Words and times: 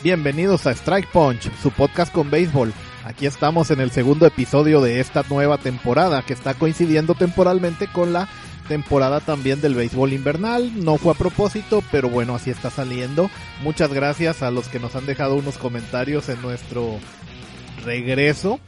Bienvenidos 0.00 0.64
a 0.68 0.70
Strike 0.70 1.10
Punch, 1.10 1.50
su 1.60 1.72
podcast 1.72 2.12
con 2.12 2.30
béisbol. 2.30 2.72
Aquí 3.04 3.26
estamos 3.26 3.72
en 3.72 3.80
el 3.80 3.90
segundo 3.90 4.26
episodio 4.26 4.80
de 4.80 5.00
esta 5.00 5.24
nueva 5.28 5.58
temporada 5.58 6.22
que 6.22 6.34
está 6.34 6.54
coincidiendo 6.54 7.16
temporalmente 7.16 7.88
con 7.88 8.12
la 8.12 8.28
temporada 8.68 9.18
también 9.18 9.60
del 9.60 9.74
béisbol 9.74 10.12
invernal. 10.12 10.84
No 10.84 10.98
fue 10.98 11.14
a 11.14 11.18
propósito, 11.18 11.82
pero 11.90 12.08
bueno, 12.08 12.36
así 12.36 12.48
está 12.48 12.70
saliendo. 12.70 13.28
Muchas 13.60 13.92
gracias 13.92 14.40
a 14.42 14.52
los 14.52 14.68
que 14.68 14.78
nos 14.78 14.94
han 14.94 15.04
dejado 15.04 15.34
unos 15.34 15.58
comentarios 15.58 16.28
en 16.28 16.40
nuestro 16.42 17.00
regreso. 17.84 18.60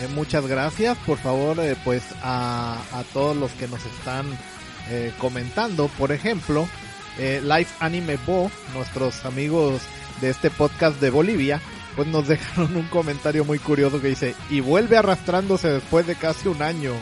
Eh, 0.00 0.08
muchas 0.14 0.46
gracias, 0.46 0.96
por 1.04 1.18
favor, 1.18 1.60
eh, 1.60 1.76
pues 1.84 2.04
a, 2.22 2.78
todos 3.12 3.36
los 3.36 3.50
que 3.52 3.68
nos 3.68 3.84
están 3.84 4.24
eh, 4.88 5.12
comentando. 5.18 5.88
Por 5.98 6.10
ejemplo, 6.10 6.66
Life 7.18 7.74
Anime 7.80 8.16
Bo, 8.26 8.50
nuestros 8.72 9.26
amigos 9.26 9.82
de 10.20 10.30
este 10.30 10.50
podcast 10.50 11.00
de 11.00 11.10
Bolivia, 11.10 11.60
pues 11.96 12.08
nos 12.08 12.28
dejaron 12.28 12.76
un 12.76 12.86
comentario 12.86 13.44
muy 13.44 13.58
curioso 13.58 14.00
que 14.00 14.08
dice, 14.08 14.34
y 14.48 14.60
vuelve 14.60 14.96
arrastrándose 14.96 15.68
después 15.68 16.06
de 16.06 16.14
casi 16.14 16.48
un 16.48 16.62
año. 16.62 16.92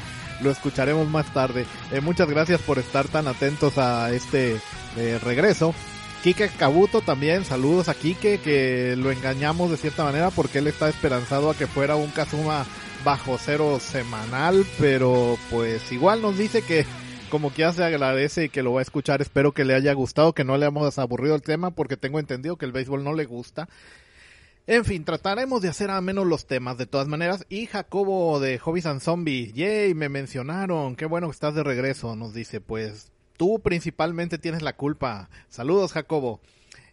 Lo 0.40 0.50
escucharemos 0.50 1.08
más 1.08 1.32
tarde. 1.34 1.66
Eh, 1.90 2.00
muchas 2.00 2.28
gracias 2.28 2.60
por 2.60 2.78
estar 2.78 3.08
tan 3.08 3.26
atentos 3.26 3.76
a 3.76 4.12
este 4.12 4.60
eh, 4.96 5.18
regreso. 5.22 5.74
Kike 6.22 6.48
Kabuto 6.50 7.00
también, 7.00 7.44
saludos 7.44 7.88
a 7.88 7.94
Kike, 7.94 8.38
que 8.38 8.96
lo 8.96 9.10
engañamos 9.10 9.70
de 9.70 9.76
cierta 9.76 10.04
manera 10.04 10.30
porque 10.30 10.58
él 10.58 10.66
está 10.66 10.88
esperanzado 10.88 11.50
a 11.50 11.54
que 11.54 11.66
fuera 11.66 11.96
un 11.96 12.10
Kazuma 12.10 12.66
bajo 13.04 13.38
cero 13.38 13.78
semanal, 13.80 14.66
pero 14.78 15.38
pues 15.50 15.92
igual 15.92 16.20
nos 16.20 16.36
dice 16.36 16.62
que 16.62 16.84
como 17.28 17.52
que 17.52 17.62
ya 17.62 17.72
se 17.72 17.84
agradece 17.84 18.44
y 18.44 18.48
que 18.48 18.62
lo 18.62 18.72
va 18.72 18.80
a 18.80 18.82
escuchar. 18.82 19.22
Espero 19.22 19.52
que 19.52 19.64
le 19.64 19.74
haya 19.74 19.92
gustado, 19.92 20.32
que 20.32 20.44
no 20.44 20.56
le 20.56 20.66
hemos 20.66 20.98
aburrido 20.98 21.34
el 21.34 21.42
tema, 21.42 21.70
porque 21.70 21.96
tengo 21.96 22.18
entendido 22.18 22.56
que 22.56 22.66
el 22.66 22.72
béisbol 22.72 23.04
no 23.04 23.14
le 23.14 23.24
gusta. 23.24 23.68
En 24.66 24.84
fin, 24.84 25.04
trataremos 25.04 25.62
de 25.62 25.68
hacer 25.68 25.90
a 25.90 26.00
menos 26.00 26.26
los 26.26 26.46
temas 26.46 26.76
de 26.76 26.86
todas 26.86 27.08
maneras. 27.08 27.46
Y 27.48 27.66
Jacobo 27.66 28.38
de 28.38 28.58
Hobbies 28.58 28.86
and 28.86 29.00
Zombie, 29.00 29.52
yay, 29.52 29.94
me 29.94 30.10
mencionaron, 30.10 30.94
qué 30.94 31.06
bueno 31.06 31.28
que 31.28 31.32
estás 31.32 31.54
de 31.54 31.62
regreso, 31.62 32.16
nos 32.16 32.34
dice, 32.34 32.60
pues 32.60 33.10
tú 33.38 33.60
principalmente 33.60 34.36
tienes 34.36 34.60
la 34.60 34.74
culpa. 34.74 35.30
Saludos 35.48 35.92
Jacobo. 35.92 36.40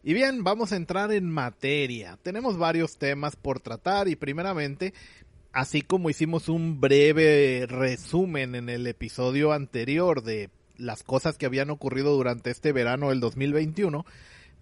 Y 0.03 0.13
bien, 0.13 0.43
vamos 0.43 0.71
a 0.71 0.75
entrar 0.75 1.11
en 1.11 1.29
materia. 1.29 2.17
Tenemos 2.21 2.57
varios 2.57 2.97
temas 2.97 3.35
por 3.35 3.59
tratar 3.59 4.07
y 4.07 4.15
primeramente 4.15 4.93
así 5.55 5.81
como 5.81 6.09
hicimos 6.09 6.49
un 6.49 6.81
breve 6.81 7.65
resumen 7.65 8.55
en 8.55 8.67
el 8.67 8.85
episodio 8.87 9.53
anterior 9.53 10.21
de 10.21 10.49
las 10.75 11.01
cosas 11.01 11.37
que 11.37 11.45
habían 11.45 11.69
ocurrido 11.69 12.13
durante 12.13 12.51
este 12.51 12.73
verano 12.73 13.09
del 13.09 13.21
2021, 13.21 14.05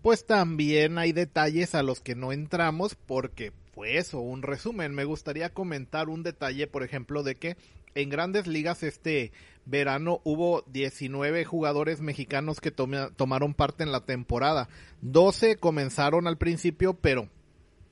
pues 0.03 0.27
también 0.27 0.99
hay 0.99 1.11
detalles 1.11 1.73
a 1.73 1.81
los 1.81 1.99
que 1.99 2.13
no 2.13 2.31
entramos 2.31 2.93
porque 2.93 3.53
fue 3.73 3.97
eso, 3.97 4.19
un 4.19 4.43
resumen. 4.43 4.93
Me 4.93 5.03
gustaría 5.03 5.49
comentar 5.49 6.09
un 6.09 6.21
detalle, 6.21 6.67
por 6.67 6.83
ejemplo, 6.83 7.23
de 7.23 7.35
que 7.37 7.57
en 7.95 8.09
grandes 8.09 8.45
ligas 8.45 8.83
este 8.83 9.31
verano 9.65 10.21
hubo 10.23 10.63
19 10.67 11.43
jugadores 11.43 12.01
mexicanos 12.01 12.61
que 12.61 12.69
tomaron 12.69 13.55
parte 13.55 13.81
en 13.81 13.91
la 13.91 14.05
temporada. 14.05 14.69
12 15.01 15.55
comenzaron 15.55 16.27
al 16.27 16.37
principio, 16.37 16.93
pero 16.93 17.29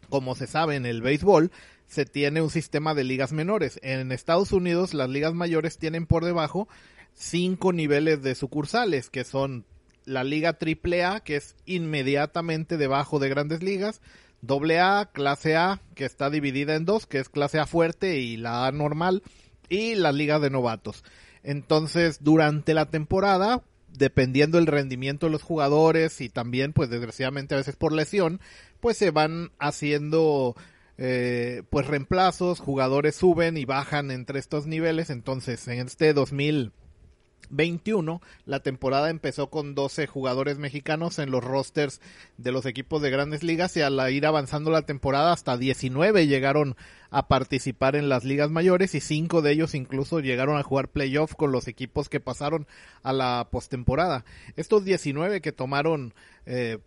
como 0.10 0.36
se 0.36 0.46
sabe 0.46 0.76
en 0.76 0.86
el 0.86 1.02
béisbol, 1.02 1.52
se 1.92 2.06
tiene 2.06 2.42
un 2.42 2.50
sistema 2.50 2.94
de 2.94 3.04
ligas 3.04 3.34
menores. 3.34 3.78
En 3.84 4.14
Estados 4.14 4.54
Unidos 4.54 4.94
las 4.94 5.10
ligas 5.10 5.34
mayores 5.34 5.78
tienen 5.78 6.08
por 6.08 6.24
debajo 6.24 6.70
cinco 7.14 7.74
niveles 7.74 8.24
de 8.24 8.34
sucursales, 8.34 9.10
que 9.10 9.26
son 9.26 9.66
la 10.06 10.24
liga 10.24 10.58
AAA, 10.58 11.20
que 11.20 11.36
es 11.36 11.58
inmediatamente 11.66 12.78
debajo 12.78 13.20
de 13.20 13.28
grandes 13.28 13.62
ligas, 13.62 14.00
AA, 14.48 15.12
clase 15.12 15.58
A, 15.58 15.82
que 15.94 16.06
está 16.06 16.30
dividida 16.30 16.76
en 16.76 16.86
dos, 16.86 17.08
que 17.08 17.20
es 17.20 17.28
clase 17.28 17.60
A 17.60 17.68
fuerte 17.68 18.20
y 18.20 18.38
la 18.38 18.68
A 18.68 18.72
normal, 18.72 19.22
y 19.68 19.96
la 19.96 20.14
liga 20.14 20.40
de 20.40 20.50
novatos. 20.50 21.04
Entonces, 21.44 22.24
durante 22.24 22.74
la 22.74 22.86
temporada, 22.86 23.66
dependiendo 23.90 24.60
el 24.60 24.68
rendimiento 24.68 25.26
de 25.26 25.34
los 25.34 25.44
jugadores 25.44 26.22
y 26.22 26.30
también, 26.30 26.72
pues 26.72 26.90
desgraciadamente 26.90 27.54
a 27.54 27.58
veces 27.58 27.76
por 27.76 27.92
lesión, 27.92 28.40
pues 28.80 28.96
se 28.96 29.12
van 29.12 29.52
haciendo 29.60 30.56
eh, 30.98 31.64
pues 31.70 31.88
reemplazos, 31.88 32.60
jugadores 32.60 33.16
suben 33.16 33.58
y 33.58 33.66
bajan 33.66 34.12
entre 34.12 34.40
estos 34.40 34.68
niveles, 34.68 35.10
entonces 35.10 35.68
en 35.68 35.88
este 35.88 36.14
2021 36.14 38.22
la 38.46 38.60
temporada 38.62 39.10
empezó 39.10 39.50
con 39.50 39.74
12 39.74 40.08
jugadores 40.08 40.58
mexicanos 40.58 41.20
en 41.20 41.32
los 41.32 41.44
rosters 41.44 42.02
de 42.38 42.52
los 42.52 42.66
equipos 42.66 43.02
de 43.02 43.10
grandes 43.10 43.44
ligas 43.44 43.76
y 43.78 43.82
al 43.82 44.12
ir 44.12 44.26
avanzando 44.26 44.70
la 44.70 44.84
temporada 44.84 45.34
hasta 45.34 45.58
19 45.58 46.28
llegaron 46.28 46.76
a 47.10 47.28
participar 47.28 47.96
en 47.96 48.08
las 48.08 48.24
ligas 48.24 48.52
mayores 48.52 48.96
y 48.96 49.02
5 49.02 49.42
de 49.42 49.52
ellos 49.52 49.76
incluso 49.76 50.20
llegaron 50.20 50.58
a 50.58 50.64
jugar 50.64 50.90
playoff 50.90 51.36
con 51.36 51.52
los 51.52 51.68
equipos 51.68 52.10
que 52.10 52.20
pasaron 52.20 52.68
a 53.04 53.12
la 53.12 53.50
postemporada. 53.52 54.24
Estos 54.56 54.86
19 54.86 55.42
que 55.42 55.52
tomaron 55.52 56.14
eh, 56.46 56.78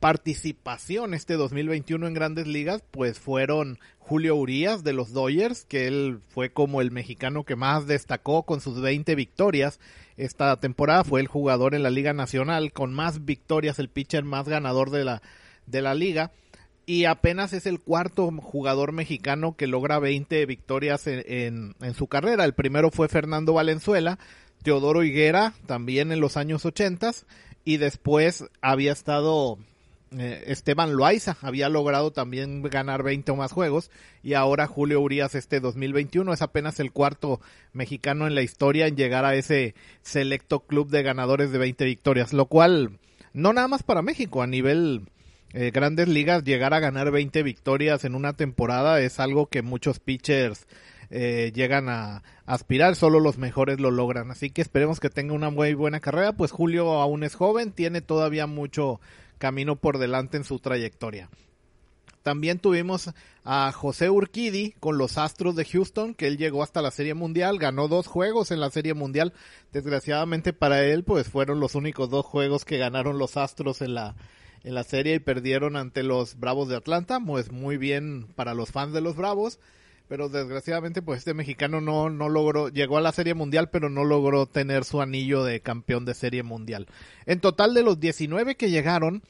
participación 0.00 1.14
este 1.14 1.34
2021 1.34 2.06
en 2.06 2.14
grandes 2.14 2.46
ligas, 2.46 2.82
pues 2.90 3.18
fueron 3.18 3.78
Julio 3.98 4.36
Urias 4.36 4.84
de 4.84 4.92
los 4.92 5.12
Dodgers, 5.12 5.64
que 5.64 5.86
él 5.86 6.20
fue 6.28 6.50
como 6.50 6.80
el 6.80 6.90
mexicano 6.90 7.44
que 7.44 7.56
más 7.56 7.86
destacó 7.86 8.44
con 8.44 8.60
sus 8.60 8.80
20 8.80 9.14
victorias 9.14 9.80
esta 10.16 10.58
temporada, 10.58 11.04
fue 11.04 11.20
el 11.20 11.28
jugador 11.28 11.74
en 11.74 11.82
la 11.82 11.90
Liga 11.90 12.12
Nacional 12.12 12.72
con 12.72 12.92
más 12.92 13.24
victorias, 13.24 13.78
el 13.78 13.88
pitcher 13.88 14.24
más 14.24 14.48
ganador 14.48 14.90
de 14.90 15.04
la, 15.04 15.22
de 15.66 15.82
la 15.82 15.94
liga. 15.94 16.32
Y 16.86 17.04
apenas 17.04 17.52
es 17.52 17.66
el 17.66 17.80
cuarto 17.80 18.30
jugador 18.30 18.92
mexicano 18.92 19.56
que 19.56 19.66
logra 19.66 19.98
20 19.98 20.46
victorias 20.46 21.06
en, 21.06 21.74
en 21.80 21.94
su 21.94 22.06
carrera. 22.06 22.44
El 22.46 22.54
primero 22.54 22.90
fue 22.90 23.08
Fernando 23.08 23.52
Valenzuela, 23.52 24.18
Teodoro 24.62 25.04
Higuera, 25.04 25.52
también 25.66 26.12
en 26.12 26.20
los 26.20 26.38
años 26.38 26.64
80 26.64 27.12
y 27.64 27.76
después 27.76 28.46
había 28.62 28.92
estado 28.92 29.58
eh, 30.16 30.44
Esteban 30.46 30.96
Loaiza 30.96 31.36
había 31.42 31.68
logrado 31.68 32.12
también 32.12 32.62
ganar 32.62 33.02
20 33.02 33.32
o 33.32 33.36
más 33.36 33.52
juegos 33.52 33.90
y 34.22 34.34
ahora 34.34 34.66
Julio 34.66 35.00
Urias 35.00 35.34
este 35.34 35.60
2021 35.60 36.32
es 36.32 36.40
apenas 36.40 36.80
el 36.80 36.92
cuarto 36.92 37.40
mexicano 37.72 38.26
en 38.26 38.34
la 38.34 38.42
historia 38.42 38.86
en 38.86 38.96
llegar 38.96 39.24
a 39.24 39.34
ese 39.34 39.74
selecto 40.02 40.60
club 40.60 40.88
de 40.88 41.02
ganadores 41.02 41.52
de 41.52 41.58
20 41.58 41.84
victorias, 41.84 42.32
lo 42.32 42.46
cual 42.46 42.98
no 43.32 43.52
nada 43.52 43.68
más 43.68 43.82
para 43.82 44.02
México, 44.02 44.42
a 44.42 44.46
nivel 44.46 45.02
eh, 45.52 45.70
grandes 45.72 46.08
ligas 46.08 46.44
llegar 46.44 46.74
a 46.74 46.80
ganar 46.80 47.10
20 47.10 47.42
victorias 47.42 48.04
en 48.04 48.14
una 48.14 48.34
temporada 48.34 49.00
es 49.00 49.20
algo 49.20 49.46
que 49.46 49.62
muchos 49.62 49.98
pitchers 49.98 50.66
eh, 51.10 51.52
llegan 51.54 51.88
a 51.88 52.22
aspirar, 52.44 52.94
solo 52.94 53.18
los 53.18 53.38
mejores 53.38 53.80
lo 53.80 53.90
logran. 53.90 54.30
Así 54.30 54.50
que 54.50 54.60
esperemos 54.60 55.00
que 55.00 55.08
tenga 55.08 55.32
una 55.32 55.50
muy 55.50 55.72
buena 55.74 56.00
carrera, 56.00 56.32
pues 56.32 56.50
Julio 56.50 56.92
aún 57.00 57.24
es 57.24 57.34
joven, 57.34 57.72
tiene 57.72 58.02
todavía 58.02 58.46
mucho 58.46 59.00
camino 59.38 59.76
por 59.76 59.98
delante 59.98 60.36
en 60.36 60.44
su 60.44 60.58
trayectoria. 60.58 61.30
También 62.22 62.58
tuvimos 62.58 63.10
a 63.44 63.72
José 63.72 64.10
Urquidi 64.10 64.74
con 64.80 64.98
los 64.98 65.16
Astros 65.16 65.56
de 65.56 65.64
Houston, 65.64 66.14
que 66.14 66.26
él 66.26 66.36
llegó 66.36 66.62
hasta 66.62 66.82
la 66.82 66.90
Serie 66.90 67.14
Mundial, 67.14 67.58
ganó 67.58 67.88
dos 67.88 68.06
juegos 68.06 68.50
en 68.50 68.60
la 68.60 68.70
Serie 68.70 68.92
Mundial. 68.92 69.32
Desgraciadamente 69.72 70.52
para 70.52 70.84
él, 70.84 71.04
pues 71.04 71.28
fueron 71.28 71.60
los 71.60 71.74
únicos 71.74 72.10
dos 72.10 72.26
juegos 72.26 72.64
que 72.64 72.76
ganaron 72.76 73.16
los 73.16 73.36
Astros 73.36 73.80
en 73.80 73.94
la, 73.94 74.14
en 74.62 74.74
la 74.74 74.82
serie 74.82 75.14
y 75.14 75.20
perdieron 75.20 75.76
ante 75.76 76.02
los 76.02 76.38
Bravos 76.38 76.68
de 76.68 76.76
Atlanta. 76.76 77.18
Pues 77.24 77.50
muy 77.50 77.78
bien 77.78 78.26
para 78.34 78.52
los 78.52 78.70
fans 78.70 78.92
de 78.92 79.00
los 79.00 79.16
Bravos 79.16 79.58
pero 80.08 80.28
desgraciadamente 80.28 81.02
pues 81.02 81.18
este 81.18 81.34
mexicano 81.34 81.80
no, 81.80 82.10
no 82.10 82.28
logró, 82.28 82.68
llegó 82.68 82.96
a 82.96 83.02
la 83.02 83.12
Serie 83.12 83.34
Mundial, 83.34 83.70
pero 83.70 83.90
no 83.90 84.04
logró 84.04 84.46
tener 84.46 84.84
su 84.84 85.00
anillo 85.00 85.44
de 85.44 85.60
campeón 85.60 86.04
de 86.04 86.14
Serie 86.14 86.42
Mundial. 86.42 86.86
En 87.26 87.40
total 87.40 87.74
de 87.74 87.82
los 87.82 88.00
19 88.00 88.56
que 88.56 88.70
llegaron 88.70 89.22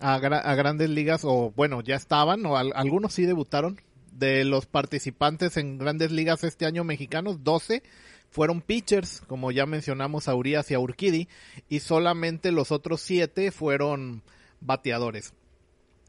a, 0.00 0.18
grandes 0.18 0.90
ligas, 0.90 1.22
o 1.24 1.52
bueno, 1.56 1.80
ya 1.80 1.96
estaban, 1.96 2.44
o 2.46 2.56
algunos 2.56 3.14
sí 3.14 3.24
debutaron, 3.24 3.80
de 4.12 4.44
los 4.44 4.66
participantes 4.66 5.56
en 5.56 5.78
grandes 5.78 6.10
ligas 6.10 6.44
este 6.44 6.66
año 6.66 6.84
mexicanos, 6.84 7.44
12 7.44 7.82
fueron 8.30 8.60
pitchers, 8.60 9.22
como 9.26 9.50
ya 9.52 9.64
mencionamos 9.64 10.28
a 10.28 10.34
Urias 10.34 10.70
y 10.70 10.74
a 10.74 10.80
Urquidi, 10.80 11.28
y 11.68 11.80
solamente 11.80 12.52
los 12.52 12.72
otros 12.72 13.00
7 13.00 13.50
fueron 13.50 14.22
bateadores. 14.60 15.32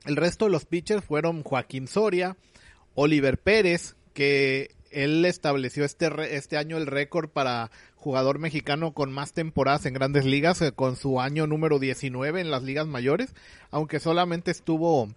El 0.06 0.16
resto 0.16 0.46
de 0.46 0.52
los 0.52 0.66
pitchers 0.66 1.04
fueron 1.04 1.44
Joaquín 1.44 1.88
Soria, 1.88 2.36
Oliver 2.96 3.38
Pérez, 3.38 3.96
que 4.20 4.76
él 4.92 5.24
estableció 5.24 5.86
este, 5.86 6.36
este 6.36 6.58
año 6.58 6.76
el 6.76 6.88
récord 6.88 7.30
para 7.30 7.72
jugador 7.96 8.38
mexicano 8.38 8.92
con 8.94 9.14
más 9.14 9.32
temporadas 9.32 9.86
en 9.86 9.94
grandes 9.94 10.26
ligas, 10.26 10.62
eh, 10.62 10.74
con 10.74 10.98
su 10.98 11.22
año 11.22 11.48
número 11.48 11.80
19 11.80 12.42
en 12.42 12.52
las 12.52 12.62
ligas 12.64 12.86
mayores, 12.86 13.34
aunque 13.72 14.02
solamente 14.02 14.52
estuvo 14.52 15.08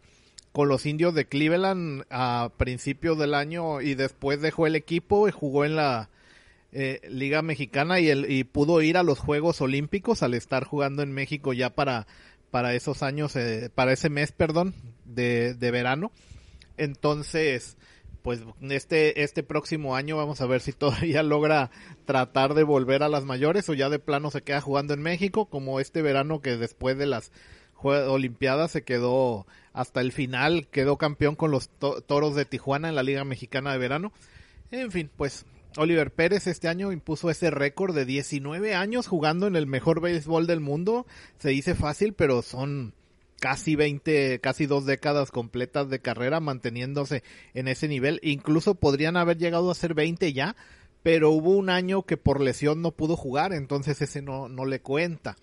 con 0.52 0.68
los 0.68 0.86
indios 0.86 1.16
de 1.16 1.24
Cleveland 1.24 2.04
a 2.10 2.52
principios 2.58 3.18
del 3.18 3.34
año 3.34 3.80
y 3.80 3.96
después 3.96 4.40
dejó 4.40 4.68
el 4.68 4.76
equipo 4.76 5.26
y 5.26 5.32
jugó 5.32 5.64
en 5.64 5.74
la 5.74 6.08
eh, 6.70 7.00
Liga 7.10 7.42
Mexicana 7.42 7.98
y, 7.98 8.08
el, 8.08 8.30
y 8.30 8.44
pudo 8.44 8.82
ir 8.82 8.96
a 8.96 9.02
los 9.02 9.18
Juegos 9.18 9.60
Olímpicos 9.60 10.22
al 10.22 10.34
estar 10.34 10.62
jugando 10.62 11.02
en 11.02 11.10
México 11.10 11.52
ya 11.52 11.70
para 11.70 12.06
para 12.52 12.72
esos 12.74 13.02
años, 13.02 13.34
eh, 13.34 13.68
para 13.74 13.94
ese 13.94 14.10
mes, 14.10 14.30
perdón, 14.30 14.74
de, 15.06 15.54
de 15.54 15.70
verano. 15.72 16.12
Entonces, 16.76 17.76
pues 18.22 18.40
este, 18.70 19.22
este 19.22 19.42
próximo 19.42 19.96
año 19.96 20.16
vamos 20.16 20.40
a 20.40 20.46
ver 20.46 20.60
si 20.60 20.72
todavía 20.72 21.22
logra 21.22 21.70
tratar 22.04 22.54
de 22.54 22.62
volver 22.62 23.02
a 23.02 23.08
las 23.08 23.24
mayores 23.24 23.68
o 23.68 23.74
ya 23.74 23.88
de 23.90 23.98
plano 23.98 24.30
se 24.30 24.42
queda 24.42 24.60
jugando 24.60 24.94
en 24.94 25.02
México, 25.02 25.46
como 25.46 25.80
este 25.80 26.02
verano 26.02 26.40
que 26.40 26.56
después 26.56 26.96
de 26.98 27.06
las 27.06 27.32
Olimpiadas 27.84 28.70
se 28.70 28.82
quedó 28.82 29.46
hasta 29.72 30.00
el 30.00 30.12
final, 30.12 30.68
quedó 30.68 30.98
campeón 30.98 31.34
con 31.34 31.50
los 31.50 31.68
Toros 31.68 32.36
de 32.36 32.44
Tijuana 32.44 32.88
en 32.88 32.94
la 32.94 33.02
Liga 33.02 33.24
Mexicana 33.24 33.72
de 33.72 33.78
Verano. 33.78 34.12
En 34.70 34.92
fin, 34.92 35.10
pues 35.16 35.44
Oliver 35.76 36.12
Pérez 36.12 36.46
este 36.46 36.68
año 36.68 36.92
impuso 36.92 37.30
ese 37.30 37.50
récord 37.50 37.94
de 37.94 38.04
19 38.04 38.74
años 38.74 39.06
jugando 39.06 39.46
en 39.46 39.56
el 39.56 39.66
mejor 39.66 40.00
béisbol 40.00 40.46
del 40.46 40.60
mundo. 40.60 41.06
Se 41.38 41.48
dice 41.48 41.74
fácil, 41.74 42.12
pero 42.12 42.42
son 42.42 42.94
casi 43.42 43.74
20, 43.74 44.38
casi 44.38 44.66
dos 44.66 44.86
décadas 44.86 45.32
completas 45.32 45.90
de 45.90 45.98
carrera 45.98 46.38
manteniéndose 46.38 47.24
en 47.54 47.66
ese 47.66 47.88
nivel. 47.88 48.20
Incluso 48.22 48.76
podrían 48.76 49.16
haber 49.16 49.36
llegado 49.36 49.68
a 49.68 49.74
ser 49.74 49.94
20 49.94 50.32
ya, 50.32 50.54
pero 51.02 51.30
hubo 51.30 51.50
un 51.50 51.68
año 51.68 52.02
que 52.02 52.16
por 52.16 52.40
lesión 52.40 52.82
no 52.82 52.92
pudo 52.92 53.16
jugar, 53.16 53.52
entonces 53.52 54.00
ese 54.00 54.22
no, 54.22 54.48
no 54.48 54.64
le 54.64 54.80
cuenta. 54.80 55.36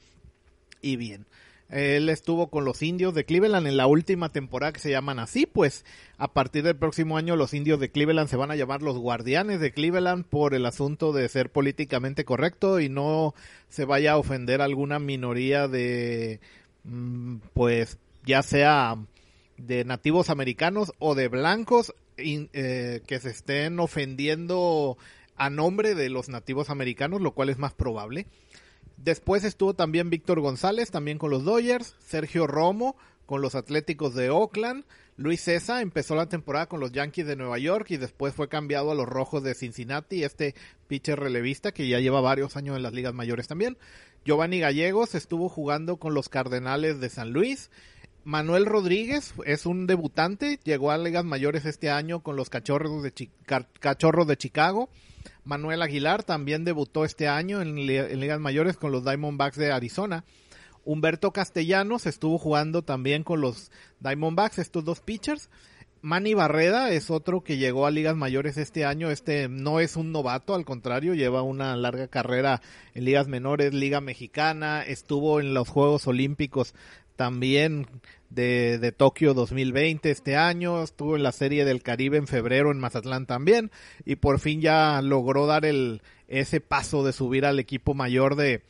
Y 0.81 0.95
bien, 0.95 1.25
él 1.67 2.07
estuvo 2.07 2.49
con 2.49 2.63
los 2.63 2.81
indios 2.81 3.13
de 3.13 3.25
Cleveland 3.25 3.67
en 3.67 3.75
la 3.75 3.85
última 3.85 4.29
temporada 4.29 4.71
que 4.71 4.79
se 4.79 4.91
llaman 4.91 5.19
así, 5.19 5.45
pues 5.45 5.83
a 6.17 6.31
partir 6.31 6.63
del 6.63 6.77
próximo 6.77 7.17
año 7.17 7.35
los 7.35 7.53
indios 7.53 7.81
de 7.81 7.91
Cleveland 7.91 8.29
se 8.29 8.37
van 8.37 8.49
a 8.49 8.55
llamar 8.55 8.81
los 8.81 8.97
guardianes 8.97 9.59
de 9.59 9.73
Cleveland 9.73 10.23
por 10.23 10.53
el 10.53 10.65
asunto 10.65 11.11
de 11.11 11.27
ser 11.27 11.51
políticamente 11.51 12.23
correcto 12.23 12.79
y 12.79 12.87
no 12.87 13.35
se 13.67 13.83
vaya 13.83 14.13
a 14.13 14.17
ofender 14.17 14.61
alguna 14.61 14.99
minoría 14.99 15.67
de 15.67 16.39
pues 17.53 17.97
ya 18.25 18.43
sea 18.43 18.97
de 19.57 19.83
nativos 19.85 20.29
americanos 20.29 20.93
o 20.99 21.15
de 21.15 21.27
blancos 21.27 21.93
eh, 22.17 23.01
que 23.05 23.19
se 23.19 23.29
estén 23.29 23.79
ofendiendo 23.79 24.97
a 25.35 25.49
nombre 25.49 25.95
de 25.95 26.09
los 26.09 26.29
nativos 26.29 26.69
americanos, 26.69 27.21
lo 27.21 27.33
cual 27.33 27.49
es 27.49 27.57
más 27.57 27.73
probable. 27.73 28.27
Después 28.97 29.43
estuvo 29.43 29.73
también 29.73 30.09
Víctor 30.09 30.41
González, 30.41 30.91
también 30.91 31.17
con 31.17 31.31
los 31.31 31.45
Dodgers, 31.45 31.95
Sergio 32.05 32.47
Romo 32.47 32.97
con 33.25 33.41
los 33.41 33.55
Atléticos 33.55 34.15
de 34.15 34.31
Oakland, 34.31 34.83
Luis 35.19 35.41
César 35.41 35.81
empezó 35.81 36.15
la 36.15 36.29
temporada 36.29 36.67
con 36.67 36.79
los 36.79 36.93
Yankees 36.93 37.27
de 37.27 37.35
Nueva 37.35 37.59
York 37.59 37.91
y 37.91 37.97
después 37.97 38.33
fue 38.33 38.47
cambiado 38.47 38.91
a 38.91 38.95
los 38.95 39.05
Rojos 39.05 39.43
de 39.43 39.53
Cincinnati, 39.53 40.23
este 40.23 40.55
pitcher 40.87 41.19
relevista 41.19 41.73
que 41.73 41.89
ya 41.89 41.99
lleva 41.99 42.21
varios 42.21 42.55
años 42.55 42.77
en 42.77 42.83
las 42.83 42.93
ligas 42.93 43.13
mayores 43.13 43.45
también. 43.45 43.77
Giovanni 44.25 44.59
Gallegos 44.59 45.15
estuvo 45.15 45.49
jugando 45.49 45.97
con 45.97 46.13
los 46.13 46.29
Cardenales 46.29 46.99
de 46.99 47.09
San 47.09 47.31
Luis. 47.31 47.71
Manuel 48.25 48.65
Rodríguez 48.65 49.33
es 49.45 49.65
un 49.65 49.87
debutante, 49.87 50.59
llegó 50.63 50.91
a 50.91 50.97
ligas 50.97 51.23
mayores 51.23 51.65
este 51.65 51.89
año 51.89 52.21
con 52.21 52.35
los 52.35 52.49
Cachorros 52.49 53.01
de, 53.01 54.37
Chicago. 54.37 54.89
Manuel 55.45 55.81
Aguilar 55.81 56.23
también 56.23 56.65
debutó 56.65 57.05
este 57.05 57.27
año 57.27 57.61
en, 57.61 57.77
en 57.77 58.19
ligas 58.19 58.39
mayores 58.39 58.77
con 58.77 58.91
los 58.91 59.03
Diamondbacks 59.03 59.57
de 59.57 59.71
Arizona. 59.71 60.25
Humberto 60.83 61.31
Castellanos 61.31 62.05
estuvo 62.05 62.37
jugando 62.37 62.83
también 62.83 63.23
con 63.23 63.41
los 63.41 63.71
Diamondbacks, 63.99 64.59
estos 64.59 64.83
dos 64.83 64.99
pitchers. 64.99 65.49
Manny 66.01 66.33
Barreda 66.33 66.91
es 66.91 67.09
otro 67.09 67.41
que 67.41 67.57
llegó 67.57 67.85
a 67.85 67.91
ligas 67.91 68.15
mayores 68.15 68.57
este 68.57 68.85
año. 68.85 69.11
Este 69.11 69.49
no 69.49 69.79
es 69.79 69.95
un 69.95 70.11
novato, 70.11 70.55
al 70.55 70.65
contrario, 70.65 71.13
lleva 71.13 71.41
una 71.41 71.75
larga 71.75 72.07
carrera 72.07 72.61
en 72.93 73.05
ligas 73.05 73.27
menores, 73.27 73.73
Liga 73.73 73.99
Mexicana, 73.99 74.81
estuvo 74.81 75.39
en 75.39 75.53
los 75.53 75.67
Juegos 75.67 76.07
Olímpicos 76.07 76.73
también 77.15 77.87
de, 78.29 78.93
Tokio 78.95 79.33
2020 79.33 80.09
este 80.09 80.37
año, 80.37 80.81
estuvo 80.83 81.17
en 81.17 81.23
la 81.23 81.33
Serie 81.33 81.65
del 81.65 81.83
Caribe 81.83 82.17
en 82.17 82.27
febrero 82.27 82.71
en 82.71 82.79
Mazatlán 82.79 83.25
también 83.25 83.71
y 84.05 84.15
por 84.15 84.39
fin 84.39 84.61
ya 84.61 85.01
logró 85.01 85.45
dar 85.45 85.65
el 85.65 86.01
ese 86.29 86.61
paso 86.61 87.03
de 87.03 87.11
subir 87.11 87.45
al 87.45 87.59
equipo 87.59 87.93
mayor 87.93 88.35
de, 88.35 88.61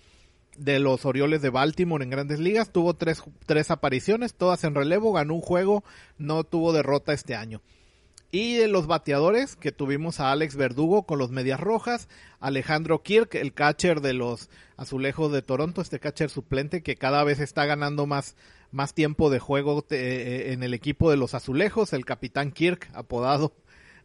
de 0.60 0.80
los 0.80 1.06
Orioles 1.06 1.42
de 1.42 1.50
Baltimore 1.50 2.04
en 2.04 2.10
grandes 2.10 2.40
ligas. 2.40 2.72
Tuvo 2.72 2.94
tres, 2.94 3.24
tres 3.46 3.72
apariciones, 3.72 4.36
todas 4.36 4.64
en 4.64 4.76
relevo, 4.76 5.14
ganó 5.14 5.34
un 5.34 5.42
juego, 5.42 5.84
no 6.18 6.44
tuvo 6.44 6.74
derrota 6.74 7.14
este 7.14 7.36
año. 7.36 7.62
Y 8.32 8.58
de 8.58 8.68
los 8.68 8.86
bateadores, 8.86 9.56
que 9.56 9.72
tuvimos 9.72 10.20
a 10.20 10.32
Alex 10.32 10.56
Verdugo 10.56 11.04
con 11.04 11.18
los 11.18 11.32
Medias 11.32 11.60
Rojas, 11.60 12.08
Alejandro 12.40 13.02
Kirk, 13.02 13.34
el 13.34 13.54
catcher 13.54 14.02
de 14.02 14.14
los 14.14 14.50
Azulejos 14.78 15.32
de 15.32 15.42
Toronto, 15.42 15.82
este 15.82 16.00
catcher 16.00 16.30
suplente 16.30 16.84
que 16.84 16.96
cada 16.96 17.24
vez 17.24 17.40
está 17.40 17.66
ganando 17.66 18.06
más, 18.06 18.36
más 18.72 18.94
tiempo 18.94 19.32
de 19.32 19.40
juego 19.40 19.84
eh, 19.90 19.96
eh, 19.96 20.54
en 20.54 20.62
el 20.62 20.76
equipo 20.76 21.10
de 21.10 21.18
los 21.18 21.34
Azulejos, 21.34 21.92
el 21.94 22.06
capitán 22.06 22.52
Kirk, 22.52 22.92
apodado 22.94 23.54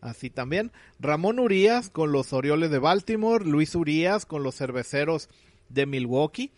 así 0.01 0.31
también. 0.31 0.73
Ramón 0.99 1.39
Urias 1.39 1.91
con 1.91 2.11
los 2.11 2.33
Orioles 2.33 2.71
de 2.71 2.79
Baltimore, 2.79 3.45
Luis 3.45 3.75
Urias 3.75 4.25
con 4.25 4.43
los 4.43 4.57
Cerveceros 4.57 5.29
de 5.69 5.87
Milwaukee. 5.87 6.53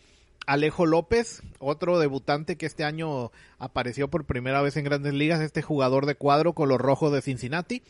Alejo 0.46 0.86
López, 0.86 1.42
otro 1.58 1.98
debutante 1.98 2.56
que 2.56 2.66
este 2.66 2.84
año 2.84 3.32
apareció 3.58 4.08
por 4.08 4.24
primera 4.24 4.62
vez 4.62 4.76
en 4.76 4.84
grandes 4.84 5.12
ligas, 5.12 5.40
este 5.40 5.60
jugador 5.60 6.06
de 6.06 6.14
cuadro 6.14 6.52
con 6.52 6.68
los 6.68 6.80
rojos 6.80 7.12
de 7.12 7.22
Cincinnati. 7.22 7.82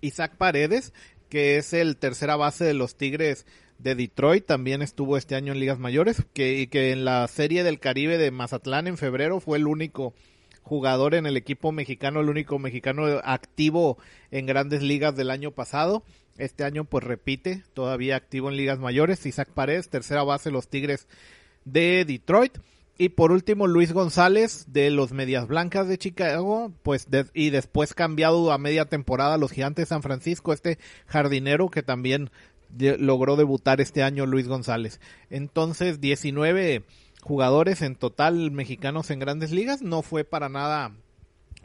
Isaac 0.00 0.36
Paredes, 0.36 0.92
que 1.28 1.56
es 1.56 1.72
el 1.72 1.96
tercera 1.96 2.36
base 2.36 2.64
de 2.64 2.74
los 2.74 2.94
Tigres 2.96 3.46
de 3.78 3.96
Detroit, 3.96 4.46
también 4.46 4.80
estuvo 4.80 5.16
este 5.16 5.34
año 5.34 5.52
en 5.52 5.58
ligas 5.58 5.80
mayores, 5.80 6.24
que, 6.32 6.68
que 6.70 6.92
en 6.92 7.04
la 7.04 7.26
serie 7.26 7.64
del 7.64 7.80
Caribe 7.80 8.16
de 8.16 8.30
Mazatlán 8.30 8.86
en 8.86 8.96
febrero 8.96 9.40
fue 9.40 9.58
el 9.58 9.66
único 9.66 10.14
jugador 10.62 11.14
en 11.14 11.26
el 11.26 11.36
equipo 11.36 11.72
mexicano, 11.72 12.20
el 12.20 12.28
único 12.28 12.58
mexicano 12.58 13.06
activo 13.24 13.98
en 14.30 14.46
grandes 14.46 14.82
ligas 14.82 15.16
del 15.16 15.30
año 15.30 15.50
pasado. 15.50 16.04
Este 16.38 16.64
año 16.64 16.84
pues 16.84 17.04
repite, 17.04 17.62
todavía 17.74 18.16
activo 18.16 18.50
en 18.50 18.56
ligas 18.56 18.78
mayores. 18.78 19.24
Isaac 19.26 19.50
Paredes, 19.54 19.88
tercera 19.88 20.24
base 20.24 20.50
los 20.50 20.68
Tigres 20.68 21.06
de 21.64 22.04
Detroit. 22.04 22.58
Y 22.96 23.08
por 23.10 23.32
último 23.32 23.66
Luis 23.66 23.92
González 23.92 24.66
de 24.68 24.90
los 24.90 25.12
Medias 25.12 25.48
Blancas 25.48 25.88
de 25.88 25.98
Chicago, 25.98 26.72
pues 26.84 27.08
y 27.34 27.50
después 27.50 27.92
cambiado 27.92 28.52
a 28.52 28.58
media 28.58 28.84
temporada 28.84 29.36
los 29.36 29.50
Gigantes 29.50 29.84
de 29.84 29.88
San 29.88 30.02
Francisco, 30.02 30.52
este 30.52 30.78
jardinero 31.06 31.70
que 31.70 31.82
también 31.82 32.30
logró 32.78 33.34
debutar 33.34 33.80
este 33.80 34.04
año 34.04 34.26
Luis 34.26 34.46
González. 34.46 35.00
Entonces 35.28 36.00
19 36.00 36.84
jugadores 37.20 37.82
en 37.82 37.96
total 37.96 38.52
mexicanos 38.52 39.10
en 39.10 39.18
grandes 39.18 39.50
ligas, 39.50 39.82
no 39.82 40.02
fue 40.02 40.22
para 40.22 40.48
nada 40.48 40.92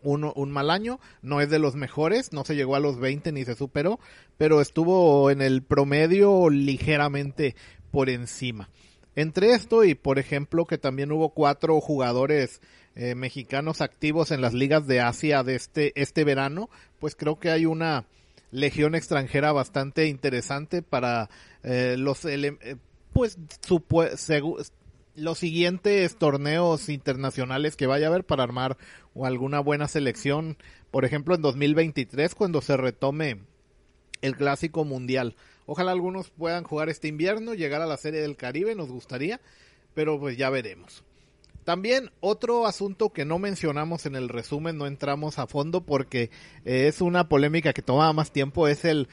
un, 0.04 0.52
mal 0.52 0.70
año, 0.70 1.00
no 1.22 1.42
es 1.42 1.50
de 1.50 1.60
los 1.60 1.76
mejores, 1.76 2.34
no 2.34 2.44
se 2.44 2.56
llegó 2.56 2.76
a 2.76 2.80
los 2.80 3.00
20 3.00 3.32
ni 3.32 3.46
se 3.46 3.56
superó, 3.56 4.00
pero 4.38 4.62
estuvo 4.62 5.32
en 5.32 5.42
el 5.42 5.62
promedio 5.64 6.50
ligeramente 6.50 7.56
por 7.92 8.10
encima. 8.10 8.70
Entre 9.16 9.54
esto 9.54 9.84
y 9.84 9.96
por 9.96 10.20
ejemplo 10.20 10.66
que 10.66 10.78
también 10.78 11.12
hubo 11.12 11.30
cuatro 11.30 11.80
jugadores 11.82 12.62
eh, 12.96 13.16
mexicanos 13.16 13.82
activos 13.82 14.32
en 14.32 14.42
las 14.42 14.54
ligas 14.54 14.88
de 14.88 15.02
Asia 15.02 15.44
de 15.44 15.56
este, 15.56 15.92
este 16.00 16.24
verano, 16.24 16.70
pues 17.00 17.16
creo 17.16 17.40
que 17.40 17.50
hay 17.50 17.66
una 17.66 18.06
legión 18.52 18.96
extranjera 18.96 19.52
bastante 19.52 20.08
interesante 20.08 20.82
para 20.82 21.30
eh, 21.64 21.96
los 21.98 22.26
eh, 22.26 22.78
pues 23.14 23.38
los 25.20 25.40
siguientes 25.40 26.18
torneos 26.18 26.90
internacionales 26.90 27.76
que 27.76 27.88
vaya 27.88 28.08
a 28.08 28.10
haber 28.10 28.26
para 28.26 28.44
armar 28.44 28.78
alguna 29.24 29.60
buena 29.60 29.88
selección, 29.88 30.58
por 30.92 31.06
ejemplo 31.06 31.36
en 31.36 31.42
2023 31.42 32.36
cuando 32.36 32.62
se 32.62 32.78
retome 32.78 33.40
el 34.22 34.36
clásico 34.36 34.86
mundial. 34.86 35.36
Ojalá 35.66 35.92
algunos 35.92 36.30
puedan 36.30 36.64
jugar 36.64 36.90
este 36.90 37.08
invierno, 37.08 37.54
llegar 37.54 37.82
a 37.82 37.86
la 37.86 37.98
serie 37.98 38.22
del 38.22 38.38
Caribe, 38.38 38.76
nos 38.76 38.90
gustaría, 38.90 39.40
pero 39.94 40.20
pues 40.20 40.38
ya 40.38 40.50
veremos. 40.50 41.04
También 41.64 42.10
otro 42.20 42.66
asunto 42.66 43.12
que 43.12 43.26
no 43.26 43.38
mencionamos 43.38 44.06
en 44.06 44.16
el 44.16 44.30
resumen, 44.30 44.78
no 44.78 44.88
entramos 44.88 45.38
a 45.38 45.46
fondo 45.46 45.82
porque 45.82 46.32
es 46.66 47.02
una 47.02 47.30
polémica 47.30 47.74
que 47.74 47.84
toma 47.84 48.12
más 48.14 48.32
tiempo, 48.32 48.68
es 48.68 48.86
el 48.86 49.08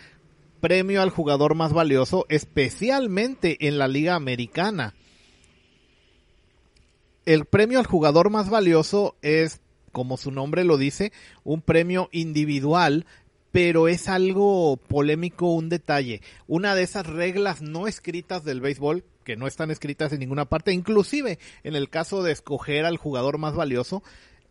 premio 0.60 1.02
al 1.02 1.10
jugador 1.10 1.54
más 1.54 1.72
valioso, 1.72 2.24
especialmente 2.30 3.68
en 3.68 3.78
la 3.78 3.88
liga 3.88 4.14
americana 4.14 4.94
el 7.26 7.44
premio 7.44 7.78
al 7.78 7.86
jugador 7.86 8.30
más 8.30 8.48
valioso 8.48 9.16
es, 9.20 9.60
como 9.92 10.16
su 10.16 10.30
nombre 10.30 10.64
lo 10.64 10.78
dice, 10.78 11.12
un 11.44 11.60
premio 11.60 12.08
individual, 12.12 13.04
pero 13.50 13.88
es 13.88 14.08
algo 14.08 14.76
polémico 14.76 15.52
un 15.52 15.68
detalle. 15.68 16.22
Una 16.46 16.74
de 16.74 16.84
esas 16.84 17.06
reglas 17.06 17.62
no 17.62 17.88
escritas 17.88 18.44
del 18.44 18.60
béisbol, 18.60 19.04
que 19.24 19.36
no 19.36 19.48
están 19.48 19.70
escritas 19.70 20.12
en 20.12 20.20
ninguna 20.20 20.44
parte, 20.44 20.72
inclusive 20.72 21.38
en 21.64 21.74
el 21.74 21.90
caso 21.90 22.22
de 22.22 22.32
escoger 22.32 22.84
al 22.84 22.96
jugador 22.96 23.38
más 23.38 23.54
valioso, 23.54 24.02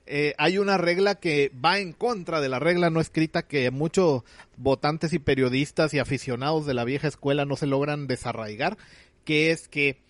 eh, 0.08 0.36
hay 0.38 0.58
una 0.58 0.78
regla 0.78 1.16
que 1.16 1.52
va 1.64 1.80
en 1.80 1.94
contra 1.94 2.40
de 2.42 2.50
la 2.50 2.60
regla 2.60 2.92
no 2.92 3.00
escrita 3.00 3.48
que 3.48 3.72
muchos 3.72 4.24
votantes 4.56 5.14
y 5.14 5.20
periodistas 5.20 5.94
y 5.94 6.00
aficionados 6.00 6.66
de 6.68 6.76
la 6.76 6.84
vieja 6.84 7.08
escuela 7.08 7.46
no 7.46 7.56
se 7.56 7.66
logran 7.66 8.06
desarraigar, 8.06 8.78
que 9.24 9.50
es 9.50 9.68
que 9.68 10.05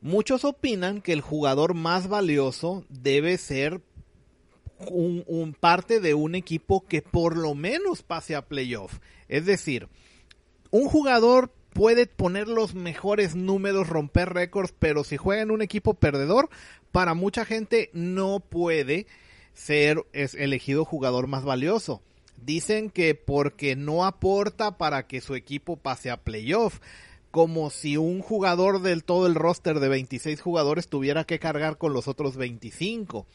Muchos 0.00 0.44
opinan 0.44 1.02
que 1.02 1.12
el 1.12 1.20
jugador 1.20 1.74
más 1.74 2.08
valioso 2.08 2.84
debe 2.88 3.36
ser 3.36 3.82
un, 4.88 5.54
parte 5.58 6.00
de 6.00 6.14
un 6.14 6.34
equipo 6.34 6.86
que 6.86 7.02
por 7.02 7.36
lo 7.36 7.54
menos 7.54 8.02
pase 8.02 8.34
a 8.34 8.46
playoff. 8.46 8.98
Es 9.28 9.44
decir, 9.44 9.88
un 10.70 10.86
jugador 10.86 11.52
puede 11.72 12.06
poner 12.06 12.48
los 12.48 12.74
mejores 12.74 13.36
números, 13.36 13.88
romper 13.88 14.32
récords, 14.32 14.74
pero 14.78 15.04
si 15.04 15.16
juega 15.16 15.42
en 15.42 15.50
un 15.50 15.62
equipo 15.62 15.94
perdedor, 15.94 16.48
para 16.92 17.14
mucha 17.14 17.44
gente 17.44 17.90
no 17.92 18.40
puede 18.40 19.06
ser 19.52 20.04
es 20.12 20.34
elegido 20.34 20.84
jugador 20.84 21.26
más 21.26 21.44
valioso. 21.44 22.02
Dicen 22.36 22.88
que 22.88 23.14
porque 23.14 23.76
no 23.76 24.06
aporta 24.06 24.78
para 24.78 25.06
que 25.06 25.20
su 25.20 25.34
equipo 25.34 25.76
pase 25.76 26.10
a 26.10 26.22
playoff, 26.22 26.80
como 27.30 27.70
si 27.70 27.96
un 27.96 28.20
jugador 28.20 28.82
del 28.82 29.04
todo 29.04 29.26
el 29.26 29.34
roster 29.34 29.78
de 29.78 29.88
26 29.88 30.40
jugadores 30.40 30.88
tuviera 30.88 31.24
que 31.24 31.38
cargar 31.38 31.78
con 31.78 31.92
los 31.92 32.08
otros 32.08 32.36
25. 32.36 33.26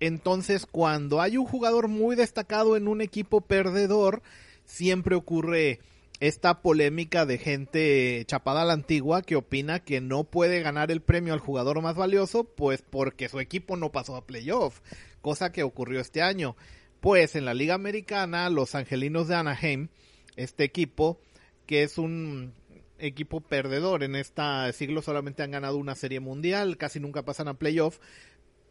Entonces, 0.00 0.66
cuando 0.66 1.20
hay 1.20 1.36
un 1.36 1.46
jugador 1.46 1.88
muy 1.88 2.16
destacado 2.16 2.76
en 2.76 2.88
un 2.88 3.00
equipo 3.00 3.42
perdedor, 3.42 4.22
siempre 4.64 5.14
ocurre 5.14 5.80
esta 6.20 6.62
polémica 6.62 7.26
de 7.26 7.38
gente 7.38 8.24
chapada 8.26 8.62
a 8.62 8.64
la 8.64 8.72
antigua 8.72 9.22
que 9.22 9.36
opina 9.36 9.80
que 9.80 10.00
no 10.00 10.24
puede 10.24 10.60
ganar 10.62 10.90
el 10.90 11.02
premio 11.02 11.34
al 11.34 11.40
jugador 11.40 11.82
más 11.82 11.96
valioso, 11.96 12.44
pues 12.44 12.82
porque 12.82 13.28
su 13.28 13.40
equipo 13.40 13.76
no 13.76 13.92
pasó 13.92 14.16
a 14.16 14.26
playoff, 14.26 14.80
cosa 15.20 15.52
que 15.52 15.62
ocurrió 15.62 16.00
este 16.00 16.22
año. 16.22 16.56
Pues 17.00 17.36
en 17.36 17.44
la 17.44 17.52
Liga 17.52 17.74
Americana, 17.74 18.48
los 18.48 18.74
Angelinos 18.74 19.28
de 19.28 19.34
Anaheim, 19.34 19.88
este 20.36 20.64
equipo, 20.64 21.18
que 21.66 21.82
es 21.82 21.98
un 21.98 22.54
equipo 23.04 23.40
perdedor 23.40 24.02
en 24.02 24.16
este 24.16 24.42
siglo, 24.72 25.02
solamente 25.02 25.42
han 25.42 25.50
ganado 25.50 25.76
una 25.76 25.94
serie 25.94 26.20
mundial, 26.20 26.76
casi 26.76 27.00
nunca 27.00 27.24
pasan 27.24 27.48
a 27.48 27.54
playoff, 27.54 27.98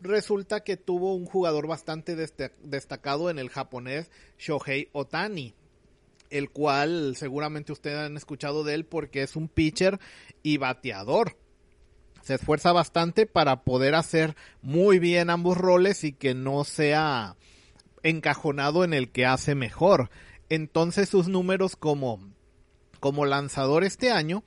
resulta 0.01 0.63
que 0.63 0.77
tuvo 0.77 1.15
un 1.15 1.25
jugador 1.25 1.67
bastante 1.67 2.15
destacado 2.15 3.29
en 3.29 3.39
el 3.39 3.49
japonés 3.49 4.11
Shohei 4.37 4.89
Otani 4.91 5.53
el 6.33 6.49
cual 6.49 7.15
seguramente 7.15 7.71
ustedes 7.71 7.99
han 7.99 8.17
escuchado 8.17 8.63
de 8.63 8.73
él 8.73 8.85
porque 8.85 9.21
es 9.21 9.35
un 9.35 9.47
pitcher 9.47 9.99
y 10.41 10.57
bateador. 10.57 11.37
Se 12.23 12.35
esfuerza 12.35 12.71
bastante 12.71 13.27
para 13.27 13.63
poder 13.63 13.93
hacer 13.93 14.35
muy 14.61 14.97
bien 14.97 15.29
ambos 15.29 15.57
roles 15.57 16.03
y 16.03 16.11
que 16.11 16.33
no 16.33 16.63
sea 16.63 17.35
encajonado 18.01 18.83
en 18.83 18.93
el 18.93 19.11
que 19.11 19.27
hace 19.27 19.53
mejor. 19.53 20.09
Entonces 20.49 21.07
sus 21.07 21.27
números 21.27 21.75
como, 21.75 22.32
como 23.03 23.25
lanzador 23.25 23.83
este 23.83 24.11
año 24.11 24.45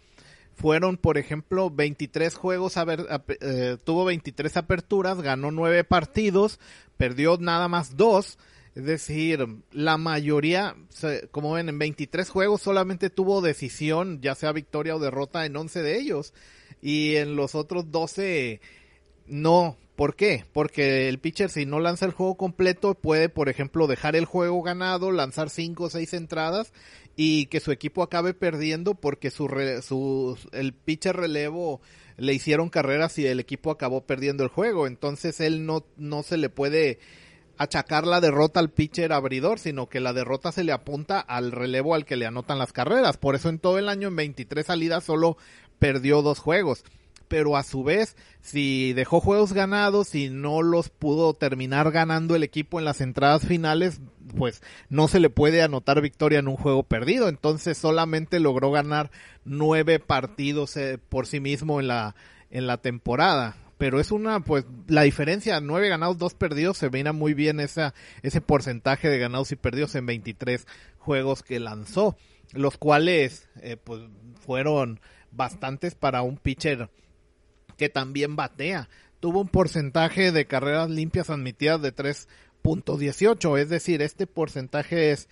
fueron, 0.55 0.97
por 0.97 1.19
ejemplo, 1.19 1.69
23 1.69 2.35
juegos, 2.35 2.73
eh, 2.79 3.77
tuvo 3.85 4.07
23 4.07 4.57
aperturas, 4.57 5.21
ganó 5.21 5.51
9 5.51 5.85
partidos, 5.85 6.59
perdió 6.97 7.37
nada 7.37 7.69
más 7.69 7.99
2 7.99 8.39
es 8.75 8.85
decir, 8.85 9.47
la 9.73 9.99
mayoría, 9.99 10.75
como 11.33 11.53
ven, 11.53 11.69
en 11.69 11.79
23 11.79 12.31
juegos 12.31 12.63
solamente 12.63 13.11
tuvo 13.11 13.43
decisión, 13.43 14.23
ya 14.23 14.35
sea 14.35 14.53
victoria 14.53 14.97
o 14.97 15.01
derrota 15.01 15.45
en 15.45 15.57
11 15.57 15.83
de 15.83 15.99
ellos. 15.99 16.33
Y 16.83 17.17
en 17.17 17.37
los 17.37 17.55
otros 17.55 17.91
12 17.91 18.61
no. 19.27 19.77
¿Por 19.97 20.15
qué? 20.15 20.45
Porque 20.53 21.09
el 21.09 21.19
pitcher 21.21 21.49
si 21.49 21.65
no 21.65 21.81
lanza 21.81 22.05
el 22.05 22.13
juego 22.13 22.37
completo 22.37 22.93
puede, 22.93 23.31
por 23.31 23.49
ejemplo, 23.49 23.87
dejar 23.87 24.15
el 24.15 24.27
juego 24.27 24.61
ganado, 24.63 25.11
lanzar 25.11 25.49
5 25.49 25.85
o 25.85 25.89
6 25.89 26.13
entradas 26.13 26.71
y 27.17 27.47
que 27.47 27.61
su 27.61 27.73
equipo 27.73 28.03
acabe 28.03 28.35
perdiendo 28.35 28.95
porque 28.95 29.31
su, 29.31 29.49
su 29.83 30.39
el 30.53 30.75
pitcher 30.75 31.17
relevo 31.17 31.81
le 32.19 32.35
hicieron 32.35 32.69
carreras 32.69 33.19
y 33.19 33.27
el 33.27 33.41
equipo 33.41 33.71
acabó 33.71 34.03
perdiendo 34.03 34.45
el 34.45 34.51
juego. 34.51 34.87
Entonces 34.87 35.41
él 35.41 35.65
no, 35.65 35.85
no 35.97 36.23
se 36.23 36.37
le 36.37 36.51
puede 36.51 36.99
achacar 37.59 38.07
la 38.07 38.21
derrota 38.21 38.61
al 38.61 38.71
pitcher 38.71 39.13
abridor, 39.13 39.59
sino 39.59 39.89
que 39.89 40.01
la 40.01 40.13
derrota 40.13 40.53
se 40.53 40.65
le 40.65 40.73
apunta 40.73 41.19
al 41.19 41.53
relevo 41.53 41.95
al 41.95 42.05
que 42.05 42.17
le 42.17 42.27
anotan 42.27 42.59
las 42.59 42.73
carreras. 42.73 43.17
Por 43.17 43.35
eso 43.35 43.49
en 43.49 43.59
todo 43.59 43.79
el 43.79 43.89
año 43.89 44.09
en 44.09 44.17
23 44.17 44.67
salidas 44.67 45.05
solo 45.05 45.39
perdió 45.79 46.23
dos 46.23 46.39
juegos. 46.39 46.85
Pero 47.29 47.57
a 47.57 47.63
su 47.63 47.83
vez, 47.83 48.17
si 48.41 48.93
dejó 48.93 49.21
juegos 49.21 49.53
ganados 49.53 50.15
y 50.15 50.31
no 50.31 50.63
los 50.63 50.89
pudo 50.89 51.35
terminar 51.35 51.91
ganando 51.91 52.37
el 52.37 52.43
equipo 52.43 52.79
en 52.79 52.85
las 52.85 53.01
entradas 53.01 53.47
finales, 53.47 54.01
pues 54.37 54.63
no 54.89 55.09
se 55.09 55.21
le 55.21 55.31
puede 55.31 55.63
anotar 55.63 56.01
victoria 56.01 56.39
en 56.39 56.49
un 56.49 56.57
juego 56.57 56.83
perdido. 56.83 57.29
Entonces 57.29 57.79
solamente 57.79 58.41
logró 58.41 58.71
ganar 58.71 59.11
nueve 59.45 59.99
partidos 59.99 60.77
eh, 60.77 60.99
por 61.09 61.27
sí 61.27 61.41
mismo 61.41 61.81
en 61.81 61.89
la, 61.89 62.15
en 62.51 62.67
la 62.67 62.79
temporada 62.79 63.57
pero 63.79 64.01
es 64.01 64.11
una, 64.11 64.41
pues, 64.41 64.65
la 64.89 65.03
diferencia, 65.03 65.61
nueve 65.61 65.89
ganados, 65.89 66.19
dos 66.19 66.35
perdidos, 66.35 66.79
se 66.79 66.91
mira 66.91 67.13
muy 67.13 67.35
bien 67.35 67.61
esa, 67.61 67.95
ese 68.23 68.41
porcentaje 68.41 69.09
de 69.09 69.19
ganados 69.19 69.53
y 69.53 69.57
perdidos 69.57 69.95
en 69.95 70.07
23 70.07 70.67
juegos 70.99 71.43
que 71.43 71.61
lanzó, 71.61 72.17
los 72.53 72.79
cuales, 72.79 73.49
eh, 73.61 73.77
pues, 73.77 74.01
fueron 74.45 75.01
bastantes 75.31 75.95
para 75.95 76.23
un 76.23 76.39
pitcher 76.39 76.89
que 77.77 77.89
también 77.89 78.37
batea. 78.37 78.89
Tuvo 79.21 79.41
un 79.41 79.49
porcentaje 79.49 80.33
de 80.33 80.47
carreras 80.47 80.91
limpias 80.91 81.31
admitidas 81.31 81.83
de 81.83 81.95
3.18, 81.95 83.59
es 83.59 83.69
decir, 83.69 84.03
este 84.03 84.27
porcentaje 84.27 85.13
es 85.13 85.29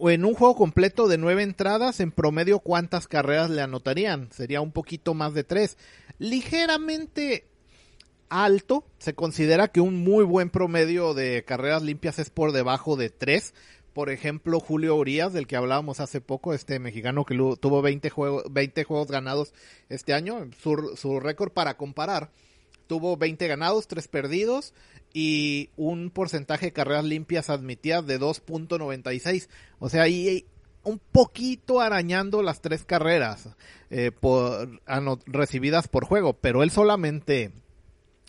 en 0.00 0.24
un 0.24 0.34
juego 0.34 0.56
completo 0.56 1.06
de 1.06 1.18
nueve 1.18 1.42
entradas, 1.42 2.00
en 2.00 2.10
promedio, 2.10 2.58
¿cuántas 2.58 3.06
carreras 3.06 3.50
le 3.50 3.62
anotarían? 3.62 4.30
Sería 4.32 4.60
un 4.60 4.72
poquito 4.72 5.14
más 5.14 5.34
de 5.34 5.44
tres. 5.44 5.78
Ligeramente 6.18 7.46
alto. 8.28 8.84
Se 8.98 9.14
considera 9.14 9.68
que 9.68 9.80
un 9.80 10.02
muy 10.02 10.24
buen 10.24 10.50
promedio 10.50 11.14
de 11.14 11.44
carreras 11.44 11.82
limpias 11.82 12.18
es 12.18 12.30
por 12.30 12.52
debajo 12.52 12.96
de 12.96 13.10
tres. 13.10 13.54
Por 13.94 14.10
ejemplo, 14.10 14.60
Julio 14.60 14.96
Urias, 14.96 15.32
del 15.32 15.46
que 15.46 15.56
hablábamos 15.56 16.00
hace 16.00 16.20
poco, 16.20 16.52
este 16.52 16.80
mexicano 16.80 17.24
que 17.24 17.36
tuvo 17.60 17.80
20, 17.80 18.10
juegos 18.10 18.44
20 18.50 18.84
juegos 18.84 19.08
ganados 19.08 19.54
este 19.88 20.12
año, 20.12 20.50
su, 20.60 20.96
su 20.96 21.20
récord 21.20 21.52
para 21.52 21.76
comparar, 21.76 22.30
tuvo 22.88 23.16
20 23.16 23.46
ganados, 23.46 23.86
3 23.86 24.08
perdidos 24.08 24.74
y 25.12 25.70
un 25.76 26.10
porcentaje 26.10 26.66
de 26.66 26.72
carreras 26.72 27.04
limpias 27.04 27.48
admitidas 27.48 28.04
de 28.06 28.20
2.96. 28.20 29.48
O 29.78 29.88
sea, 29.88 30.02
ahí 30.02 30.44
un 30.82 30.98
poquito 30.98 31.80
arañando 31.80 32.42
las 32.42 32.60
tres 32.60 32.84
carreras 32.84 33.48
eh, 33.90 34.10
por, 34.12 34.80
recibidas 35.26 35.88
por 35.88 36.04
juego, 36.04 36.34
pero 36.34 36.62
él 36.62 36.70
solamente 36.70 37.52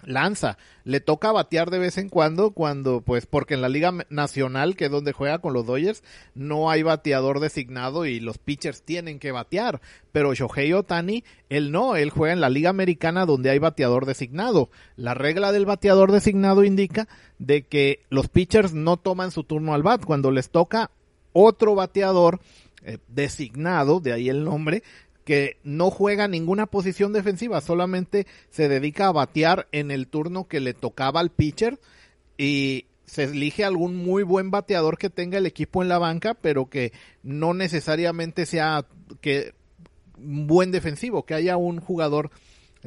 lanza. 0.05 0.57
Le 0.83 1.00
toca 1.00 1.31
batear 1.31 1.69
de 1.69 1.79
vez 1.79 1.97
en 1.97 2.09
cuando, 2.09 2.51
cuando, 2.51 3.01
pues, 3.01 3.25
porque 3.25 3.55
en 3.55 3.62
la 3.62 3.69
Liga 3.69 3.91
Nacional, 4.09 4.75
que 4.75 4.85
es 4.85 4.91
donde 4.91 5.12
juega 5.12 5.39
con 5.39 5.53
los 5.53 5.65
Dodgers, 5.65 6.03
no 6.33 6.69
hay 6.69 6.83
bateador 6.83 7.39
designado 7.39 8.05
y 8.05 8.19
los 8.19 8.38
pitchers 8.38 8.83
tienen 8.83 9.19
que 9.19 9.31
batear. 9.31 9.81
Pero 10.12 10.33
Shohei 10.33 10.74
Otani, 10.74 11.24
él 11.50 11.71
no, 11.71 11.95
él 11.95 12.09
juega 12.09 12.33
en 12.33 12.41
la 12.41 12.50
Liga 12.50 12.69
Americana 12.69 13.25
donde 13.25 13.50
hay 13.50 13.59
bateador 13.59 14.05
designado. 14.05 14.69
La 14.95 15.13
regla 15.13 15.51
del 15.51 15.65
bateador 15.65 16.12
designado 16.12 16.63
indica 16.63 17.07
de 17.39 17.63
que 17.63 18.05
los 18.09 18.29
pitchers 18.29 18.74
no 18.74 18.97
toman 18.97 19.31
su 19.31 19.43
turno 19.43 19.74
al 19.74 19.83
bat. 19.83 20.05
Cuando 20.05 20.31
les 20.31 20.50
toca 20.50 20.91
otro 21.33 21.75
bateador 21.75 22.39
eh, 22.88 23.00
designado, 23.07 24.00
de 24.00 24.13
ahí 24.13 24.29
el 24.29 24.43
nombre, 24.43 24.83
que 25.25 25.58
no 25.63 25.89
juega 25.91 26.27
ninguna 26.27 26.67
posición 26.67 27.12
defensiva, 27.12 27.60
solamente 27.60 28.27
se 28.50 28.70
dedica 28.70 29.08
a 29.08 29.12
batear 29.12 29.67
en 29.72 29.91
el 29.91 30.08
turno 30.08 30.48
que 30.48 30.60
le 30.62 30.74
tocaba 30.74 31.20
al 31.20 31.32
pitcher 31.32 31.79
y 32.38 32.86
se 33.05 33.24
elige 33.24 33.65
algún 33.65 33.96
muy 33.96 34.24
buen 34.24 34.51
bateador 34.51 34.98
que 34.98 35.10
tenga 35.10 35.39
el 35.39 35.46
equipo 35.46 35.82
en 35.82 35.89
la 35.89 35.98
banca, 35.98 36.36
pero 36.36 36.70
que 36.70 36.94
no 37.24 37.53
necesariamente 37.53 38.46
sea 38.46 38.86
que 39.20 39.53
un 40.17 40.48
buen 40.48 40.72
defensivo, 40.72 41.25
que 41.25 41.34
haya 41.34 41.58
un 41.58 41.79
jugador 41.79 42.32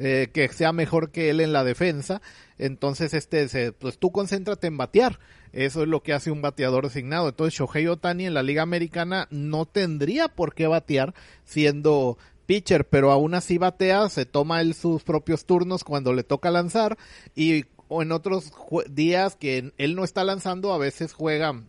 eh, 0.01 0.29
que 0.31 0.47
sea 0.47 0.71
mejor 0.71 1.11
que 1.11 1.29
él 1.29 1.41
en 1.41 1.51
la 1.51 1.65
defensa. 1.65 2.21
Entonces, 2.57 3.13
este, 3.13 3.73
pues 3.73 3.97
tú 3.97 4.11
concéntrate 4.11 4.67
en 4.67 4.77
batear. 4.77 5.19
Eso 5.51 5.81
es 5.81 5.89
lo 5.89 6.03
que 6.03 6.13
hace 6.13 6.31
un 6.31 6.41
bateador 6.41 6.85
designado. 6.85 7.27
Entonces, 7.27 7.59
Shohei 7.59 7.87
Otani 7.87 8.25
en 8.25 8.33
la 8.33 8.43
Liga 8.43 8.61
Americana 8.61 9.27
no 9.29 9.65
tendría 9.65 10.29
por 10.29 10.53
qué 10.53 10.67
batear 10.67 11.13
siendo 11.43 12.17
pitcher, 12.49 12.87
pero 12.87 13.11
aún 13.11 13.35
así 13.35 13.59
batea, 13.59 14.09
se 14.09 14.25
toma 14.25 14.61
él 14.61 14.73
sus 14.73 15.03
propios 15.03 15.45
turnos 15.45 15.83
cuando 15.83 16.13
le 16.13 16.23
toca 16.23 16.49
lanzar 16.49 16.97
y 17.35 17.65
o 17.89 18.01
en 18.01 18.11
otros 18.11 18.51
días 18.89 19.35
que 19.35 19.71
él 19.77 19.95
no 19.95 20.03
está 20.03 20.23
lanzando, 20.23 20.73
a 20.73 20.79
veces 20.79 21.13
juega 21.13 21.61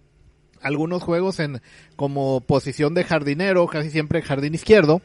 algunos 0.62 1.02
juegos 1.02 1.38
en 1.38 1.60
como 1.96 2.40
posición 2.40 2.94
de 2.94 3.04
jardinero, 3.04 3.66
casi 3.66 3.90
siempre 3.90 4.22
jardín 4.22 4.54
izquierdo 4.54 5.02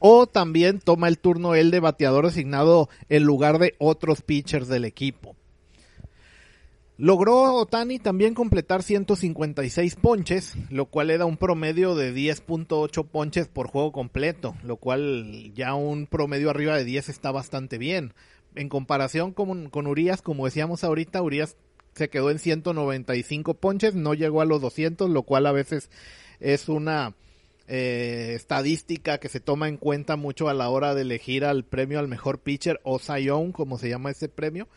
o 0.00 0.26
también 0.26 0.80
toma 0.80 1.06
el 1.06 1.20
turno 1.20 1.54
él 1.54 1.70
de 1.70 1.78
bateador 1.78 2.26
designado 2.26 2.88
en 3.08 3.22
lugar 3.22 3.60
de 3.60 3.76
otros 3.78 4.22
pitchers 4.22 4.66
del 4.66 4.84
equipo. 4.84 5.36
Logró 7.02 7.54
Otani 7.54 7.98
también 7.98 8.32
completar 8.32 8.84
156 8.84 9.96
ponches, 9.96 10.54
lo 10.70 10.86
cual 10.86 11.10
era 11.10 11.24
un 11.24 11.36
promedio 11.36 11.96
de 11.96 12.14
10.8 12.14 13.08
ponches 13.08 13.48
por 13.48 13.66
juego 13.66 13.90
completo, 13.90 14.54
lo 14.62 14.76
cual 14.76 15.52
ya 15.52 15.74
un 15.74 16.06
promedio 16.06 16.48
arriba 16.48 16.76
de 16.76 16.84
10 16.84 17.08
está 17.08 17.32
bastante 17.32 17.76
bien. 17.76 18.14
En 18.54 18.68
comparación 18.68 19.32
con, 19.32 19.68
con 19.68 19.88
Urias, 19.88 20.22
como 20.22 20.44
decíamos 20.44 20.84
ahorita, 20.84 21.20
Urias 21.22 21.56
se 21.92 22.08
quedó 22.08 22.30
en 22.30 22.38
195 22.38 23.54
ponches, 23.54 23.96
no 23.96 24.14
llegó 24.14 24.40
a 24.40 24.44
los 24.44 24.60
200, 24.60 25.10
lo 25.10 25.24
cual 25.24 25.46
a 25.46 25.52
veces 25.52 25.90
es 26.38 26.68
una 26.68 27.16
eh, 27.66 28.34
estadística 28.36 29.18
que 29.18 29.28
se 29.28 29.40
toma 29.40 29.66
en 29.66 29.76
cuenta 29.76 30.14
mucho 30.14 30.48
a 30.48 30.54
la 30.54 30.68
hora 30.68 30.94
de 30.94 31.02
elegir 31.02 31.46
al 31.46 31.64
premio 31.64 31.98
al 31.98 32.06
mejor 32.06 32.38
pitcher 32.38 32.80
o 32.84 33.00
Sion, 33.00 33.50
como 33.50 33.76
se 33.76 33.88
llama 33.88 34.12
ese 34.12 34.28
premio. 34.28 34.68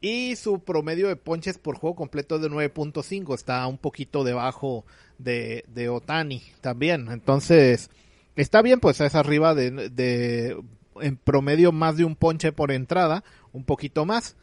Y 0.00 0.36
su 0.36 0.60
promedio 0.60 1.08
de 1.08 1.16
ponches 1.16 1.58
por 1.58 1.76
juego 1.76 1.96
completo 1.96 2.36
es 2.36 2.42
de 2.42 2.50
9.5. 2.50 3.34
Está 3.34 3.66
un 3.66 3.78
poquito 3.78 4.24
debajo 4.24 4.84
de, 5.18 5.64
de, 5.68 5.88
Otani 5.88 6.42
también. 6.60 7.08
Entonces, 7.10 7.90
está 8.36 8.62
bien, 8.62 8.80
pues 8.80 9.00
es 9.00 9.14
arriba 9.14 9.54
de, 9.54 9.70
de, 9.88 10.56
en 11.00 11.16
promedio 11.16 11.72
más 11.72 11.96
de 11.96 12.04
un 12.04 12.14
ponche 12.14 12.52
por 12.52 12.72
entrada. 12.72 13.24
Un 13.52 13.64
poquito 13.64 14.04
más. 14.04 14.36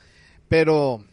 Pero 0.49 1.03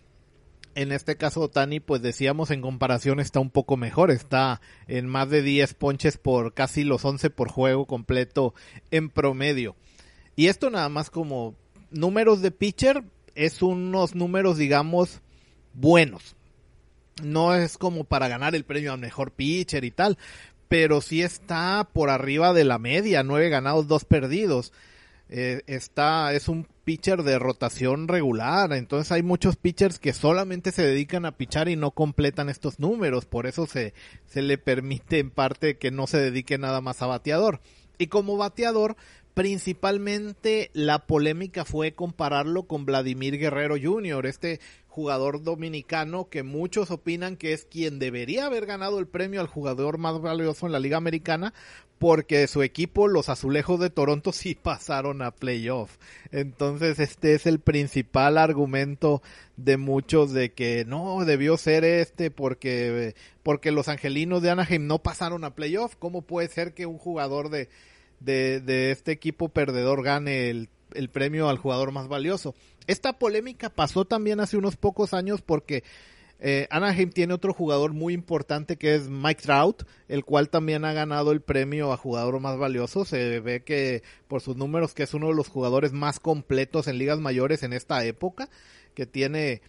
en 0.75 0.93
este 0.93 1.17
caso 1.17 1.43
Otani, 1.43 1.81
pues 1.81 2.01
decíamos 2.01 2.51
en 2.51 2.63
comparación 2.63 3.21
está 3.21 3.41
un 3.41 3.51
poco 3.51 3.77
mejor. 3.77 4.11
Está 4.11 4.61
en 4.87 5.07
más 5.07 5.29
de 5.29 5.43
10 5.43 5.75
ponches 5.75 6.17
por 6.17 6.55
casi 6.55 6.85
los 6.85 7.05
11 7.05 7.31
por 7.31 7.51
juego 7.51 7.87
completo 7.87 8.55
en 8.91 9.11
promedio. 9.11 9.77
Y 10.37 10.47
esto 10.47 10.71
nada 10.71 10.89
más 10.89 11.11
como 11.11 11.55
números 11.91 12.41
de 12.41 12.51
pitcher 12.51 13.05
es 13.35 13.63
unos 13.63 14.15
números, 14.15 14.59
digamos, 14.59 15.21
buenos. 15.75 16.37
No 17.23 17.55
es 17.55 17.77
como 17.79 18.05
para 18.05 18.29
ganar 18.29 18.55
el 18.55 18.65
premio 18.65 18.93
al 18.93 18.99
mejor 18.99 19.33
pitcher 19.33 19.85
y 19.85 19.91
tal, 19.91 20.19
pero 20.69 21.01
sí 21.01 21.23
está 21.23 21.89
por 21.93 22.11
arriba 22.11 22.53
de 22.53 22.65
la 22.65 22.79
media, 22.79 23.23
nueve 23.23 23.49
ganados, 23.49 23.89
dos 23.89 24.05
perdidos. 24.05 24.73
Eh, 25.29 25.63
está, 25.67 26.33
es 26.33 26.49
un 26.49 26.67
pitcher 26.85 27.23
de 27.23 27.39
rotación 27.39 28.09
regular, 28.09 28.73
entonces 28.73 29.13
hay 29.13 29.23
muchos 29.23 29.55
pitchers 29.55 30.01
que 30.01 30.13
solamente 30.13 30.73
se 30.73 30.83
dedican 30.83 31.25
a 31.25 31.37
pichar 31.37 31.69
y 31.69 31.77
no 31.77 31.93
completan 31.93 32.49
estos 32.49 32.81
números, 32.81 33.27
por 33.27 33.47
eso 33.47 33.67
se, 33.67 33.95
se 34.27 34.43
le 34.43 34.59
permite 34.59 35.21
en 35.21 35.31
parte 35.31 35.79
que 35.79 35.93
no 35.93 36.09
se 36.09 36.19
dedique 36.19 36.59
nada 36.59 36.81
más 36.81 37.01
a 37.01 37.07
bateador. 37.07 37.61
Y 37.97 38.09
como 38.09 38.39
bateador, 38.39 38.97
principalmente 39.35 40.71
la 40.73 41.07
polémica 41.07 41.65
fue 41.65 41.93
compararlo 41.93 42.65
con 42.65 42.87
Vladimir 42.87 43.39
Guerrero 43.39 43.77
Jr., 43.81 44.27
este 44.27 44.61
jugador 44.89 45.43
dominicano 45.43 46.29
que 46.29 46.43
muchos 46.43 46.91
opinan 46.91 47.37
que 47.37 47.53
es 47.53 47.65
quien 47.65 47.99
debería 47.99 48.47
haber 48.47 48.67
ganado 48.67 48.99
el 48.99 49.07
premio 49.07 49.41
al 49.41 49.47
jugador 49.47 49.99
más 49.99 50.21
valioso 50.21 50.67
en 50.67 50.73
la 50.73 50.81
Liga 50.81 50.97
Americana 50.97 51.55
porque 52.01 52.47
su 52.47 52.63
equipo, 52.63 53.09
los 53.09 53.29
Azulejos 53.29 53.79
de 53.79 53.91
Toronto, 53.91 54.33
sí 54.33 54.55
pasaron 54.55 55.21
a 55.21 55.33
playoff. 55.33 55.99
Entonces 56.33 56.99
este 56.99 57.35
es 57.35 57.45
el 57.47 57.61
principal 57.61 58.39
argumento 58.39 59.23
de 59.59 59.77
muchos 59.77 60.33
de 60.33 60.53
que 60.53 60.87
no, 60.87 61.25
debió 61.27 61.59
ser 61.59 61.85
este 61.85 62.31
porque, 62.31 63.15
porque 63.43 63.71
los 63.71 63.89
Angelinos 63.89 64.41
de 64.41 64.49
Anaheim 64.49 64.87
no 64.87 65.01
pasaron 65.01 65.45
a 65.45 65.55
playoff. 65.55 65.95
¿Cómo 65.97 66.23
puede 66.23 66.49
ser 66.49 66.73
que 66.73 66.87
un 66.87 66.97
jugador 66.97 67.51
de 67.51 67.69
de, 68.21 68.61
de 68.61 68.91
este 68.93 69.13
equipo 69.13 69.49
perdedor 69.49 70.03
gane 70.03 70.51
el, 70.51 70.69
el 70.95 71.11
premio 71.11 71.49
al 71.49 71.59
jugador 71.59 71.93
más 71.93 72.09
valioso. 72.09 72.55
Esta 72.87 73.19
polémica 73.19 73.71
pasó 73.71 74.05
también 74.05 74.41
hace 74.41 74.57
unos 74.57 74.77
pocos 74.77 75.15
años 75.15 75.43
porque 75.43 75.85
eh, 76.43 76.67
Anaheim 76.71 77.11
tiene 77.11 77.35
otro 77.35 77.53
jugador 77.53 77.93
muy 77.93 78.15
importante 78.15 78.77
que 78.77 78.95
es 78.95 79.09
Mike 79.11 79.43
Trout, 79.43 79.83
el 80.09 80.25
cual 80.25 80.49
también 80.49 80.87
ha 80.87 80.93
ganado 80.95 81.33
el 81.33 81.43
premio 81.43 81.93
a 81.93 81.99
jugador 81.99 82.41
más 82.41 82.57
valioso. 82.57 83.05
Se 83.05 83.41
ve 83.41 83.63
que 83.63 84.03
por 84.27 84.41
sus 84.41 84.57
números 84.57 84.95
que 84.95 85.03
es 85.03 85.13
uno 85.13 85.29
de 85.29 85.35
los 85.35 85.49
jugadores 85.49 85.93
más 85.93 86.19
completos 86.19 86.89
en 86.89 86.99
ligas 86.99 87.21
mayores 87.21 87.63
en 87.63 87.75
esta 87.75 88.05
época, 88.05 88.49
que 88.95 89.07
tiene 89.07 89.61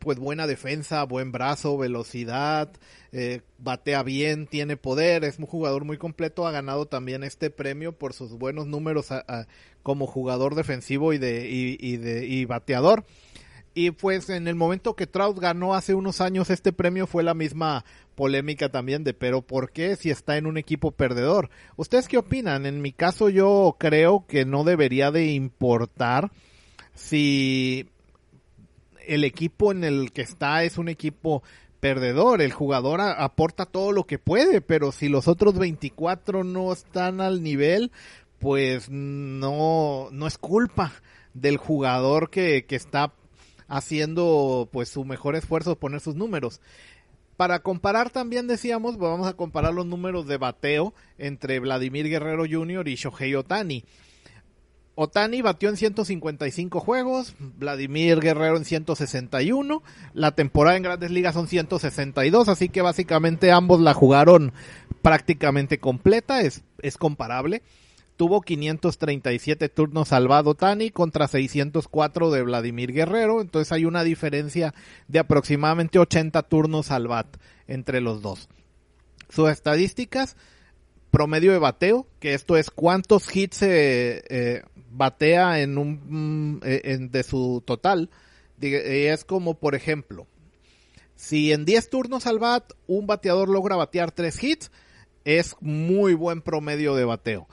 pues 0.00 0.18
buena 0.18 0.46
defensa, 0.46 1.04
buen 1.04 1.32
brazo, 1.32 1.78
velocidad, 1.78 2.70
eh, 3.12 3.42
batea 3.58 4.02
bien, 4.02 4.46
tiene 4.46 4.76
poder, 4.76 5.24
es 5.24 5.38
un 5.38 5.46
jugador 5.46 5.84
muy 5.84 5.96
completo, 5.96 6.46
ha 6.46 6.50
ganado 6.50 6.86
también 6.86 7.22
este 7.22 7.50
premio 7.50 7.92
por 7.92 8.12
sus 8.12 8.32
buenos 8.32 8.66
números 8.66 9.08
como 9.82 10.06
jugador 10.06 10.54
defensivo 10.54 11.12
y 11.12 11.18
de, 11.18 11.48
y, 11.48 11.96
de 11.96 12.26
y 12.26 12.44
bateador. 12.44 13.04
Y 13.74 13.90
pues 13.90 14.30
en 14.30 14.48
el 14.48 14.54
momento 14.54 14.96
que 14.96 15.06
Trout 15.06 15.38
ganó 15.38 15.74
hace 15.74 15.94
unos 15.94 16.22
años 16.22 16.48
este 16.48 16.72
premio 16.72 17.06
fue 17.06 17.22
la 17.22 17.34
misma 17.34 17.84
polémica 18.14 18.70
también 18.70 19.04
de 19.04 19.12
pero 19.12 19.42
¿por 19.42 19.70
qué 19.70 19.96
si 19.96 20.08
está 20.08 20.38
en 20.38 20.46
un 20.46 20.56
equipo 20.56 20.92
perdedor? 20.92 21.50
¿Ustedes 21.76 22.08
qué 22.08 22.16
opinan? 22.16 22.64
En 22.64 22.80
mi 22.80 22.92
caso 22.92 23.28
yo 23.28 23.76
creo 23.78 24.24
que 24.26 24.46
no 24.46 24.64
debería 24.64 25.10
de 25.10 25.26
importar 25.26 26.32
si 26.94 27.90
el 29.06 29.24
equipo 29.24 29.72
en 29.72 29.84
el 29.84 30.12
que 30.12 30.22
está 30.22 30.64
es 30.64 30.78
un 30.78 30.88
equipo 30.88 31.42
perdedor, 31.80 32.42
el 32.42 32.52
jugador 32.52 33.00
aporta 33.00 33.66
todo 33.66 33.92
lo 33.92 34.04
que 34.04 34.18
puede, 34.18 34.60
pero 34.60 34.92
si 34.92 35.08
los 35.08 35.28
otros 35.28 35.58
24 35.58 36.42
no 36.44 36.72
están 36.72 37.20
al 37.20 37.42
nivel, 37.42 37.92
pues 38.38 38.88
no, 38.90 40.08
no 40.10 40.26
es 40.26 40.38
culpa 40.38 40.92
del 41.34 41.58
jugador 41.58 42.30
que, 42.30 42.64
que 42.64 42.76
está 42.76 43.12
haciendo 43.68 44.68
pues 44.72 44.88
su 44.88 45.04
mejor 45.04 45.36
esfuerzo 45.36 45.78
poner 45.78 46.00
sus 46.00 46.14
números. 46.14 46.60
Para 47.36 47.58
comparar 47.60 48.10
también 48.10 48.46
decíamos, 48.46 48.96
vamos 48.96 49.26
a 49.26 49.34
comparar 49.34 49.74
los 49.74 49.84
números 49.84 50.26
de 50.26 50.38
bateo 50.38 50.94
entre 51.18 51.60
Vladimir 51.60 52.08
Guerrero 52.08 52.44
Jr. 52.50 52.88
y 52.88 52.94
Shohei 52.94 53.34
Otani. 53.34 53.84
Otani 54.98 55.42
batió 55.42 55.68
en 55.68 55.76
155 55.76 56.80
juegos, 56.80 57.34
Vladimir 57.38 58.18
Guerrero 58.18 58.56
en 58.56 58.64
161, 58.64 59.82
la 60.14 60.30
temporada 60.32 60.78
en 60.78 60.82
grandes 60.82 61.10
ligas 61.10 61.34
son 61.34 61.48
162, 61.48 62.48
así 62.48 62.70
que 62.70 62.80
básicamente 62.80 63.52
ambos 63.52 63.80
la 63.80 63.92
jugaron 63.92 64.54
prácticamente 65.02 65.78
completa, 65.78 66.40
es, 66.40 66.64
es 66.80 66.96
comparable. 66.96 67.62
Tuvo 68.16 68.40
537 68.40 69.68
turnos 69.68 70.08
salvado 70.08 70.52
Otani 70.52 70.88
contra 70.88 71.28
604 71.28 72.30
de 72.30 72.42
Vladimir 72.42 72.94
Guerrero, 72.94 73.42
entonces 73.42 73.72
hay 73.72 73.84
una 73.84 74.02
diferencia 74.02 74.72
de 75.08 75.18
aproximadamente 75.18 75.98
80 75.98 76.42
turnos 76.44 76.90
al 76.90 77.06
bat 77.06 77.26
entre 77.66 78.00
los 78.00 78.22
dos. 78.22 78.48
Sus 79.28 79.50
estadísticas, 79.50 80.38
promedio 81.10 81.52
de 81.52 81.58
bateo, 81.58 82.06
que 82.18 82.32
esto 82.32 82.56
es 82.56 82.70
cuántos 82.70 83.34
hits 83.36 83.60
eh, 83.60 84.24
eh, 84.30 84.62
batea 84.96 85.60
en 85.60 85.78
un 85.78 86.60
eh, 86.64 86.80
en, 86.84 87.10
de 87.10 87.22
su 87.22 87.62
total. 87.64 88.10
Es 88.60 89.24
como, 89.24 89.58
por 89.58 89.74
ejemplo, 89.74 90.26
si 91.14 91.52
en 91.52 91.64
10 91.64 91.90
turnos 91.90 92.26
al 92.26 92.38
bat 92.38 92.72
un 92.86 93.06
bateador 93.06 93.48
logra 93.48 93.76
batear 93.76 94.12
3 94.12 94.42
hits, 94.42 94.70
es 95.24 95.56
muy 95.60 96.14
buen 96.14 96.40
promedio 96.40 96.94
de 96.94 97.04
bateo. 97.04 97.48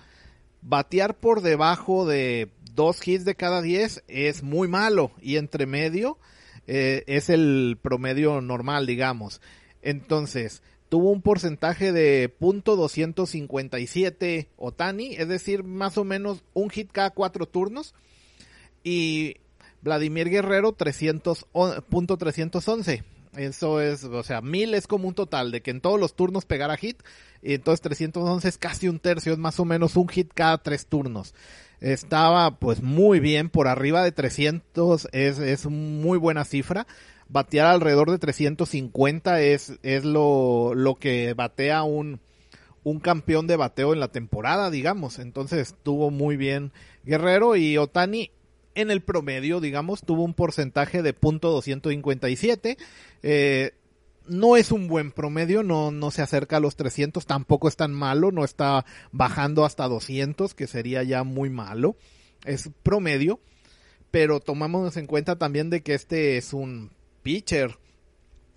Batear 0.62 1.18
por 1.18 1.42
debajo 1.42 2.06
de 2.06 2.52
2 2.74 3.08
hits 3.08 3.26
de 3.26 3.36
cada 3.36 3.62
10 3.62 4.04
es 4.08 4.44
muy 4.44 4.68
malo 4.68 5.12
y 5.22 5.36
entre 5.36 5.66
medio 5.66 6.18
es 6.66 7.30
el 7.30 7.78
promedio 7.82 8.40
normal, 8.40 8.86
digamos. 8.86 9.42
Entonces, 9.82 10.64
tuvo 10.94 11.10
un 11.10 11.24
porcentaje 11.24 11.92
de 11.92 12.30
punto 12.30 12.78
.257 12.78 14.46
Otani, 14.58 15.16
es 15.16 15.28
decir, 15.28 15.64
más 15.64 15.98
o 15.98 16.04
menos 16.04 16.44
un 16.54 16.70
hit 16.70 16.92
cada 16.92 17.10
cuatro 17.10 17.48
turnos. 17.48 17.96
Y 18.84 19.38
Vladimir 19.82 20.30
Guerrero 20.30 20.74
300, 20.74 21.48
punto 21.90 22.18
311. 22.18 23.04
Eso 23.36 23.82
es, 23.82 24.04
o 24.04 24.22
sea, 24.22 24.42
mil 24.42 24.76
es 24.76 24.86
como 24.86 25.08
un 25.08 25.16
total 25.16 25.50
de 25.50 25.64
que 25.64 25.72
en 25.72 25.82
todos 25.82 26.00
los 26.00 26.16
turnos 26.16 26.46
pegara 26.46 26.78
hit. 26.78 27.02
Y 27.42 27.56
entonces 27.56 27.82
311 27.82 28.48
es 28.48 28.60
casi 28.60 28.88
un 28.88 29.00
tercio, 29.00 29.34
es 29.34 29.40
más 29.40 29.60
o 29.60 29.66
menos 29.66 29.96
un 29.96 30.08
hit 30.08 30.30
cada 30.32 30.60
tres 30.60 30.86
turnos. 30.86 31.34
Estaba 31.82 32.60
pues 32.60 32.84
muy 32.84 33.20
bien, 33.20 33.50
por 33.50 33.68
arriba 33.68 34.04
de 34.04 34.12
300 34.12 35.08
es, 35.12 35.40
es 35.40 35.66
muy 35.66 36.20
buena 36.20 36.46
cifra 36.46 36.86
batear 37.30 37.68
alrededor 37.68 38.12
de 38.12 38.20
350 38.20 39.42
es, 39.42 39.74
es 39.84 40.06
lo, 40.06 40.74
lo 40.76 40.96
que 40.96 41.34
batea 41.34 41.84
un, 41.84 42.20
un 42.84 43.00
campeón 43.00 43.48
de 43.48 43.56
bateo 43.56 43.94
en 43.94 44.00
la 44.00 44.10
temporada, 44.10 44.70
digamos. 44.70 45.20
Entonces 45.20 45.60
estuvo 45.60 46.12
muy 46.12 46.38
bien 46.38 46.72
Guerrero 47.04 47.56
y 47.56 47.78
Otani 47.78 48.32
en 48.76 48.92
el 48.92 49.02
promedio, 49.02 49.60
digamos, 49.60 50.02
tuvo 50.02 50.24
un 50.24 50.34
porcentaje 50.34 51.02
de 51.02 51.14
punto 51.14 51.52
257. 51.52 52.78
Eh, 53.22 53.72
no 54.28 54.56
es 54.56 54.72
un 54.72 54.88
buen 54.88 55.12
promedio, 55.12 55.64
no, 55.64 55.92
no 55.92 56.12
se 56.12 56.22
acerca 56.22 56.58
a 56.58 56.60
los 56.60 56.76
300, 56.76 57.26
tampoco 57.26 57.68
es 57.68 57.76
tan 57.76 57.94
malo, 57.94 58.32
no 58.32 58.46
está 58.46 58.86
bajando 59.12 59.66
hasta 59.66 59.88
200, 59.88 60.54
que 60.54 60.68
sería 60.68 61.04
ya 61.04 61.24
muy 61.24 61.50
malo. 61.50 61.98
Es 62.46 62.70
promedio, 62.84 63.40
pero 64.12 64.40
tomamos 64.40 64.96
en 64.98 65.08
cuenta 65.08 65.38
también 65.38 65.70
de 65.70 65.82
que 65.82 65.94
este 65.94 66.38
es 66.38 66.54
un 66.54 66.92
pitcher 67.24 67.78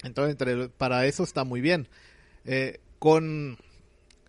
Entonces, 0.02 0.37
para 0.76 1.07
eso 1.07 1.24
está 1.24 1.44
muy 1.44 1.61
bien. 1.61 1.88
Eh, 2.44 2.81
con 2.98 3.59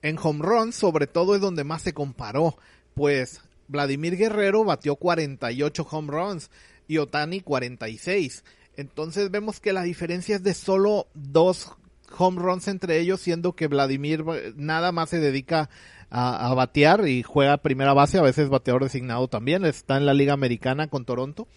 en 0.01 0.17
home 0.21 0.39
run, 0.43 0.73
sobre 0.73 1.07
todo 1.07 1.35
es 1.35 1.41
donde 1.41 1.63
más 1.63 1.81
se 1.81 1.93
comparó, 1.93 2.57
pues 2.93 3.41
Vladimir 3.67 4.15
Guerrero 4.15 4.63
batió 4.63 4.95
48 4.95 5.87
home 5.89 6.11
runs 6.11 6.49
y 6.87 6.97
Otani 6.97 7.41
46. 7.41 8.43
Entonces 8.75 9.31
vemos 9.31 9.59
que 9.59 9.73
la 9.73 9.83
diferencia 9.83 10.35
es 10.35 10.43
de 10.43 10.53
solo 10.53 11.07
dos 11.13 11.71
home 12.17 12.41
runs 12.41 12.67
entre 12.67 12.99
ellos, 12.99 13.19
siendo 13.21 13.53
que 13.53 13.67
Vladimir 13.67 14.23
eh, 14.33 14.53
nada 14.55 14.91
más 14.91 15.09
se 15.09 15.19
dedica 15.19 15.69
a, 16.09 16.53
batear 16.53 17.05
y 17.07 17.21
juega 17.21 17.57
primera 17.57 17.93
base, 17.93 18.17
a 18.17 18.21
veces 18.21 18.47
bateador 18.47 18.83
designado 18.83 19.27
también, 19.27 19.65
está 19.65 19.97
en 19.97 20.05
la 20.05 20.13
Liga 20.13 20.31
Americana 20.31 20.87
con 20.87 21.03
Toronto. 21.03 21.49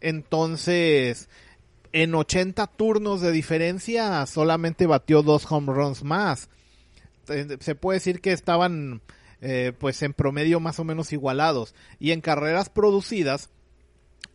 Entonces, 0.00 1.28
en 1.92 2.14
80 2.14 2.66
turnos 2.66 3.20
de 3.20 3.32
diferencia, 3.32 4.24
solamente 4.26 4.86
batió 4.86 5.22
dos 5.22 5.50
home 5.50 5.72
runs 5.72 6.02
más. 6.02 6.48
Se 7.60 7.74
puede 7.74 7.96
decir 7.98 8.20
que 8.20 8.32
estaban 8.32 9.02
eh, 9.40 9.72
pues 9.78 10.02
en 10.02 10.14
promedio 10.14 10.60
más 10.60 10.78
o 10.80 10.84
menos 10.84 11.12
igualados. 11.12 11.74
Y 11.98 12.12
en 12.12 12.20
carreras 12.20 12.70
producidas 12.70 13.50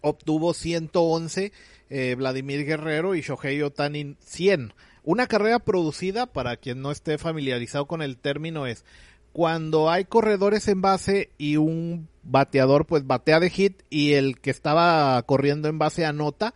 obtuvo 0.02 0.54
111 0.54 1.52
eh, 1.90 2.16
Vladimir 2.16 2.66
Guerrero 2.66 3.16
y 3.16 3.22
Shohei 3.22 3.62
Otani 3.62 4.16
100. 4.20 4.74
Una 5.04 5.28
carrera 5.28 5.60
producida, 5.60 6.26
para 6.26 6.58
quien 6.58 6.82
no 6.82 6.92
esté 6.92 7.18
familiarizado 7.18 7.86
con 7.86 8.02
el 8.02 8.18
término, 8.18 8.66
es 8.66 8.86
cuando 9.34 9.90
hay 9.90 10.06
corredores 10.06 10.68
en 10.68 10.82
base 10.82 11.32
y 11.38 11.58
un 11.58 12.08
bateador 12.24 12.86
pues 12.86 13.06
batea 13.06 13.40
de 13.40 13.50
hit 13.50 13.82
y 13.90 14.14
el 14.14 14.40
que 14.40 14.52
estaba 14.52 15.22
corriendo 15.24 15.68
en 15.68 15.80
base 15.80 16.06
anota, 16.06 16.54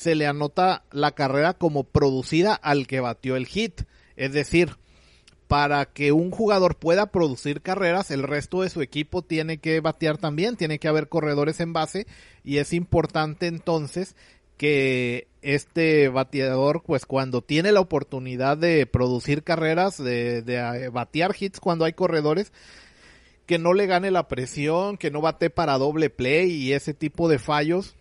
se 0.00 0.14
le 0.14 0.26
anota 0.26 0.84
la 0.90 1.12
carrera 1.12 1.52
como 1.52 1.84
producida 1.84 2.54
al 2.54 2.86
que 2.86 3.00
batió 3.00 3.36
el 3.36 3.46
hit. 3.46 3.82
Es 4.16 4.32
decir, 4.32 4.76
para 5.46 5.84
que 5.84 6.12
un 6.12 6.30
jugador 6.30 6.76
pueda 6.76 7.12
producir 7.12 7.60
carreras, 7.60 8.10
el 8.10 8.22
resto 8.22 8.62
de 8.62 8.70
su 8.70 8.80
equipo 8.80 9.20
tiene 9.20 9.58
que 9.58 9.80
batear 9.80 10.16
también, 10.16 10.56
tiene 10.56 10.78
que 10.78 10.88
haber 10.88 11.08
corredores 11.08 11.60
en 11.60 11.74
base 11.74 12.06
y 12.42 12.56
es 12.56 12.72
importante 12.72 13.46
entonces 13.46 14.16
que 14.56 15.28
este 15.42 16.08
bateador, 16.08 16.82
pues 16.82 17.04
cuando 17.04 17.42
tiene 17.42 17.70
la 17.70 17.80
oportunidad 17.80 18.56
de 18.56 18.86
producir 18.86 19.42
carreras, 19.42 19.98
de, 20.02 20.40
de 20.40 20.56
eh, 20.56 20.88
batear 20.88 21.34
hits 21.38 21.60
cuando 21.60 21.84
hay 21.84 21.92
corredores, 21.92 22.52
que 23.44 23.58
no 23.58 23.74
le 23.74 23.86
gane 23.86 24.10
la 24.10 24.28
presión, 24.28 24.96
que 24.96 25.10
no 25.10 25.20
bate 25.20 25.50
para 25.50 25.76
doble 25.76 26.08
play 26.08 26.52
y 26.52 26.72
ese 26.72 26.94
tipo 26.94 27.28
de 27.28 27.38
fallos 27.38 27.96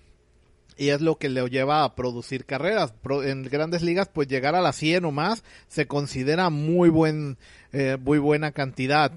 y 0.79 0.89
es 0.89 1.01
lo 1.01 1.17
que 1.17 1.27
le 1.27 1.45
lleva 1.49 1.83
a 1.83 1.93
producir 1.93 2.45
carreras. 2.45 2.93
En 3.25 3.43
grandes 3.43 3.81
ligas, 3.81 4.09
pues 4.11 4.29
llegar 4.29 4.55
a 4.55 4.61
las 4.61 4.77
100 4.77 5.03
o 5.03 5.11
más 5.11 5.43
se 5.67 5.87
considera 5.87 6.49
muy 6.49 6.87
buen, 6.87 7.37
eh, 7.73 7.97
muy 8.01 8.17
buena 8.17 8.53
cantidad. 8.53 9.11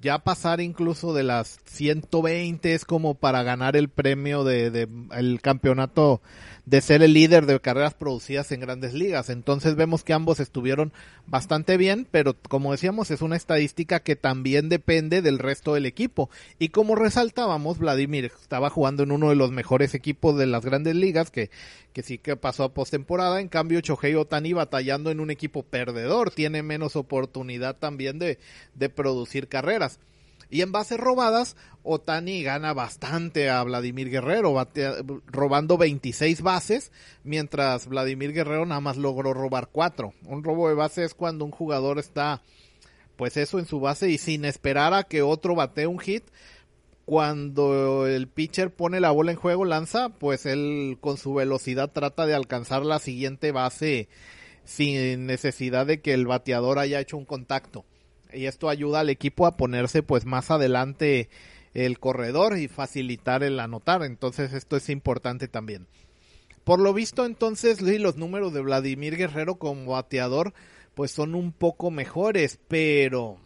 Ya 0.00 0.18
pasar 0.18 0.60
incluso 0.60 1.14
de 1.14 1.22
las 1.22 1.58
120 1.64 2.74
es 2.74 2.84
como 2.84 3.14
para 3.14 3.42
ganar 3.42 3.76
el 3.76 3.88
premio 3.88 4.44
de, 4.44 4.70
de 4.70 4.88
el 5.12 5.40
campeonato 5.40 6.20
de 6.66 6.80
ser 6.80 7.02
el 7.02 7.14
líder 7.14 7.46
de 7.46 7.60
carreras 7.60 7.94
producidas 7.94 8.50
en 8.50 8.60
grandes 8.60 8.92
ligas. 8.92 9.30
Entonces 9.30 9.76
vemos 9.76 10.02
que 10.02 10.12
ambos 10.12 10.40
estuvieron 10.40 10.92
bastante 11.26 11.76
bien, 11.76 12.08
pero 12.10 12.34
como 12.48 12.72
decíamos 12.72 13.10
es 13.12 13.22
una 13.22 13.36
estadística 13.36 14.00
que 14.00 14.16
también 14.16 14.68
depende 14.68 15.22
del 15.22 15.38
resto 15.38 15.74
del 15.74 15.86
equipo. 15.86 16.28
Y 16.58 16.70
como 16.70 16.96
resaltábamos, 16.96 17.78
Vladimir 17.78 18.32
estaba 18.40 18.68
jugando 18.68 19.04
en 19.04 19.12
uno 19.12 19.30
de 19.30 19.36
los 19.36 19.52
mejores 19.52 19.94
equipos 19.94 20.36
de 20.36 20.46
las 20.46 20.64
grandes 20.64 20.96
ligas, 20.96 21.30
que, 21.30 21.50
que 21.96 22.02
sí 22.02 22.18
que 22.18 22.36
pasó 22.36 22.64
a 22.64 22.74
postemporada. 22.74 23.40
En 23.40 23.48
cambio, 23.48 23.80
Chohei 23.80 24.14
Otani 24.16 24.52
batallando 24.52 25.10
en 25.10 25.18
un 25.18 25.30
equipo 25.30 25.62
perdedor, 25.62 26.30
tiene 26.30 26.62
menos 26.62 26.94
oportunidad 26.94 27.78
también 27.78 28.18
de, 28.18 28.38
de 28.74 28.90
producir 28.90 29.48
carreras. 29.48 29.98
Y 30.50 30.60
en 30.60 30.72
bases 30.72 31.00
robadas, 31.00 31.56
Otani 31.84 32.42
gana 32.42 32.74
bastante 32.74 33.48
a 33.48 33.62
Vladimir 33.62 34.10
Guerrero, 34.10 34.54
robando 35.28 35.78
26 35.78 36.42
bases, 36.42 36.92
mientras 37.24 37.86
Vladimir 37.86 38.34
Guerrero 38.34 38.66
nada 38.66 38.82
más 38.82 38.98
logró 38.98 39.32
robar 39.32 39.70
4. 39.72 40.12
Un 40.26 40.44
robo 40.44 40.68
de 40.68 40.74
base 40.74 41.02
es 41.02 41.14
cuando 41.14 41.46
un 41.46 41.50
jugador 41.50 41.98
está, 41.98 42.42
pues 43.16 43.38
eso 43.38 43.58
en 43.58 43.64
su 43.64 43.80
base 43.80 44.10
y 44.10 44.18
sin 44.18 44.44
esperar 44.44 44.92
a 44.92 45.04
que 45.04 45.22
otro 45.22 45.54
batee 45.54 45.86
un 45.86 45.98
hit, 45.98 46.24
cuando 47.06 48.06
el 48.06 48.28
pitcher 48.28 48.74
pone 48.74 49.00
la 49.00 49.10
bola 49.10 49.30
en 49.30 49.38
juego, 49.38 49.64
lanza, 49.64 50.10
pues 50.10 50.44
él 50.44 50.98
con 51.00 51.16
su 51.16 51.32
velocidad 51.32 51.90
trata 51.92 52.26
de 52.26 52.34
alcanzar 52.34 52.84
la 52.84 52.98
siguiente 52.98 53.52
base 53.52 54.08
sin 54.64 55.26
necesidad 55.26 55.86
de 55.86 56.02
que 56.02 56.12
el 56.12 56.26
bateador 56.26 56.78
haya 56.78 57.00
hecho 57.00 57.16
un 57.16 57.24
contacto 57.24 57.84
y 58.32 58.46
esto 58.46 58.68
ayuda 58.68 59.00
al 59.00 59.10
equipo 59.10 59.46
a 59.46 59.56
ponerse 59.56 60.02
pues 60.02 60.26
más 60.26 60.50
adelante 60.50 61.28
el 61.74 61.98
corredor 61.98 62.56
y 62.58 62.68
facilitar 62.68 63.42
el 63.42 63.60
anotar. 63.60 64.02
Entonces 64.02 64.52
esto 64.52 64.76
es 64.76 64.88
importante 64.88 65.48
también. 65.48 65.86
Por 66.64 66.80
lo 66.80 66.92
visto 66.92 67.24
entonces 67.24 67.80
los 67.80 68.16
números 68.16 68.52
de 68.52 68.60
Vladimir 68.60 69.16
Guerrero 69.16 69.56
como 69.56 69.92
bateador 69.92 70.54
pues 70.94 71.10
son 71.10 71.34
un 71.34 71.52
poco 71.52 71.90
mejores, 71.90 72.58
pero 72.68 73.38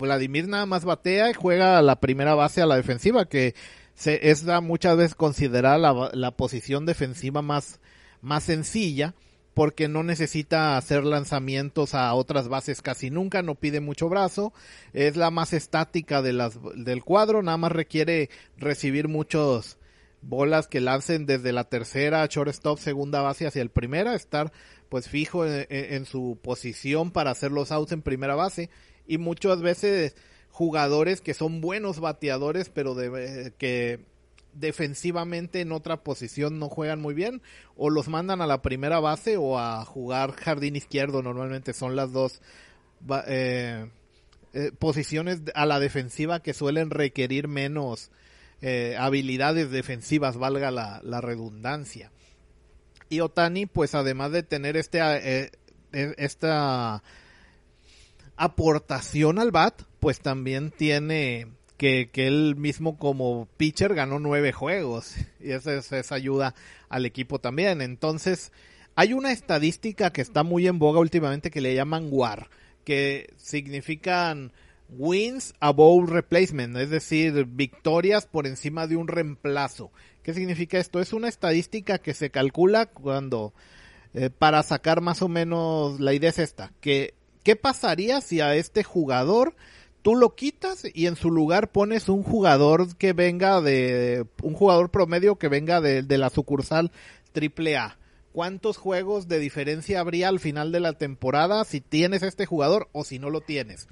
Vladimir 0.00 0.48
nada 0.48 0.66
más 0.66 0.84
batea 0.84 1.30
y 1.30 1.34
juega 1.34 1.78
a 1.78 1.82
la 1.82 2.00
primera 2.00 2.34
base 2.34 2.62
a 2.62 2.66
la 2.66 2.76
defensiva, 2.76 3.26
que 3.26 3.54
se, 3.94 4.30
es 4.30 4.44
muchas 4.62 4.96
veces 4.96 5.14
considerada 5.14 5.78
la, 5.78 6.10
la 6.12 6.30
posición 6.32 6.86
defensiva 6.86 7.42
más, 7.42 7.80
más 8.20 8.44
sencilla 8.44 9.14
porque 9.54 9.88
no 9.88 10.02
necesita 10.02 10.76
hacer 10.76 11.04
lanzamientos 11.04 11.94
a 11.94 12.14
otras 12.14 12.48
bases 12.48 12.82
casi 12.82 13.10
nunca, 13.10 13.42
no 13.42 13.56
pide 13.56 13.80
mucho 13.80 14.08
brazo, 14.08 14.52
es 14.92 15.16
la 15.16 15.30
más 15.30 15.52
estática 15.52 16.22
de 16.22 16.32
las, 16.32 16.58
del 16.76 17.04
cuadro, 17.04 17.42
nada 17.42 17.58
más 17.58 17.72
requiere 17.72 18.30
recibir 18.56 19.08
muchos 19.08 19.76
bolas 20.22 20.68
que 20.68 20.80
lancen 20.80 21.26
desde 21.26 21.52
la 21.52 21.64
tercera 21.64 22.26
shortstop, 22.26 22.78
segunda 22.78 23.22
base 23.22 23.46
hacia 23.46 23.62
el 23.62 23.70
primera, 23.70 24.14
estar 24.14 24.52
pues 24.88 25.08
fijo 25.08 25.46
en, 25.46 26.04
su 26.04 26.38
posición 26.42 27.12
para 27.12 27.30
hacer 27.30 27.52
los 27.52 27.70
outs 27.70 27.92
en 27.92 28.02
primera 28.02 28.34
base 28.34 28.70
y 29.10 29.18
muchas 29.18 29.60
veces 29.60 30.14
jugadores 30.50 31.20
que 31.20 31.34
son 31.34 31.60
buenos 31.60 31.98
bateadores 31.98 32.68
pero 32.68 32.94
de, 32.94 33.52
que 33.58 33.98
defensivamente 34.54 35.60
en 35.60 35.72
otra 35.72 36.04
posición 36.04 36.60
no 36.60 36.68
juegan 36.68 37.00
muy 37.00 37.12
bien 37.12 37.42
o 37.76 37.90
los 37.90 38.06
mandan 38.06 38.40
a 38.40 38.46
la 38.46 38.62
primera 38.62 39.00
base 39.00 39.36
o 39.36 39.58
a 39.58 39.84
jugar 39.84 40.30
jardín 40.30 40.76
izquierdo. 40.76 41.24
Normalmente 41.24 41.72
son 41.72 41.96
las 41.96 42.12
dos 42.12 42.40
eh, 43.26 43.90
eh, 44.52 44.72
posiciones 44.78 45.42
a 45.56 45.66
la 45.66 45.80
defensiva 45.80 46.40
que 46.40 46.54
suelen 46.54 46.90
requerir 46.90 47.48
menos 47.48 48.12
eh, 48.62 48.94
habilidades 48.96 49.72
defensivas 49.72 50.36
valga 50.36 50.70
la, 50.70 51.00
la, 51.02 51.20
redundancia. 51.20 52.12
Y 53.08 53.20
Otani 53.20 53.66
pues 53.66 53.96
además 53.96 54.30
de 54.30 54.44
tener 54.44 54.76
este 54.76 55.50
esta 55.92 57.02
aportación 58.40 59.38
al 59.38 59.50
bat 59.50 59.82
pues 60.00 60.20
también 60.20 60.70
tiene 60.70 61.46
que, 61.76 62.08
que 62.10 62.26
él 62.26 62.56
mismo 62.56 62.96
como 62.96 63.46
pitcher 63.58 63.94
ganó 63.94 64.18
nueve 64.18 64.52
juegos 64.52 65.14
y 65.40 65.52
esa, 65.52 65.74
esa 65.74 66.14
ayuda 66.14 66.54
al 66.88 67.04
equipo 67.04 67.38
también. 67.38 67.82
Entonces, 67.82 68.50
hay 68.96 69.12
una 69.12 69.30
estadística 69.30 70.10
que 70.10 70.22
está 70.22 70.42
muy 70.42 70.66
en 70.66 70.78
boga 70.78 71.00
últimamente 71.00 71.50
que 71.50 71.60
le 71.60 71.74
llaman 71.74 72.08
WAR, 72.10 72.48
que 72.84 73.32
significan 73.36 74.52
wins 74.88 75.52
above 75.60 76.08
replacement, 76.10 76.76
es 76.78 76.88
decir, 76.88 77.44
victorias 77.44 78.26
por 78.26 78.46
encima 78.46 78.86
de 78.86 78.96
un 78.96 79.06
reemplazo. 79.06 79.92
¿Qué 80.22 80.32
significa 80.32 80.78
esto? 80.78 80.98
Es 81.00 81.12
una 81.12 81.28
estadística 81.28 81.98
que 81.98 82.14
se 82.14 82.30
calcula 82.30 82.86
cuando, 82.86 83.52
eh, 84.14 84.30
para 84.30 84.62
sacar 84.62 85.02
más 85.02 85.20
o 85.20 85.28
menos, 85.28 86.00
la 86.00 86.14
idea 86.14 86.30
es 86.30 86.38
esta, 86.38 86.72
que, 86.80 87.14
¿qué 87.42 87.56
pasaría 87.56 88.20
si 88.20 88.40
a 88.40 88.54
este 88.54 88.84
jugador 88.84 89.54
tú 90.02 90.16
lo 90.16 90.34
quitas 90.34 90.84
y 90.92 91.06
en 91.06 91.16
su 91.16 91.30
lugar 91.30 91.70
pones 91.70 92.08
un 92.08 92.22
jugador 92.22 92.96
que 92.96 93.12
venga 93.12 93.60
de 93.60 94.26
un 94.42 94.54
jugador 94.54 94.90
promedio 94.90 95.36
que 95.36 95.48
venga 95.48 95.80
de, 95.80 96.02
la 96.18 96.30
sucursal 96.30 96.90
triple 97.32 97.76
A. 97.76 97.98
¿Cuántos 98.32 98.76
juegos 98.76 99.28
de 99.28 99.38
diferencia 99.38 100.00
habría 100.00 100.28
al 100.28 100.40
final 100.40 100.72
de 100.72 100.80
la 100.80 100.92
temporada 100.92 101.64
si 101.64 101.80
tienes 101.80 102.22
este 102.22 102.46
jugador 102.46 102.88
o 102.92 103.04
si 103.04 103.18
no 103.18 103.28
lo 103.28 103.40
tienes? 103.40 103.88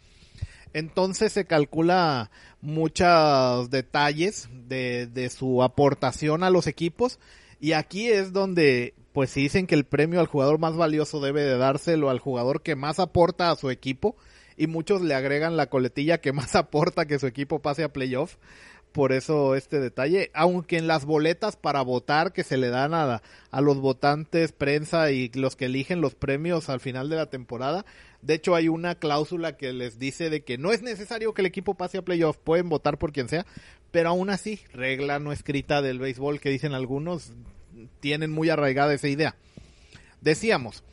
Entonces 0.73 1.33
se 1.33 1.47
calcula 1.47 2.31
muchos 2.61 3.71
detalles 3.71 4.49
de, 4.69 5.07
de 5.07 5.31
su 5.31 5.63
aportación 5.63 6.45
a 6.45 6.51
los 6.51 6.67
equipos 6.67 7.19
y 7.61 7.73
aquí 7.73 8.09
es 8.09 8.33
donde 8.33 8.95
pues 9.19 9.31
si 9.31 9.43
dicen 9.43 9.67
que 9.67 9.75
el 9.75 9.85
premio 9.85 10.21
al 10.21 10.29
jugador 10.29 10.61
más 10.61 10.77
valioso 10.77 11.19
debe 11.19 11.43
de 11.43 11.59
dárselo 11.59 12.09
al 12.09 12.21
jugador 12.21 12.63
que 12.63 12.77
más 12.77 13.01
aporta 13.01 13.51
a 13.51 13.57
su 13.57 13.69
equipo 13.69 14.17
y 14.57 14.69
muchos 14.69 15.03
le 15.03 15.13
agregan 15.17 15.57
la 15.57 15.67
coletilla 15.67 16.21
que 16.21 16.33
más 16.33 16.55
aporta 16.55 17.05
que 17.07 17.19
su 17.19 17.27
equipo 17.27 17.59
pase 17.59 17.83
a 17.83 17.93
playoff, 17.93 18.37
por 18.93 19.11
eso 19.11 19.57
este 19.57 19.81
detalle, 19.81 20.31
aunque 20.35 20.79
en 20.79 20.87
las 20.87 21.05
boletas 21.05 21.57
para 21.57 21.83
votar 21.83 22.33
que 22.33 22.45
se 22.45 22.59
le 22.59 22.69
dan 22.69 22.95
a, 22.95 23.21
a 23.51 23.61
los 23.61 23.81
votantes, 23.81 24.53
prensa 24.53 25.11
y 25.11 25.31
los 25.31 25.57
que 25.57 25.65
eligen 25.65 26.01
los 26.01 26.15
premios 26.15 26.69
al 26.69 26.79
final 26.79 27.09
de 27.09 27.17
la 27.17 27.27
temporada, 27.27 27.85
de 28.23 28.35
hecho 28.35 28.55
hay 28.55 28.69
una 28.69 29.01
cláusula 29.01 29.57
que 29.57 29.73
les 29.73 29.99
dice 29.99 30.31
de 30.31 30.45
que 30.45 30.59
no 30.59 30.71
es 30.71 30.83
necesario 30.83 31.35
que 31.35 31.43
el 31.43 31.47
equipo 31.47 31.75
pase 31.75 31.99
a 31.99 32.03
playoff, 32.03 32.37
pueden 32.37 32.69
votar 32.69 32.99
por 32.99 33.13
quien 33.13 33.29
sea, 33.29 33.47
pero 33.91 34.11
aún 34.11 34.31
así, 34.31 34.61
regla 34.73 35.19
no 35.19 35.33
escrita 35.33 35.83
del 35.83 35.99
béisbol 35.99 36.39
que 36.39 36.51
dicen 36.51 36.73
algunos, 36.73 37.33
tienen 38.01 38.31
muy 38.31 38.51
arraigada 38.51 38.95
esa 38.95 39.09
idea. 39.09 39.37
Decíamos, 40.21 40.85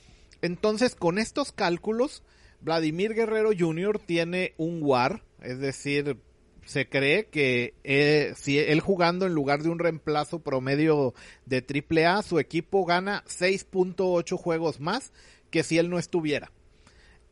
entonces 0.42 0.96
con 0.96 1.18
estos 1.18 1.52
cálculos, 1.52 2.24
Vladimir 2.62 3.14
Guerrero 3.14 3.52
Jr. 3.58 4.00
tiene 4.00 4.54
un 4.58 4.80
WAR, 4.82 5.24
es 5.42 5.60
decir, 5.60 6.18
se 6.66 6.90
cree 6.90 7.26
que 7.28 7.76
eh, 7.84 8.34
si 8.36 8.58
él 8.58 8.80
jugando 8.80 9.26
en 9.26 9.34
lugar 9.34 9.62
de 9.62 9.70
un 9.70 9.80
reemplazo 9.80 10.40
promedio 10.40 11.14
de 11.46 11.64
AAA, 11.64 12.24
su 12.24 12.40
equipo 12.40 12.86
gana 12.86 13.24
6.8 13.28 14.38
juegos 14.38 14.80
más 14.80 15.12
que 15.52 15.64
si 15.64 15.78
él 15.78 15.90
no 15.90 16.00
estuviera. 16.00 16.52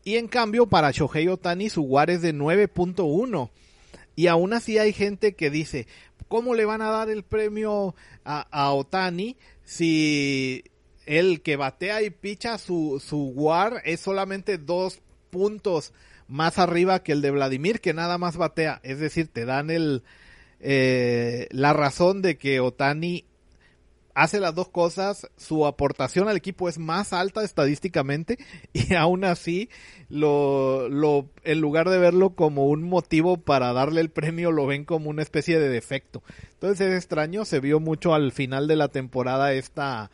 Y 0.03 0.17
en 0.17 0.27
cambio, 0.27 0.67
para 0.67 0.91
Shohei 0.91 1.27
Otani 1.27 1.69
su 1.69 1.81
WAR 1.81 2.09
es 2.09 2.21
de 2.21 2.33
9.1. 2.33 3.49
Y 4.15 4.27
aún 4.27 4.53
así 4.53 4.77
hay 4.77 4.93
gente 4.93 5.35
que 5.35 5.49
dice, 5.49 5.87
¿cómo 6.27 6.55
le 6.55 6.65
van 6.65 6.81
a 6.81 6.89
dar 6.89 7.09
el 7.09 7.23
premio 7.23 7.95
a, 8.23 8.71
Otani 8.71 9.37
si 9.63 10.63
el 11.05 11.41
que 11.41 11.55
batea 11.55 12.01
y 12.03 12.09
picha 12.09 12.57
su, 12.57 13.01
su 13.03 13.29
WAR 13.35 13.81
es 13.85 13.99
solamente 13.99 14.57
dos 14.57 15.01
puntos 15.29 15.93
más 16.27 16.59
arriba 16.59 17.03
que 17.03 17.11
el 17.11 17.21
de 17.21 17.31
Vladimir, 17.31 17.81
que 17.81 17.93
nada 17.93 18.17
más 18.17 18.37
batea? 18.37 18.79
Es 18.83 18.99
decir, 18.99 19.27
te 19.27 19.45
dan 19.45 19.69
el, 19.69 20.03
eh, 20.59 21.47
la 21.51 21.73
razón 21.73 22.21
de 22.21 22.37
que 22.37 22.59
Otani 22.59 23.25
hace 24.13 24.39
las 24.39 24.55
dos 24.55 24.69
cosas, 24.69 25.29
su 25.37 25.65
aportación 25.65 26.29
al 26.29 26.37
equipo 26.37 26.69
es 26.69 26.77
más 26.77 27.13
alta 27.13 27.43
estadísticamente 27.43 28.37
y 28.73 28.93
aún 28.95 29.23
así 29.23 29.69
lo, 30.09 30.89
lo, 30.89 31.29
en 31.43 31.59
lugar 31.59 31.89
de 31.89 31.97
verlo 31.97 32.31
como 32.31 32.67
un 32.67 32.83
motivo 32.83 33.37
para 33.37 33.73
darle 33.73 34.01
el 34.01 34.09
premio, 34.09 34.51
lo 34.51 34.67
ven 34.67 34.85
como 34.85 35.09
una 35.09 35.21
especie 35.21 35.59
de 35.59 35.69
defecto. 35.69 36.23
Entonces 36.53 36.87
es 36.87 36.95
extraño, 36.95 37.45
se 37.45 37.59
vio 37.59 37.79
mucho 37.79 38.13
al 38.13 38.31
final 38.31 38.67
de 38.67 38.75
la 38.75 38.89
temporada 38.89 39.53
esta 39.53 40.11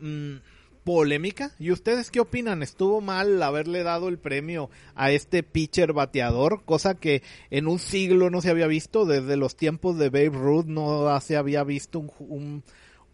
mmm, 0.00 0.36
polémica. 0.84 1.52
¿Y 1.58 1.72
ustedes 1.72 2.10
qué 2.10 2.20
opinan? 2.20 2.62
¿Estuvo 2.62 3.00
mal 3.00 3.42
haberle 3.42 3.82
dado 3.82 4.08
el 4.08 4.18
premio 4.18 4.70
a 4.94 5.10
este 5.10 5.42
pitcher 5.42 5.92
bateador? 5.92 6.62
Cosa 6.64 6.94
que 6.94 7.22
en 7.50 7.66
un 7.66 7.78
siglo 7.78 8.30
no 8.30 8.40
se 8.40 8.50
había 8.50 8.66
visto. 8.66 9.06
Desde 9.06 9.36
los 9.36 9.56
tiempos 9.56 9.98
de 9.98 10.10
Babe 10.10 10.38
Ruth 10.38 10.66
no 10.66 11.18
se 11.20 11.36
había 11.36 11.64
visto 11.64 11.98
un, 12.18 12.62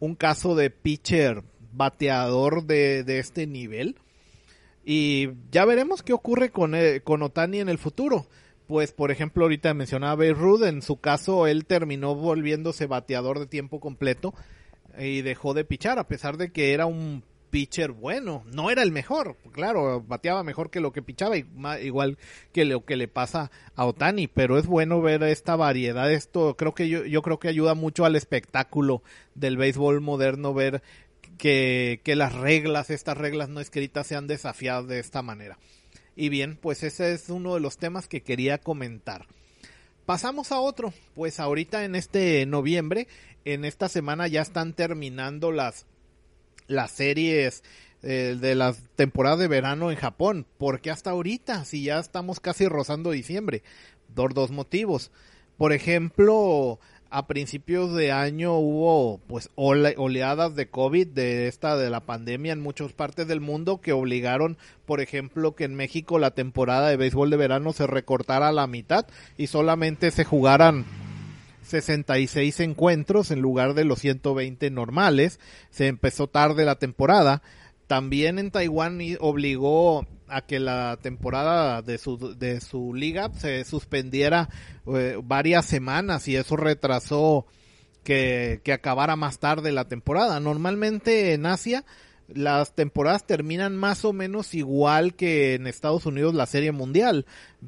un, 0.00 0.14
caso 0.16 0.54
de 0.54 0.70
pitcher 0.70 1.42
bateador 1.72 2.64
de, 2.64 3.04
de, 3.04 3.20
este 3.20 3.46
nivel. 3.46 3.96
Y 4.84 5.28
ya 5.50 5.64
veremos 5.64 6.02
qué 6.02 6.12
ocurre 6.12 6.50
con, 6.50 6.74
eh, 6.74 7.00
con 7.02 7.22
Otani 7.22 7.60
en 7.60 7.68
el 7.68 7.78
futuro. 7.78 8.26
Pues, 8.66 8.92
por 8.92 9.10
ejemplo, 9.10 9.44
ahorita 9.44 9.74
mencionaba 9.74 10.14
Babe 10.14 10.34
Ruth, 10.34 10.62
en 10.62 10.82
su 10.82 10.96
caso 10.96 11.46
él 11.46 11.66
terminó 11.66 12.14
volviéndose 12.14 12.86
bateador 12.86 13.40
de 13.40 13.46
tiempo 13.46 13.80
completo 13.80 14.32
y 14.98 15.22
dejó 15.22 15.54
de 15.54 15.64
pichar, 15.64 15.98
a 15.98 16.06
pesar 16.06 16.36
de 16.36 16.52
que 16.52 16.72
era 16.72 16.86
un 16.86 17.24
pitcher 17.50 17.92
bueno. 17.92 18.44
No 18.46 18.70
era 18.70 18.82
el 18.82 18.92
mejor, 18.92 19.36
claro, 19.52 20.02
bateaba 20.06 20.42
mejor 20.42 20.70
que 20.70 20.80
lo 20.80 20.92
que 20.92 21.02
pichaba, 21.02 21.36
igual 21.36 22.18
que 22.52 22.64
lo 22.64 22.84
que 22.84 22.96
le 22.96 23.08
pasa 23.08 23.50
a 23.76 23.84
Otani, 23.84 24.28
pero 24.28 24.58
es 24.58 24.66
bueno 24.66 25.02
ver 25.02 25.22
esta 25.24 25.56
variedad. 25.56 26.10
Esto 26.10 26.56
creo 26.56 26.74
que 26.74 26.88
yo, 26.88 27.04
yo 27.04 27.22
creo 27.22 27.38
que 27.38 27.48
ayuda 27.48 27.74
mucho 27.74 28.04
al 28.04 28.16
espectáculo 28.16 29.02
del 29.34 29.56
béisbol 29.56 30.00
moderno 30.00 30.54
ver 30.54 30.82
que, 31.36 32.00
que 32.04 32.16
las 32.16 32.34
reglas, 32.34 32.90
estas 32.90 33.16
reglas 33.16 33.48
no 33.48 33.60
escritas 33.60 34.06
sean 34.06 34.26
desafiadas 34.26 34.86
de 34.86 34.98
esta 34.98 35.22
manera. 35.22 35.58
Y 36.16 36.28
bien, 36.28 36.56
pues 36.56 36.82
ese 36.82 37.12
es 37.12 37.30
uno 37.30 37.54
de 37.54 37.60
los 37.60 37.78
temas 37.78 38.08
que 38.08 38.22
quería 38.22 38.58
comentar. 38.58 39.26
Pasamos 40.06 40.50
a 40.52 40.60
otro, 40.60 40.92
pues 41.14 41.40
ahorita 41.40 41.84
en 41.84 41.94
este 41.94 42.44
noviembre, 42.44 43.06
en 43.44 43.64
esta 43.64 43.88
semana 43.88 44.26
ya 44.26 44.42
están 44.42 44.74
terminando 44.74 45.52
las 45.52 45.86
las 46.70 46.92
series 46.92 47.62
eh, 48.02 48.38
de 48.40 48.54
las 48.54 48.82
temporadas 48.96 49.38
de 49.38 49.48
verano 49.48 49.90
en 49.90 49.96
Japón. 49.96 50.46
porque 50.58 50.90
hasta 50.90 51.10
ahorita? 51.10 51.64
Si 51.64 51.84
ya 51.84 51.98
estamos 51.98 52.40
casi 52.40 52.66
rozando 52.66 53.10
diciembre. 53.10 53.62
Por 54.14 54.34
dos 54.34 54.50
motivos. 54.50 55.10
Por 55.56 55.72
ejemplo, 55.72 56.80
a 57.10 57.26
principios 57.26 57.94
de 57.94 58.12
año 58.12 58.56
hubo 58.56 59.18
pues 59.26 59.50
oleadas 59.56 60.54
de 60.54 60.68
COVID 60.68 61.08
de 61.08 61.48
esta 61.48 61.76
de 61.76 61.90
la 61.90 62.00
pandemia 62.06 62.52
en 62.52 62.60
muchas 62.60 62.92
partes 62.92 63.28
del 63.28 63.40
mundo 63.40 63.80
que 63.80 63.92
obligaron, 63.92 64.56
por 64.86 65.00
ejemplo, 65.00 65.54
que 65.54 65.64
en 65.64 65.74
México 65.74 66.18
la 66.18 66.30
temporada 66.30 66.88
de 66.88 66.96
béisbol 66.96 67.30
de 67.30 67.36
verano 67.36 67.72
se 67.72 67.86
recortara 67.86 68.48
a 68.48 68.52
la 68.52 68.66
mitad 68.66 69.06
y 69.36 69.48
solamente 69.48 70.10
se 70.10 70.24
jugaran 70.24 70.86
66 71.70 72.60
encuentros 72.60 73.30
en 73.30 73.40
lugar 73.40 73.74
de 73.74 73.84
los 73.84 74.00
120 74.00 74.70
normales. 74.70 75.40
Se 75.70 75.86
empezó 75.86 76.26
tarde 76.26 76.64
la 76.64 76.76
temporada. 76.76 77.42
También 77.86 78.38
en 78.38 78.50
Taiwán 78.50 79.00
obligó 79.20 80.06
a 80.28 80.42
que 80.42 80.60
la 80.60 80.98
temporada 81.00 81.82
de 81.82 81.98
su, 81.98 82.36
de 82.36 82.60
su 82.60 82.94
liga 82.94 83.30
se 83.36 83.64
suspendiera 83.64 84.48
eh, 84.86 85.18
varias 85.22 85.66
semanas 85.66 86.28
y 86.28 86.36
eso 86.36 86.56
retrasó 86.56 87.46
que, 88.04 88.60
que 88.62 88.72
acabara 88.72 89.16
más 89.16 89.38
tarde 89.38 89.72
la 89.72 89.88
temporada. 89.88 90.38
Normalmente 90.40 91.32
en 91.32 91.46
Asia 91.46 91.84
las 92.34 92.74
temporadas 92.74 93.26
terminan 93.26 93.76
más 93.76 94.04
o 94.04 94.12
menos 94.12 94.54
igual 94.54 95.14
que 95.14 95.54
en 95.54 95.66
Estados 95.66 96.06
Unidos 96.06 96.34
la 96.34 96.46
Serie 96.46 96.72
Mundial, 96.72 97.26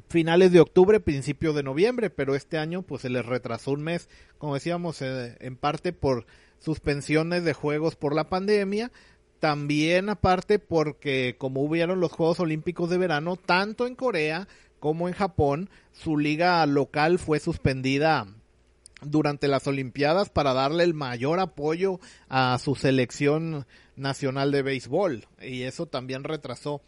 finales 0.09 0.51
de 0.51 0.59
octubre, 0.59 0.99
principios 0.99 1.55
de 1.55 1.63
noviembre, 1.63 2.09
pero 2.09 2.35
este 2.35 2.57
año 2.57 2.81
pues 2.81 3.01
se 3.01 3.09
les 3.09 3.25
retrasó 3.25 3.71
un 3.71 3.83
mes, 3.83 4.09
como 4.37 4.53
decíamos, 4.53 5.01
eh, 5.01 5.37
en 5.39 5.55
parte 5.55 5.93
por 5.93 6.25
suspensiones 6.59 7.43
de 7.43 7.53
juegos 7.53 7.95
por 7.95 8.15
la 8.15 8.29
pandemia, 8.29 8.91
también 9.39 10.09
aparte 10.09 10.59
porque 10.59 11.35
como 11.37 11.61
hubieron 11.61 11.99
los 11.99 12.13
Juegos 12.13 12.39
Olímpicos 12.39 12.89
de 12.89 12.97
verano, 12.97 13.35
tanto 13.35 13.85
en 13.85 13.95
Corea 13.95 14.47
como 14.79 15.07
en 15.07 15.13
Japón, 15.13 15.69
su 15.91 16.17
liga 16.17 16.65
local 16.65 17.19
fue 17.19 17.39
suspendida 17.39 18.27
durante 19.01 19.47
las 19.47 19.67
Olimpiadas 19.67 20.29
para 20.29 20.53
darle 20.53 20.83
el 20.83 20.93
mayor 20.93 21.39
apoyo 21.39 21.99
a 22.29 22.57
su 22.59 22.75
selección 22.75 23.65
nacional 23.95 24.51
de 24.51 24.61
béisbol 24.61 25.27
y 25.41 25.63
eso 25.63 25.85
también 25.85 26.23
retrasó 26.23 26.81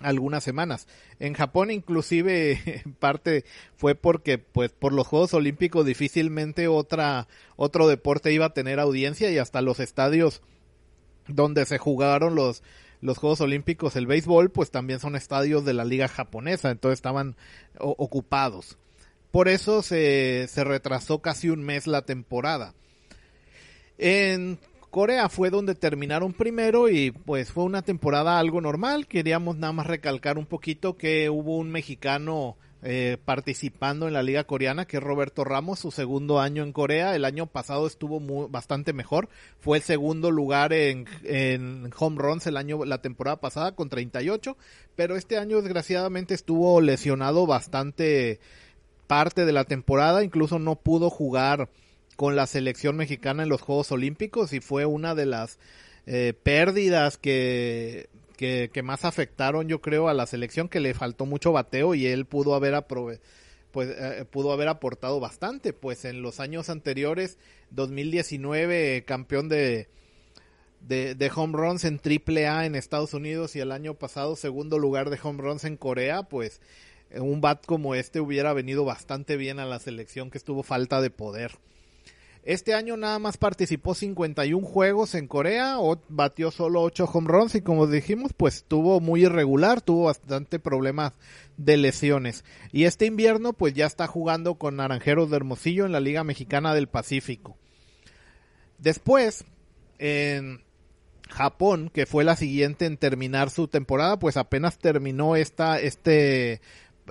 algunas 0.00 0.42
semanas. 0.42 0.88
En 1.18 1.34
Japón 1.34 1.70
inclusive 1.70 2.82
parte 2.98 3.44
fue 3.76 3.94
porque 3.94 4.38
pues 4.38 4.72
por 4.72 4.92
los 4.92 5.06
Juegos 5.06 5.34
Olímpicos 5.34 5.86
difícilmente 5.86 6.68
otra 6.68 7.28
otro 7.56 7.88
deporte 7.88 8.32
iba 8.32 8.46
a 8.46 8.54
tener 8.54 8.80
audiencia 8.80 9.30
y 9.30 9.38
hasta 9.38 9.60
los 9.60 9.80
estadios 9.80 10.42
donde 11.28 11.66
se 11.66 11.78
jugaron 11.78 12.34
los 12.34 12.62
los 13.00 13.18
Juegos 13.18 13.40
Olímpicos, 13.40 13.96
el 13.96 14.06
béisbol, 14.06 14.52
pues 14.52 14.70
también 14.70 15.00
son 15.00 15.16
estadios 15.16 15.64
de 15.64 15.74
la 15.74 15.84
liga 15.84 16.06
japonesa, 16.06 16.70
entonces 16.70 16.98
estaban 16.98 17.36
ocupados. 17.80 18.78
Por 19.32 19.48
eso 19.48 19.82
se, 19.82 20.46
se 20.46 20.62
retrasó 20.62 21.20
casi 21.20 21.48
un 21.48 21.64
mes 21.64 21.88
la 21.88 22.02
temporada. 22.02 22.74
En 23.98 24.60
Corea 24.92 25.30
fue 25.30 25.48
donde 25.48 25.74
terminaron 25.74 26.34
primero 26.34 26.90
y 26.90 27.12
pues 27.12 27.50
fue 27.50 27.64
una 27.64 27.80
temporada 27.80 28.38
algo 28.38 28.60
normal. 28.60 29.06
Queríamos 29.06 29.56
nada 29.56 29.72
más 29.72 29.86
recalcar 29.86 30.36
un 30.36 30.44
poquito 30.44 30.98
que 30.98 31.30
hubo 31.30 31.56
un 31.56 31.70
mexicano 31.70 32.58
eh, 32.82 33.16
participando 33.24 34.06
en 34.06 34.12
la 34.12 34.22
liga 34.22 34.44
coreana 34.44 34.84
que 34.84 34.98
es 34.98 35.02
Roberto 35.02 35.44
Ramos, 35.44 35.78
su 35.78 35.92
segundo 35.92 36.40
año 36.40 36.62
en 36.62 36.74
Corea. 36.74 37.16
El 37.16 37.24
año 37.24 37.46
pasado 37.46 37.86
estuvo 37.86 38.20
bastante 38.50 38.92
mejor. 38.92 39.30
Fue 39.60 39.78
el 39.78 39.82
segundo 39.82 40.30
lugar 40.30 40.74
en, 40.74 41.06
en 41.24 41.90
home 41.98 42.18
runs 42.20 42.46
el 42.46 42.58
año, 42.58 42.84
la 42.84 43.00
temporada 43.00 43.40
pasada 43.40 43.74
con 43.74 43.88
38, 43.88 44.58
pero 44.94 45.16
este 45.16 45.38
año 45.38 45.62
desgraciadamente 45.62 46.34
estuvo 46.34 46.82
lesionado 46.82 47.46
bastante 47.46 48.40
parte 49.06 49.46
de 49.46 49.52
la 49.52 49.64
temporada, 49.64 50.22
incluso 50.22 50.58
no 50.58 50.76
pudo 50.76 51.08
jugar 51.08 51.70
con 52.16 52.36
la 52.36 52.46
selección 52.46 52.96
mexicana 52.96 53.42
en 53.42 53.48
los 53.48 53.62
Juegos 53.62 53.92
Olímpicos 53.92 54.52
y 54.52 54.60
fue 54.60 54.86
una 54.86 55.14
de 55.14 55.26
las 55.26 55.58
eh, 56.06 56.34
pérdidas 56.42 57.16
que, 57.16 58.08
más 58.82 59.04
afectaron 59.04 59.68
yo 59.68 59.80
creo 59.80 60.08
a 60.08 60.14
la 60.14 60.26
selección 60.26 60.68
que 60.68 60.80
le 60.80 60.94
faltó 60.94 61.26
mucho 61.26 61.52
bateo 61.52 61.94
y 61.94 62.06
él 62.06 62.26
pudo 62.26 62.54
haber 62.54 62.74
pues 62.86 63.20
eh, 63.76 64.24
pudo 64.30 64.52
haber 64.52 64.68
aportado 64.68 65.20
bastante 65.20 65.72
pues 65.72 66.04
en 66.04 66.22
los 66.22 66.40
años 66.40 66.68
anteriores 66.68 67.38
2019 67.70 69.04
campeón 69.06 69.48
de 69.48 69.88
de, 70.80 71.14
de 71.14 71.30
home 71.32 71.56
runs 71.56 71.84
en 71.84 72.00
triple 72.00 72.48
A 72.48 72.66
en 72.66 72.74
Estados 72.74 73.14
Unidos 73.14 73.54
y 73.54 73.60
el 73.60 73.70
año 73.70 73.94
pasado 73.94 74.34
segundo 74.34 74.78
lugar 74.80 75.08
de 75.08 75.20
home 75.22 75.40
runs 75.40 75.64
en 75.64 75.76
Corea 75.76 76.24
pues 76.24 76.60
un 77.14 77.40
bat 77.40 77.64
como 77.64 77.94
este 77.94 78.20
hubiera 78.20 78.52
venido 78.52 78.84
bastante 78.84 79.36
bien 79.36 79.58
a 79.58 79.66
la 79.66 79.78
selección 79.78 80.30
que 80.30 80.38
estuvo 80.38 80.62
falta 80.62 81.00
de 81.00 81.10
poder. 81.10 81.52
Este 82.44 82.74
año 82.74 82.96
nada 82.96 83.20
más 83.20 83.36
participó 83.36 83.94
51 83.94 84.66
juegos 84.66 85.14
en 85.14 85.28
Corea, 85.28 85.78
o 85.78 86.00
batió 86.08 86.50
solo 86.50 86.82
8 86.82 87.04
home 87.12 87.28
runs 87.28 87.54
y 87.54 87.60
como 87.60 87.86
dijimos, 87.86 88.32
pues 88.36 88.56
estuvo 88.56 88.98
muy 88.98 89.24
irregular, 89.24 89.80
tuvo 89.80 90.06
bastante 90.06 90.58
problemas 90.58 91.12
de 91.56 91.76
lesiones. 91.76 92.44
Y 92.72 92.84
este 92.84 93.06
invierno 93.06 93.52
pues 93.52 93.74
ya 93.74 93.86
está 93.86 94.08
jugando 94.08 94.56
con 94.56 94.76
Naranjeros 94.76 95.30
de 95.30 95.36
Hermosillo 95.36 95.86
en 95.86 95.92
la 95.92 96.00
Liga 96.00 96.24
Mexicana 96.24 96.74
del 96.74 96.88
Pacífico. 96.88 97.56
Después, 98.78 99.44
en 100.00 100.64
Japón, 101.28 101.92
que 101.94 102.06
fue 102.06 102.24
la 102.24 102.34
siguiente 102.34 102.86
en 102.86 102.96
terminar 102.96 103.50
su 103.50 103.68
temporada, 103.68 104.18
pues 104.18 104.36
apenas 104.36 104.78
terminó 104.78 105.36
esta, 105.36 105.78
este, 105.78 106.60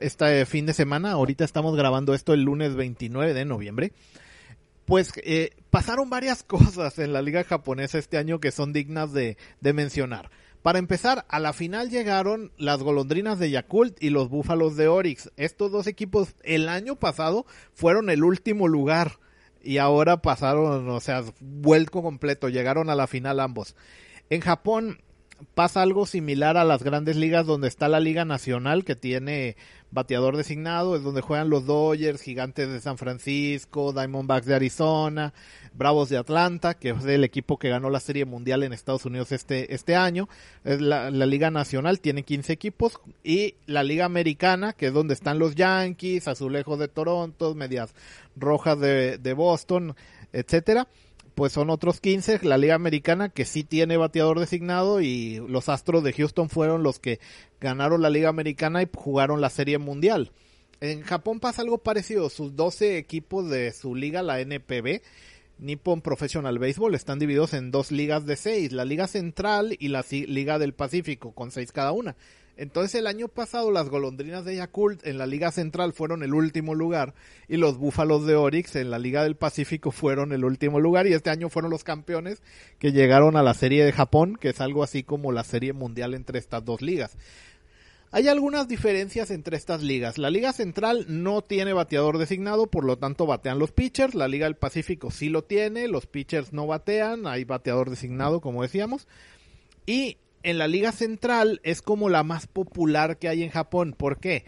este 0.01 0.45
fin 0.45 0.65
de 0.65 0.73
semana. 0.73 1.13
Ahorita 1.13 1.45
estamos 1.45 1.77
grabando 1.77 2.13
esto 2.13 2.33
el 2.33 2.41
lunes 2.41 2.75
29 2.75 3.33
de 3.33 3.45
noviembre 3.45 3.93
pues 4.91 5.13
eh, 5.23 5.51
pasaron 5.69 6.09
varias 6.09 6.43
cosas 6.43 6.99
en 6.99 7.13
la 7.13 7.21
liga 7.21 7.45
japonesa 7.45 7.97
este 7.97 8.17
año 8.17 8.41
que 8.41 8.51
son 8.51 8.73
dignas 8.73 9.13
de, 9.13 9.37
mencionar. 9.61 10.29
Para 10.63 10.79
empezar, 10.79 11.23
a 11.29 11.39
la 11.39 11.53
final 11.53 11.89
llegaron 11.89 12.51
las 12.57 12.83
golondrinas 12.83 13.39
de 13.39 13.51
Yakult 13.51 14.03
y 14.03 14.09
los 14.09 14.27
búfalos 14.27 14.75
de 14.75 14.89
Orix. 14.89 15.31
Estos 15.37 15.71
dos 15.71 15.87
equipos 15.87 16.35
el 16.43 16.67
año 16.67 16.97
pasado 16.97 17.45
fueron 17.73 18.09
el 18.09 18.21
último 18.21 18.67
lugar 18.67 19.13
y 19.63 19.77
ahora 19.77 20.21
pasaron, 20.21 20.89
o 20.89 20.99
sea, 20.99 21.23
vuelco 21.39 22.03
completo, 22.03 22.49
llegaron 22.49 22.89
a 22.89 22.95
la 22.95 23.07
final 23.07 23.39
ambos. 23.39 23.77
En 24.29 24.41
Japón 24.41 25.01
pasa 25.53 25.81
algo 25.81 26.05
similar 26.05 26.57
a 26.57 26.63
las 26.63 26.83
grandes 26.83 27.15
ligas 27.15 27.45
donde 27.45 27.67
está 27.67 27.87
la 27.87 27.99
Liga 27.99 28.25
Nacional 28.25 28.83
que 28.83 28.95
tiene 28.95 29.55
bateador 29.91 30.37
designado, 30.37 30.95
es 30.95 31.03
donde 31.03 31.21
juegan 31.21 31.49
los 31.49 31.65
Dodgers, 31.65 32.21
Gigantes 32.21 32.69
de 32.69 32.79
San 32.79 32.97
Francisco, 32.97 33.91
Diamondbacks 33.91 34.45
de 34.45 34.55
Arizona, 34.55 35.33
Bravos 35.73 36.09
de 36.09 36.17
Atlanta, 36.17 36.73
que 36.73 36.91
es 36.91 37.05
el 37.05 37.23
equipo 37.23 37.57
que 37.57 37.69
ganó 37.69 37.89
la 37.89 37.99
Serie 37.99 38.25
Mundial 38.25 38.63
en 38.63 38.73
Estados 38.73 39.05
Unidos 39.05 39.31
este, 39.31 39.73
este 39.73 39.95
año. 39.95 40.29
Es 40.63 40.81
la, 40.81 41.09
Liga 41.11 41.51
Nacional 41.51 41.99
tiene 41.99 42.23
15 42.23 42.53
equipos 42.53 42.99
y 43.23 43.55
la 43.65 43.83
Liga 43.83 44.05
Americana, 44.05 44.73
que 44.73 44.87
es 44.87 44.93
donde 44.93 45.13
están 45.13 45.39
los 45.39 45.55
Yankees, 45.55 46.27
Azulejos 46.27 46.79
de 46.79 46.87
Toronto, 46.87 47.53
Medias 47.53 47.93
Rojas 48.35 48.79
de, 48.79 49.17
de 49.17 49.33
Boston, 49.33 49.95
etcétera 50.31 50.87
pues 51.41 51.53
son 51.53 51.71
otros 51.71 52.01
15, 52.01 52.41
la 52.43 52.59
Liga 52.59 52.75
Americana 52.75 53.29
que 53.29 53.45
sí 53.45 53.63
tiene 53.63 53.97
bateador 53.97 54.39
designado 54.39 55.01
y 55.01 55.43
los 55.47 55.69
Astros 55.69 56.03
de 56.03 56.13
Houston 56.13 56.49
fueron 56.49 56.83
los 56.83 56.99
que 56.99 57.19
ganaron 57.59 58.03
la 58.03 58.11
Liga 58.11 58.29
Americana 58.29 58.83
y 58.83 58.89
jugaron 58.93 59.41
la 59.41 59.49
Serie 59.49 59.79
Mundial. 59.79 60.33
En 60.81 61.01
Japón 61.01 61.39
pasa 61.39 61.63
algo 61.63 61.79
parecido, 61.79 62.29
sus 62.29 62.55
12 62.55 62.99
equipos 62.99 63.49
de 63.49 63.73
su 63.73 63.95
liga, 63.95 64.21
la 64.21 64.39
NPB, 64.39 65.01
Nippon 65.57 66.01
Professional 66.01 66.59
Baseball, 66.59 66.93
están 66.93 67.17
divididos 67.17 67.55
en 67.55 67.71
dos 67.71 67.91
ligas 67.91 68.27
de 68.27 68.35
seis, 68.35 68.71
la 68.71 68.85
Liga 68.85 69.07
Central 69.07 69.75
y 69.79 69.87
la 69.87 70.05
Liga 70.11 70.59
del 70.59 70.75
Pacífico, 70.75 71.31
con 71.31 71.49
seis 71.49 71.71
cada 71.71 71.91
una. 71.91 72.15
Entonces 72.61 72.93
el 72.93 73.07
año 73.07 73.27
pasado 73.27 73.71
las 73.71 73.89
golondrinas 73.89 74.45
de 74.45 74.57
Yakult 74.57 75.03
en 75.07 75.17
la 75.17 75.25
Liga 75.25 75.51
Central 75.51 75.93
fueron 75.93 76.21
el 76.21 76.31
último 76.31 76.75
lugar 76.75 77.15
y 77.47 77.57
los 77.57 77.79
búfalos 77.79 78.27
de 78.27 78.35
Orix 78.35 78.75
en 78.75 78.91
la 78.91 78.99
Liga 78.99 79.23
del 79.23 79.35
Pacífico 79.35 79.89
fueron 79.89 80.31
el 80.31 80.45
último 80.45 80.79
lugar 80.79 81.07
y 81.07 81.13
este 81.13 81.31
año 81.31 81.49
fueron 81.49 81.71
los 81.71 81.83
campeones 81.83 82.43
que 82.77 82.91
llegaron 82.91 83.35
a 83.35 83.41
la 83.41 83.55
Serie 83.55 83.83
de 83.83 83.91
Japón, 83.91 84.37
que 84.39 84.49
es 84.49 84.61
algo 84.61 84.83
así 84.83 85.01
como 85.01 85.31
la 85.31 85.43
Serie 85.43 85.73
Mundial 85.73 86.13
entre 86.13 86.37
estas 86.37 86.63
dos 86.63 86.83
ligas. 86.83 87.17
Hay 88.11 88.27
algunas 88.27 88.67
diferencias 88.67 89.31
entre 89.31 89.57
estas 89.57 89.81
ligas. 89.81 90.19
La 90.19 90.29
Liga 90.29 90.53
Central 90.53 91.07
no 91.07 91.41
tiene 91.41 91.73
bateador 91.73 92.19
designado, 92.19 92.67
por 92.67 92.83
lo 92.83 92.95
tanto 92.95 93.25
batean 93.25 93.57
los 93.57 93.71
pitchers. 93.71 94.13
La 94.13 94.27
Liga 94.27 94.45
del 94.45 94.55
Pacífico 94.55 95.09
sí 95.09 95.29
lo 95.29 95.45
tiene, 95.45 95.87
los 95.87 96.05
pitchers 96.05 96.53
no 96.53 96.67
batean, 96.67 97.25
hay 97.25 97.43
bateador 97.43 97.89
designado, 97.89 98.39
como 98.39 98.61
decíamos. 98.61 99.07
Y 99.87 100.17
en 100.43 100.57
la 100.57 100.67
Liga 100.67 100.91
Central 100.91 101.59
es 101.63 101.81
como 101.81 102.09
la 102.09 102.23
más 102.23 102.47
popular 102.47 103.17
que 103.17 103.29
hay 103.29 103.43
en 103.43 103.49
Japón. 103.49 103.93
¿Por 103.97 104.19
qué? 104.19 104.45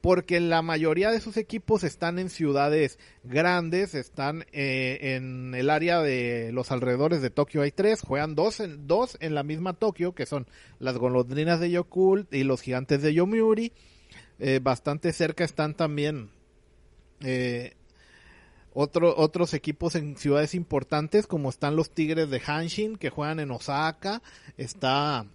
Porque 0.00 0.38
la 0.40 0.62
mayoría 0.62 1.10
de 1.10 1.20
sus 1.20 1.36
equipos 1.36 1.82
están 1.82 2.18
en 2.18 2.30
ciudades 2.30 2.98
grandes, 3.24 3.94
están 3.94 4.44
eh, 4.52 5.16
en 5.16 5.54
el 5.54 5.70
área 5.70 6.00
de 6.00 6.50
los 6.52 6.70
alrededores 6.70 7.22
de 7.22 7.30
Tokio 7.30 7.62
hay 7.62 7.72
tres, 7.72 8.02
juegan 8.02 8.34
dos 8.34 8.60
en, 8.60 8.86
dos 8.86 9.16
en 9.20 9.34
la 9.34 9.42
misma 9.42 9.72
Tokio, 9.72 10.14
que 10.14 10.26
son 10.26 10.46
las 10.78 10.96
golondrinas 10.96 11.58
de 11.58 11.70
Yokult 11.70 12.32
y 12.32 12.44
los 12.44 12.60
gigantes 12.60 13.02
de 13.02 13.14
Yomiuri. 13.14 13.72
Eh, 14.38 14.60
bastante 14.62 15.12
cerca 15.12 15.44
están 15.44 15.74
también 15.74 16.30
eh, 17.20 17.74
otros 18.78 19.54
equipos 19.54 19.94
en 19.94 20.18
ciudades 20.18 20.54
importantes, 20.54 21.26
como 21.26 21.48
están 21.48 21.76
los 21.76 21.90
Tigres 21.90 22.28
de 22.28 22.42
Hanshin, 22.46 22.96
que 22.96 23.08
juegan 23.08 23.40
en 23.40 23.50
Osaka, 23.50 24.20
está 24.58 25.26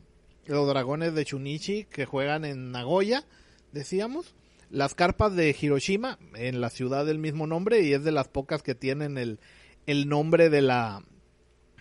los 0.45 0.67
dragones 0.67 1.13
de 1.13 1.25
Chunichi 1.25 1.85
que 1.85 2.05
juegan 2.05 2.45
en 2.45 2.71
Nagoya, 2.71 3.23
decíamos. 3.71 4.35
Las 4.69 4.95
carpas 4.95 5.35
de 5.35 5.55
Hiroshima, 5.59 6.17
en 6.33 6.61
la 6.61 6.69
ciudad 6.69 7.05
del 7.05 7.19
mismo 7.19 7.45
nombre, 7.45 7.81
y 7.81 7.93
es 7.93 8.05
de 8.05 8.13
las 8.13 8.29
pocas 8.29 8.63
que 8.63 8.73
tienen 8.73 9.17
el, 9.17 9.39
el 9.85 10.07
nombre 10.07 10.49
de 10.49 10.61
la, 10.61 11.03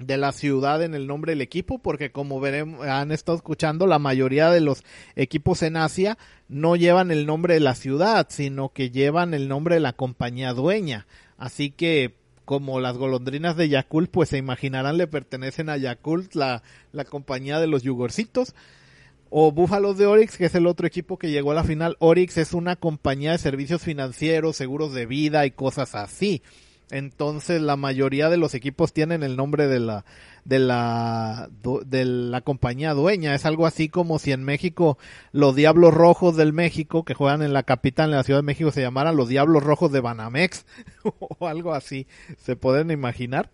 de 0.00 0.16
la 0.16 0.32
ciudad 0.32 0.82
en 0.82 0.94
el 0.94 1.06
nombre 1.06 1.32
del 1.32 1.40
equipo, 1.40 1.78
porque 1.78 2.10
como 2.10 2.40
veremos, 2.40 2.84
han 2.86 3.12
estado 3.12 3.36
escuchando, 3.36 3.86
la 3.86 3.98
mayoría 3.98 4.50
de 4.50 4.60
los 4.60 4.82
equipos 5.14 5.62
en 5.62 5.76
Asia 5.76 6.18
no 6.48 6.74
llevan 6.74 7.10
el 7.10 7.26
nombre 7.26 7.54
de 7.54 7.60
la 7.60 7.74
ciudad, 7.74 8.26
sino 8.30 8.70
que 8.70 8.90
llevan 8.90 9.34
el 9.34 9.46
nombre 9.46 9.76
de 9.76 9.80
la 9.80 9.92
compañía 9.92 10.52
dueña. 10.52 11.06
Así 11.36 11.70
que 11.70 12.16
como 12.50 12.80
las 12.80 12.98
golondrinas 12.98 13.56
de 13.56 13.68
Yakult, 13.68 14.10
pues 14.10 14.30
se 14.30 14.36
imaginarán 14.36 14.96
le 14.96 15.06
pertenecen 15.06 15.68
a 15.68 15.76
Yakult, 15.76 16.34
la, 16.34 16.64
la 16.90 17.04
compañía 17.04 17.60
de 17.60 17.68
los 17.68 17.84
yugorcitos. 17.84 18.56
O 19.28 19.52
Búfalos 19.52 19.98
de 19.98 20.06
Orix, 20.06 20.36
que 20.36 20.46
es 20.46 20.54
el 20.56 20.66
otro 20.66 20.84
equipo 20.84 21.16
que 21.16 21.30
llegó 21.30 21.52
a 21.52 21.54
la 21.54 21.62
final. 21.62 21.96
Orix 22.00 22.38
es 22.38 22.52
una 22.52 22.74
compañía 22.74 23.30
de 23.30 23.38
servicios 23.38 23.82
financieros, 23.82 24.56
seguros 24.56 24.92
de 24.92 25.06
vida 25.06 25.46
y 25.46 25.52
cosas 25.52 25.94
así. 25.94 26.42
Entonces 26.90 27.62
la 27.62 27.76
mayoría 27.76 28.28
de 28.28 28.36
los 28.36 28.54
equipos 28.54 28.92
tienen 28.92 29.22
el 29.22 29.36
nombre 29.36 29.68
de 29.68 29.78
la 29.78 30.04
de 30.44 30.58
la 30.58 31.50
de 31.86 32.04
la 32.04 32.40
compañía 32.40 32.94
dueña. 32.94 33.34
Es 33.34 33.46
algo 33.46 33.66
así 33.66 33.88
como 33.88 34.18
si 34.18 34.32
en 34.32 34.44
México 34.44 34.98
los 35.32 35.54
Diablos 35.54 35.94
Rojos 35.94 36.36
del 36.36 36.52
México 36.52 37.04
que 37.04 37.14
juegan 37.14 37.42
en 37.42 37.52
la 37.52 37.62
capital 37.62 38.10
en 38.10 38.16
la 38.16 38.22
Ciudad 38.22 38.40
de 38.40 38.46
México 38.46 38.70
se 38.70 38.82
llamaran 38.82 39.16
los 39.16 39.28
Diablos 39.28 39.62
Rojos 39.62 39.92
de 39.92 40.00
Banamex 40.00 40.66
o 41.18 41.46
algo 41.46 41.74
así. 41.74 42.06
¿Se 42.38 42.56
pueden 42.56 42.90
imaginar? 42.90 43.50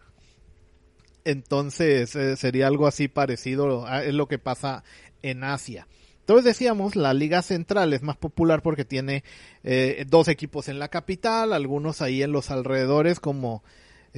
Entonces 1.24 2.14
eh, 2.14 2.36
sería 2.36 2.68
algo 2.68 2.86
así 2.86 3.08
parecido 3.08 3.86
es 4.00 4.14
lo 4.14 4.28
que 4.28 4.38
pasa 4.38 4.84
en 5.22 5.42
Asia. 5.42 5.88
Entonces 6.20 6.44
decíamos, 6.44 6.96
la 6.96 7.14
Liga 7.14 7.40
Central 7.40 7.92
es 7.92 8.02
más 8.02 8.16
popular 8.16 8.60
porque 8.60 8.84
tiene 8.84 9.22
eh, 9.62 10.04
dos 10.08 10.26
equipos 10.26 10.68
en 10.68 10.80
la 10.80 10.88
capital, 10.88 11.52
algunos 11.52 12.02
ahí 12.02 12.22
en 12.22 12.32
los 12.32 12.50
alrededores 12.50 13.20
como 13.20 13.62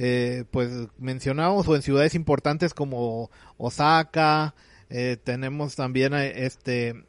eh, 0.01 0.45
pues 0.49 0.71
mencionamos 0.97 1.67
o 1.67 1.75
en 1.75 1.81
ciudades 1.81 2.15
importantes 2.15 2.73
como 2.73 3.29
Osaka, 3.57 4.55
eh, 4.89 5.17
tenemos 5.21 5.75
también 5.75 6.13
este 6.13 7.03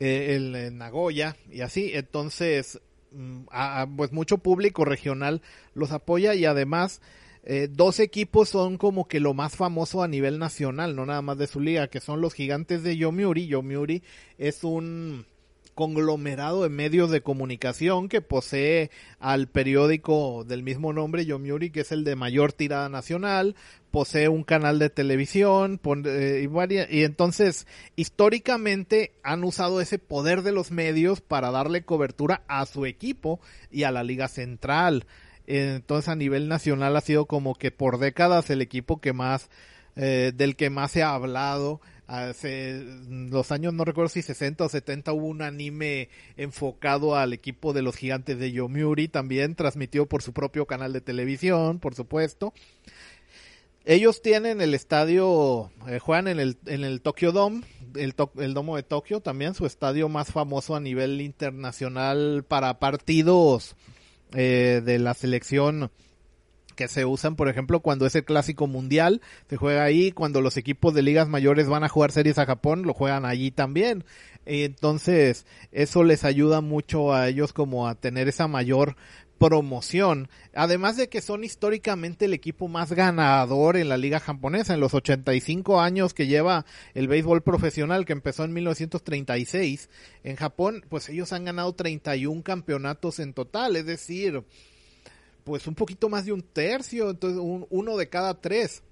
el, 0.00 0.76
Nagoya 0.76 1.36
y 1.48 1.60
así, 1.60 1.92
entonces 1.94 2.80
mm, 3.12 3.44
pues 3.96 4.10
mucho 4.10 4.38
público 4.38 4.84
regional 4.84 5.42
los 5.74 5.92
apoya 5.92 6.34
y 6.34 6.44
además 6.44 7.00
eh, 7.44 7.68
dos 7.70 8.00
equipos 8.00 8.48
son 8.48 8.78
como 8.78 9.06
que 9.06 9.20
lo 9.20 9.32
más 9.32 9.54
famoso 9.54 10.02
a 10.02 10.08
nivel 10.08 10.40
nacional, 10.40 10.96
no 10.96 11.06
nada 11.06 11.22
más 11.22 11.38
de 11.38 11.46
su 11.46 11.60
liga, 11.60 11.86
que 11.86 12.00
son 12.00 12.20
los 12.20 12.34
gigantes 12.34 12.82
de 12.82 12.96
Yomiuri. 12.96 13.46
Yomiuri 13.46 14.02
es 14.38 14.64
un 14.64 15.24
conglomerado 15.74 16.62
de 16.62 16.68
medios 16.68 17.10
de 17.10 17.22
comunicación 17.22 18.08
que 18.08 18.20
posee 18.20 18.90
al 19.18 19.48
periódico 19.48 20.44
del 20.44 20.62
mismo 20.62 20.92
nombre, 20.92 21.24
Yomiuri, 21.24 21.70
que 21.70 21.80
es 21.80 21.92
el 21.92 22.04
de 22.04 22.16
mayor 22.16 22.52
tirada 22.52 22.88
nacional, 22.88 23.56
posee 23.90 24.28
un 24.28 24.42
canal 24.42 24.78
de 24.78 24.90
televisión, 24.90 25.80
eh, 26.06 26.48
y, 26.90 27.02
entonces 27.02 27.66
históricamente 27.94 29.12
han 29.22 29.44
usado 29.44 29.80
ese 29.80 29.98
poder 29.98 30.42
de 30.42 30.52
los 30.52 30.70
medios 30.70 31.20
para 31.20 31.50
darle 31.50 31.84
cobertura 31.84 32.42
a 32.48 32.64
su 32.66 32.86
equipo 32.86 33.40
y 33.70 33.84
a 33.84 33.90
la 33.90 34.02
liga 34.02 34.28
central. 34.28 35.06
Entonces 35.46 36.08
a 36.08 36.16
nivel 36.16 36.48
nacional 36.48 36.96
ha 36.96 37.00
sido 37.00 37.26
como 37.26 37.54
que 37.54 37.70
por 37.70 37.98
décadas 37.98 38.48
el 38.50 38.62
equipo 38.62 39.00
que 39.00 39.12
más, 39.12 39.50
eh, 39.96 40.32
del 40.34 40.56
que 40.56 40.70
más 40.70 40.92
se 40.92 41.02
ha 41.02 41.14
hablado. 41.14 41.80
Hace 42.06 42.84
los 43.08 43.52
años, 43.52 43.72
no 43.72 43.84
recuerdo 43.84 44.08
si 44.08 44.22
60 44.22 44.64
o 44.64 44.68
70, 44.68 45.12
hubo 45.12 45.26
un 45.26 45.40
anime 45.40 46.08
enfocado 46.36 47.16
al 47.16 47.32
equipo 47.32 47.72
de 47.72 47.82
los 47.82 47.96
gigantes 47.96 48.38
de 48.38 48.52
Yomiuri, 48.52 49.08
también 49.08 49.54
transmitido 49.54 50.06
por 50.06 50.22
su 50.22 50.32
propio 50.32 50.66
canal 50.66 50.92
de 50.92 51.00
televisión, 51.00 51.78
por 51.78 51.94
supuesto. 51.94 52.52
ellos 53.84 54.20
tienen 54.20 54.60
el 54.60 54.74
estadio, 54.74 55.70
eh, 55.88 56.00
juegan 56.00 56.28
en 56.28 56.40
el, 56.40 56.58
en 56.66 56.84
el 56.84 57.00
Tokyo 57.00 57.32
Dome, 57.32 57.62
el, 57.94 58.14
el 58.36 58.54
Domo 58.54 58.76
de 58.76 58.82
Tokio, 58.82 59.20
también 59.20 59.54
su 59.54 59.64
estadio 59.64 60.08
más 60.08 60.32
famoso 60.32 60.74
a 60.74 60.80
nivel 60.80 61.20
internacional 61.20 62.44
para 62.46 62.78
partidos 62.78 63.76
eh, 64.34 64.80
de 64.84 64.98
la 64.98 65.14
selección 65.14 65.90
se 66.88 67.04
usan, 67.04 67.36
por 67.36 67.48
ejemplo, 67.48 67.80
cuando 67.80 68.06
es 68.06 68.14
el 68.14 68.24
clásico 68.24 68.66
mundial, 68.66 69.20
se 69.48 69.56
juega 69.56 69.84
ahí, 69.84 70.12
cuando 70.12 70.40
los 70.40 70.56
equipos 70.56 70.94
de 70.94 71.02
ligas 71.02 71.28
mayores 71.28 71.68
van 71.68 71.84
a 71.84 71.88
jugar 71.88 72.12
series 72.12 72.38
a 72.38 72.46
Japón, 72.46 72.82
lo 72.82 72.94
juegan 72.94 73.24
allí 73.24 73.50
también. 73.50 74.04
Entonces, 74.44 75.46
eso 75.70 76.02
les 76.04 76.24
ayuda 76.24 76.60
mucho 76.60 77.12
a 77.14 77.28
ellos 77.28 77.52
como 77.52 77.86
a 77.88 77.94
tener 77.94 78.28
esa 78.28 78.48
mayor 78.48 78.96
promoción, 79.42 80.28
además 80.54 80.96
de 80.96 81.08
que 81.08 81.20
son 81.20 81.42
históricamente 81.42 82.26
el 82.26 82.32
equipo 82.32 82.68
más 82.68 82.92
ganador 82.92 83.76
en 83.76 83.88
la 83.88 83.96
liga 83.96 84.20
japonesa, 84.20 84.72
en 84.72 84.78
los 84.78 84.94
85 84.94 85.80
años 85.80 86.14
que 86.14 86.28
lleva 86.28 86.64
el 86.94 87.08
béisbol 87.08 87.42
profesional 87.42 88.04
que 88.04 88.12
empezó 88.12 88.44
en 88.44 88.52
1936 88.52 89.90
en 90.22 90.36
Japón, 90.36 90.84
pues 90.88 91.08
ellos 91.08 91.32
han 91.32 91.44
ganado 91.44 91.72
31 91.72 92.44
campeonatos 92.44 93.18
en 93.18 93.32
total, 93.34 93.74
es 93.74 93.84
decir, 93.84 94.44
pues 95.44 95.66
un 95.66 95.74
poquito 95.74 96.08
más 96.08 96.24
de 96.24 96.32
un 96.32 96.42
tercio, 96.42 97.10
entonces 97.10 97.40
uno 97.70 97.96
de 97.96 98.08
cada 98.08 98.40
tres. 98.40 98.82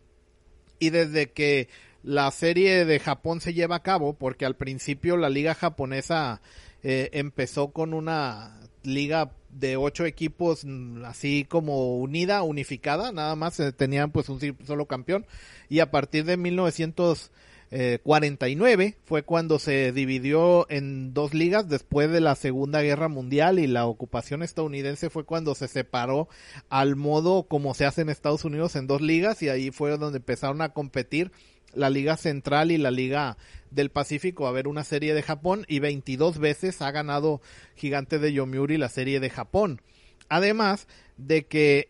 Y 0.78 0.90
desde 0.90 1.30
que 1.30 1.68
la 2.02 2.30
serie 2.30 2.84
de 2.84 2.98
Japón 2.98 3.40
se 3.40 3.52
lleva 3.52 3.76
a 3.76 3.82
cabo, 3.82 4.14
porque 4.14 4.46
al 4.46 4.56
principio 4.56 5.16
la 5.16 5.28
liga 5.28 5.54
japonesa 5.54 6.40
eh, 6.82 7.10
empezó 7.12 7.72
con 7.72 7.92
una 7.92 8.58
liga 8.82 9.32
de 9.50 9.76
ocho 9.76 10.06
equipos 10.06 10.64
mm, 10.64 11.04
así 11.04 11.44
como 11.48 11.96
unida, 11.98 12.42
unificada, 12.42 13.12
nada 13.12 13.36
más 13.36 13.60
eh, 13.60 13.72
tenían 13.72 14.10
pues 14.10 14.28
un 14.28 14.40
solo 14.64 14.86
campeón 14.86 15.26
y 15.68 15.80
a 15.80 15.90
partir 15.90 16.24
de 16.24 16.36
1949 17.70 18.96
fue 19.04 19.22
cuando 19.22 19.60
se 19.60 19.92
dividió 19.92 20.68
en 20.70 21.14
dos 21.14 21.34
ligas 21.34 21.68
después 21.68 22.10
de 22.10 22.20
la 22.20 22.34
Segunda 22.34 22.82
Guerra 22.82 23.08
Mundial 23.08 23.60
y 23.60 23.68
la 23.68 23.86
ocupación 23.86 24.42
estadounidense 24.42 25.08
fue 25.08 25.24
cuando 25.24 25.54
se 25.54 25.68
separó 25.68 26.28
al 26.68 26.96
modo 26.96 27.44
como 27.44 27.74
se 27.74 27.86
hace 27.86 28.02
en 28.02 28.08
Estados 28.08 28.44
Unidos 28.44 28.74
en 28.74 28.88
dos 28.88 29.00
ligas 29.00 29.40
y 29.42 29.48
ahí 29.48 29.70
fue 29.70 29.96
donde 29.96 30.18
empezaron 30.18 30.62
a 30.62 30.70
competir 30.70 31.30
la 31.72 31.90
Liga 31.90 32.16
Central 32.16 32.72
y 32.72 32.78
la 32.78 32.90
Liga 32.90 33.36
del 33.70 33.90
Pacífico 33.90 34.48
a 34.48 34.52
ver 34.52 34.66
una 34.66 34.82
serie 34.82 35.14
de 35.14 35.22
Japón 35.22 35.64
y 35.68 35.78
22 35.78 36.38
veces 36.38 36.82
ha 36.82 36.90
ganado 36.90 37.40
Gigante 37.76 38.18
de 38.18 38.32
Yomiuri 38.32 38.78
la 38.78 38.88
serie 38.88 39.20
de 39.20 39.30
Japón. 39.30 39.80
Además 40.28 40.88
de 41.16 41.46
que 41.46 41.88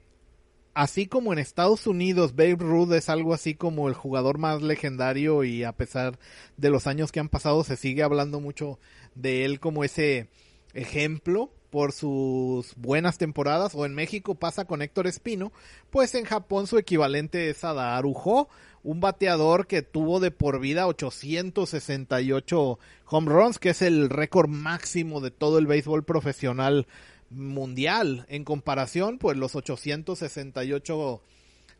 así 0.75 1.07
como 1.07 1.33
en 1.33 1.39
Estados 1.39 1.87
Unidos 1.87 2.35
Babe 2.35 2.57
Ruth 2.59 2.93
es 2.93 3.09
algo 3.09 3.35
así 3.35 3.55
como 3.55 3.89
el 3.89 3.95
jugador 3.95 4.39
más 4.39 4.63
legendario 4.63 5.45
y 5.45 5.65
a 5.65 5.73
pesar 5.73 6.19
de 6.57 6.71
los 6.71 6.87
años 6.87 7.13
que 7.13 7.21
han 7.21 7.29
pasado 7.29 7.65
se 7.65 7.77
sigue 7.77 8.03
hablando 8.03 8.41
mucho 8.41 8.79
de 9.15 9.45
él 9.45 9.61
como 9.61 9.85
ese 9.85 10.29
ejemplo 10.75 11.51
por 11.71 11.93
sus 11.93 12.75
buenas 12.77 13.17
temporadas. 13.17 13.75
O 13.75 13.87
en 13.87 13.95
México 13.95 14.35
pasa 14.35 14.65
con 14.65 14.83
Héctor 14.83 15.07
Espino, 15.07 15.53
pues 15.91 16.15
en 16.15 16.25
Japón 16.25 16.67
su 16.67 16.79
equivalente 16.79 17.49
es 17.49 17.65
Adaharu 17.65 18.13
Ho, 18.25 18.49
un 18.83 19.01
bateador 19.01 19.67
que 19.67 19.83
tuvo 19.83 20.21
de 20.21 20.31
por 20.31 20.61
vida 20.61 20.87
868 20.87 22.79
home 23.07 23.31
runs, 23.31 23.59
que 23.59 23.71
es 23.71 23.83
el 23.83 24.11
récord 24.11 24.49
máximo 24.49 25.21
de 25.21 25.31
todo 25.31 25.59
el 25.59 25.67
béisbol 25.67 26.05
profesional 26.05 26.87
mundial. 27.31 28.27
En 28.29 28.45
comparación, 28.45 29.19
pues 29.19 29.37
los 29.37 29.55
868 29.55 31.23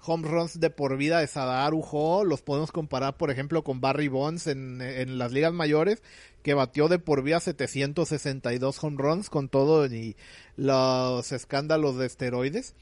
home 0.03 0.29
runs 0.29 0.59
de 0.59 0.71
por 0.71 0.97
vida 0.97 1.19
de 1.19 1.27
Sadaharu 1.27 1.85
Ho 1.91 2.25
los 2.25 2.41
podemos 2.41 2.73
comparar, 2.73 3.17
por 3.17 3.31
ejemplo, 3.31 3.63
con 3.63 3.81
Barry 3.81 4.09
Bonds 4.09 4.47
en, 4.47 4.81
en 4.81 5.19
las 5.19 5.33
ligas 5.33 5.53
mayores, 5.53 6.03
que 6.43 6.55
batió 6.55 6.89
de 6.89 6.99
por 6.99 7.23
vida 7.23 7.41
762 7.41 8.83
home 8.83 8.97
runs 8.99 9.29
con 9.29 9.49
todo 9.49 9.87
y 9.87 10.17
los 10.57 11.33
escándalos 11.33 11.99
de 11.99 12.07
esteroides. 12.07 12.75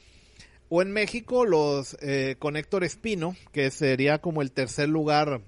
O 0.69 0.83
en 0.83 0.93
México, 0.93 1.47
los 1.47 1.97
eh, 2.01 2.37
con 2.39 2.57
Héctor 2.57 2.85
Espino, 2.85 3.35
que 3.53 3.71
sería 3.71 4.21
como 4.21 4.43
el 4.43 4.53
tercer 4.53 4.89
lugar 4.89 5.41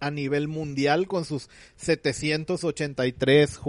a 0.00 0.10
nivel 0.10 0.48
mundial 0.48 1.06
con 1.06 1.24
sus 1.24 1.48
783 1.76 3.60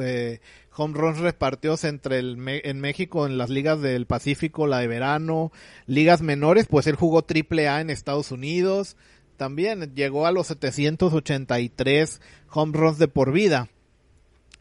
eh, 0.00 0.40
home 0.76 0.94
runs 0.94 1.18
repartidos 1.18 1.84
entre 1.84 2.18
el 2.18 2.36
en 2.46 2.80
México 2.80 3.26
en 3.26 3.38
las 3.38 3.50
ligas 3.50 3.80
del 3.80 4.06
Pacífico, 4.06 4.66
la 4.66 4.78
de 4.78 4.88
verano, 4.88 5.52
ligas 5.86 6.22
menores, 6.22 6.66
pues 6.66 6.86
él 6.86 6.96
jugó 6.96 7.22
triple 7.22 7.68
A 7.68 7.80
en 7.80 7.90
Estados 7.90 8.30
Unidos, 8.32 8.96
también 9.36 9.94
llegó 9.94 10.26
a 10.26 10.32
los 10.32 10.46
783 10.48 12.20
home 12.50 12.78
runs 12.78 12.98
de 12.98 13.08
por 13.08 13.32
vida. 13.32 13.68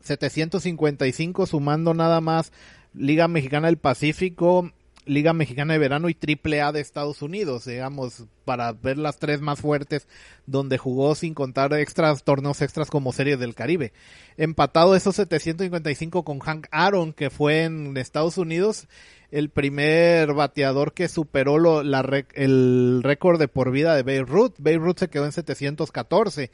755 0.02 1.46
sumando 1.46 1.94
nada 1.94 2.22
más 2.22 2.52
Liga 2.94 3.28
Mexicana 3.28 3.68
del 3.68 3.78
Pacífico, 3.78 4.72
Liga 5.06 5.34
Mexicana 5.34 5.74
de 5.74 5.80
Verano 5.80 6.10
y 6.10 6.14
Triple 6.14 6.62
A 6.62 6.72
de 6.72 6.80
Estados 6.80 7.22
Unidos, 7.22 7.66
digamos, 7.66 8.26
para 8.46 8.72
ver 8.74 8.98
las 8.98 9.18
tres 9.18 9.42
más 9.42 9.60
fuertes 9.60 10.08
donde 10.46 10.78
jugó 10.78 11.16
sin 11.16 11.34
contar 11.34 11.74
extras, 11.74 12.24
torneos 12.24 12.62
extras 12.62 12.90
como 12.90 13.12
Series 13.12 13.40
del 13.40 13.56
Caribe. 13.56 13.94
Empatado 14.38 14.96
esos 14.96 15.16
755 15.16 16.24
con 16.24 16.40
Hank 16.40 16.68
Aaron, 16.72 17.14
que 17.14 17.30
fue 17.30 17.64
en 17.64 17.98
Estados 17.98 18.38
Unidos 18.38 18.88
el 19.32 19.50
primer 19.50 20.34
bateador 20.34 20.94
que 20.94 21.08
superó 21.08 21.58
lo, 21.58 21.84
la, 21.84 22.26
el 22.34 23.02
récord 23.02 23.40
de 23.40 23.48
por 23.48 23.72
vida 23.72 23.96
de 23.96 24.04
Beirut. 24.04 24.56
Beirut 24.60 25.00
se 25.00 25.10
quedó 25.10 25.26
en 25.26 25.32
714. 25.32 26.52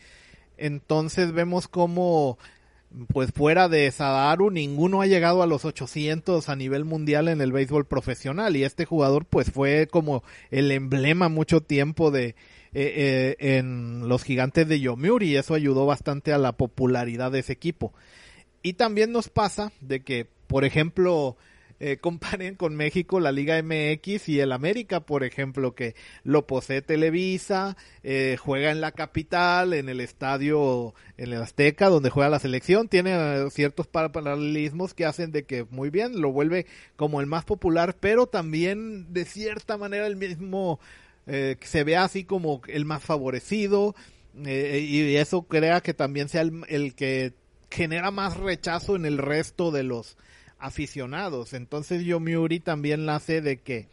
Entonces 0.57 1.33
vemos 1.33 1.67
como 1.67 2.37
pues 3.13 3.31
fuera 3.31 3.69
de 3.69 3.91
Sadaru 3.91 4.49
ninguno 4.49 5.01
ha 5.01 5.07
llegado 5.07 5.43
a 5.43 5.47
los 5.47 5.65
800 5.65 6.49
a 6.49 6.55
nivel 6.55 6.85
mundial 6.85 7.27
en 7.27 7.41
el 7.41 7.51
béisbol 7.51 7.85
profesional. 7.85 8.55
Y 8.55 8.63
este 8.63 8.85
jugador 8.85 9.25
pues 9.25 9.51
fue 9.51 9.87
como 9.87 10.23
el 10.51 10.71
emblema 10.71 11.29
mucho 11.29 11.61
tiempo 11.61 12.11
de 12.11 12.35
eh, 12.73 13.35
eh, 13.43 13.57
en 13.57 14.07
los 14.07 14.23
gigantes 14.23 14.67
de 14.67 14.79
Yomiuri 14.79 15.29
y 15.29 15.35
eso 15.35 15.53
ayudó 15.53 15.85
bastante 15.85 16.33
a 16.33 16.37
la 16.37 16.53
popularidad 16.53 17.31
de 17.31 17.39
ese 17.39 17.53
equipo. 17.53 17.93
Y 18.61 18.73
también 18.73 19.11
nos 19.11 19.29
pasa 19.29 19.71
de 19.81 20.03
que 20.03 20.27
por 20.47 20.65
ejemplo 20.65 21.37
eh, 21.79 21.97
comparen 21.97 22.55
con 22.55 22.75
México 22.75 23.19
la 23.19 23.31
Liga 23.31 23.61
MX 23.61 24.29
y 24.29 24.39
el 24.39 24.51
América, 24.51 25.01
por 25.01 25.23
ejemplo, 25.23 25.75
que 25.75 25.95
lo 26.23 26.47
posee 26.47 26.81
Televisa, 26.81 27.77
eh, 28.03 28.37
juega 28.39 28.71
en 28.71 28.81
la 28.81 28.91
capital, 28.91 29.73
en 29.73 29.89
el 29.89 30.01
estadio, 30.01 30.95
en 31.17 31.33
el 31.33 31.41
Azteca, 31.41 31.89
donde 31.89 32.09
juega 32.09 32.29
la 32.29 32.39
selección, 32.39 32.87
tiene 32.87 33.11
eh, 33.13 33.49
ciertos 33.51 33.87
paralelismos 33.87 34.93
que 34.93 35.05
hacen 35.05 35.31
de 35.31 35.43
que 35.43 35.65
muy 35.69 35.89
bien, 35.89 36.19
lo 36.19 36.31
vuelve 36.31 36.65
como 36.95 37.21
el 37.21 37.27
más 37.27 37.45
popular, 37.45 37.95
pero 37.99 38.27
también 38.27 39.13
de 39.13 39.25
cierta 39.25 39.77
manera 39.77 40.07
el 40.07 40.15
mismo, 40.15 40.79
eh, 41.27 41.57
se 41.61 41.83
ve 41.83 41.97
así 41.97 42.23
como 42.23 42.61
el 42.67 42.85
más 42.85 43.03
favorecido, 43.03 43.95
y 44.39 45.15
eso 45.15 45.41
crea 45.43 45.81
que 45.81 45.95
también 45.95 46.29
sea 46.29 46.41
el, 46.41 46.63
el 46.69 46.93
que 46.93 47.33
genera 47.71 48.11
más 48.11 48.37
rechazo 48.37 48.95
en 48.95 49.05
el 49.07 49.17
resto 49.17 49.71
de 49.71 49.81
los 49.81 50.15
aficionados. 50.59 51.53
Entonces 51.53 52.03
Yomiuri 52.03 52.59
también 52.59 53.05
nace 53.05 53.41
de 53.41 53.57
que 53.57 53.87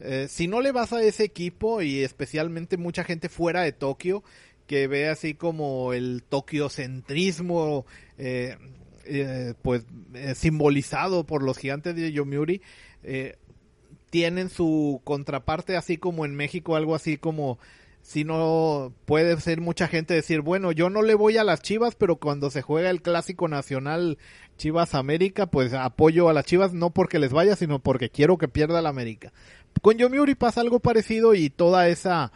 eh, 0.00 0.26
si 0.28 0.46
no 0.46 0.60
le 0.60 0.72
vas 0.72 0.92
a 0.92 1.02
ese 1.02 1.24
equipo 1.24 1.82
y 1.82 2.02
especialmente 2.02 2.76
mucha 2.76 3.04
gente 3.04 3.28
fuera 3.28 3.62
de 3.62 3.72
Tokio 3.72 4.22
que 4.66 4.86
ve 4.86 5.08
así 5.08 5.34
como 5.34 5.92
el 5.92 6.22
tokiocentrismo 6.28 7.84
eh, 8.16 8.56
eh, 9.06 9.54
pues 9.62 9.86
simbolizado 10.34 11.24
por 11.24 11.42
los 11.42 11.56
gigantes 11.56 11.96
de 11.96 12.12
Yomiuri 12.12 12.60
tienen 14.10 14.50
su 14.50 15.00
contraparte 15.04 15.76
así 15.76 15.96
como 15.96 16.24
en 16.24 16.36
México 16.36 16.76
algo 16.76 16.94
así 16.94 17.16
como 17.16 17.58
si 18.02 18.24
no 18.24 18.94
puede 19.04 19.38
ser 19.38 19.60
mucha 19.60 19.86
gente 19.86 20.14
decir, 20.14 20.40
bueno, 20.40 20.72
yo 20.72 20.88
no 20.88 21.02
le 21.02 21.14
voy 21.14 21.36
a 21.36 21.44
las 21.44 21.60
Chivas, 21.60 21.94
pero 21.94 22.16
cuando 22.16 22.48
se 22.50 22.62
juega 22.62 22.88
el 22.88 23.02
clásico 23.02 23.48
nacional 23.48 24.16
Chivas 24.58 24.94
América, 24.94 25.46
pues 25.46 25.72
apoyo 25.72 26.28
a 26.28 26.34
las 26.34 26.44
Chivas 26.44 26.74
no 26.74 26.90
porque 26.90 27.18
les 27.18 27.32
vaya, 27.32 27.56
sino 27.56 27.78
porque 27.78 28.10
quiero 28.10 28.36
que 28.36 28.48
pierda 28.48 28.82
la 28.82 28.90
América. 28.90 29.32
Con 29.80 29.96
Yomiuri 29.96 30.34
pasa 30.34 30.60
algo 30.60 30.80
parecido 30.80 31.32
y 31.34 31.48
toda 31.48 31.88
esa 31.88 32.30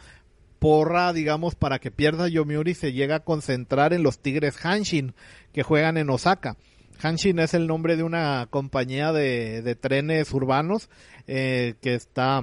porra, 0.57 1.13
digamos, 1.13 1.53
para 1.53 1.77
que 1.77 1.91
pierda 1.91 2.27
Yomiuri 2.27 2.73
se 2.73 2.93
llega 2.93 3.17
a 3.17 3.23
concentrar 3.23 3.93
en 3.93 4.01
los 4.01 4.17
Tigres 4.17 4.57
Hanshin 4.65 5.13
que 5.51 5.61
juegan 5.61 5.97
en 5.97 6.09
Osaka. 6.09 6.57
Hanshin 6.99 7.37
es 7.37 7.53
el 7.53 7.67
nombre 7.67 7.95
de 7.95 8.03
una 8.03 8.47
compañía 8.49 9.11
de, 9.11 9.77
trenes 9.79 10.33
urbanos 10.33 10.89
eh, 11.27 11.75
que 11.81 11.93
está 11.93 12.41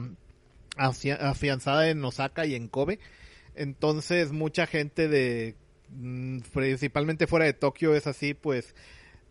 afianzada 0.77 1.89
en 1.89 2.05
Osaka 2.05 2.47
y 2.47 2.55
en 2.55 2.69
Kobe 2.69 3.01
entonces 3.61 4.33
mucha 4.33 4.67
gente 4.67 5.09
de 5.09 5.55
mm, 5.91 6.41
principalmente 6.53 7.27
fuera 7.27 7.45
de 7.45 7.53
Tokio 7.53 7.95
es 7.95 8.07
así, 8.07 8.35
pues 8.35 8.75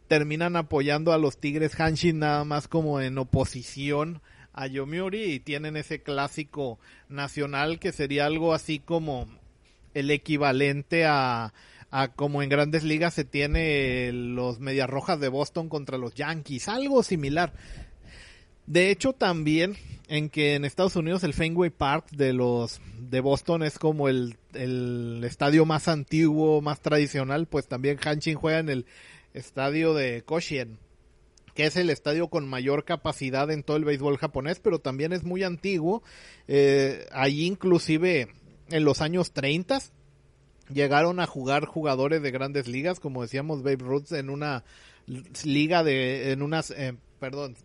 terminan 0.09 0.55
apoyando 0.55 1.13
a 1.13 1.19
los 1.19 1.37
Tigres 1.37 1.79
Hanshin 1.79 2.19
nada 2.19 2.43
más 2.43 2.67
como 2.67 2.99
en 2.99 3.17
oposición 3.19 4.21
a 4.53 4.65
Yomiuri 4.65 5.23
y 5.23 5.39
tienen 5.39 5.77
ese 5.77 6.01
clásico 6.01 6.79
nacional 7.07 7.79
que 7.79 7.91
sería 7.91 8.25
algo 8.25 8.53
así 8.53 8.79
como 8.79 9.27
el 9.93 10.09
equivalente 10.09 11.05
a, 11.05 11.53
a 11.91 12.07
como 12.09 12.41
en 12.41 12.49
grandes 12.49 12.83
ligas 12.83 13.13
se 13.13 13.23
tiene 13.23 14.11
los 14.11 14.59
Medias 14.59 14.89
Rojas 14.89 15.19
de 15.19 15.29
Boston 15.29 15.69
contra 15.69 15.99
los 15.99 16.15
Yankees, 16.15 16.67
algo 16.67 17.03
similar. 17.03 17.53
De 18.65 18.89
hecho, 18.89 19.13
también 19.13 19.77
en 20.07 20.29
que 20.29 20.55
en 20.55 20.65
Estados 20.65 20.95
Unidos 20.95 21.23
el 21.23 21.35
Fenway 21.35 21.69
Park 21.69 22.09
de 22.09 22.33
los 22.33 22.81
de 22.97 23.19
Boston 23.19 23.61
es 23.61 23.77
como 23.77 24.09
el, 24.09 24.37
el 24.55 25.21
estadio 25.23 25.65
más 25.65 25.87
antiguo, 25.87 26.61
más 26.61 26.79
tradicional, 26.81 27.45
pues 27.45 27.67
también 27.67 27.99
Hanshin 28.03 28.35
juega 28.35 28.57
en 28.57 28.69
el 28.69 28.85
estadio 29.33 29.93
de 29.93 30.23
Koshien, 30.23 30.77
que 31.53 31.65
es 31.65 31.75
el 31.75 31.89
estadio 31.89 32.29
con 32.29 32.47
mayor 32.47 32.85
capacidad 32.85 33.51
en 33.51 33.63
todo 33.63 33.77
el 33.77 33.85
béisbol 33.85 34.17
japonés, 34.17 34.59
pero 34.59 34.79
también 34.79 35.13
es 35.13 35.23
muy 35.23 35.43
antiguo. 35.43 36.03
Eh, 36.47 37.07
allí 37.11 37.45
inclusive 37.45 38.29
en 38.69 38.85
los 38.85 39.01
años 39.01 39.31
30 39.33 39.79
llegaron 40.73 41.19
a 41.19 41.25
jugar 41.25 41.65
jugadores 41.65 42.21
de 42.21 42.31
grandes 42.31 42.67
ligas, 42.67 42.99
como 42.99 43.21
decíamos 43.21 43.63
Babe 43.63 43.77
Ruth 43.77 44.11
en 44.11 44.29
una 44.29 44.63
liga 45.43 45.83
de, 45.83 46.31
en 46.31 46.41
unas, 46.41 46.71
eh, 46.71 46.95
perdón, 47.19 47.55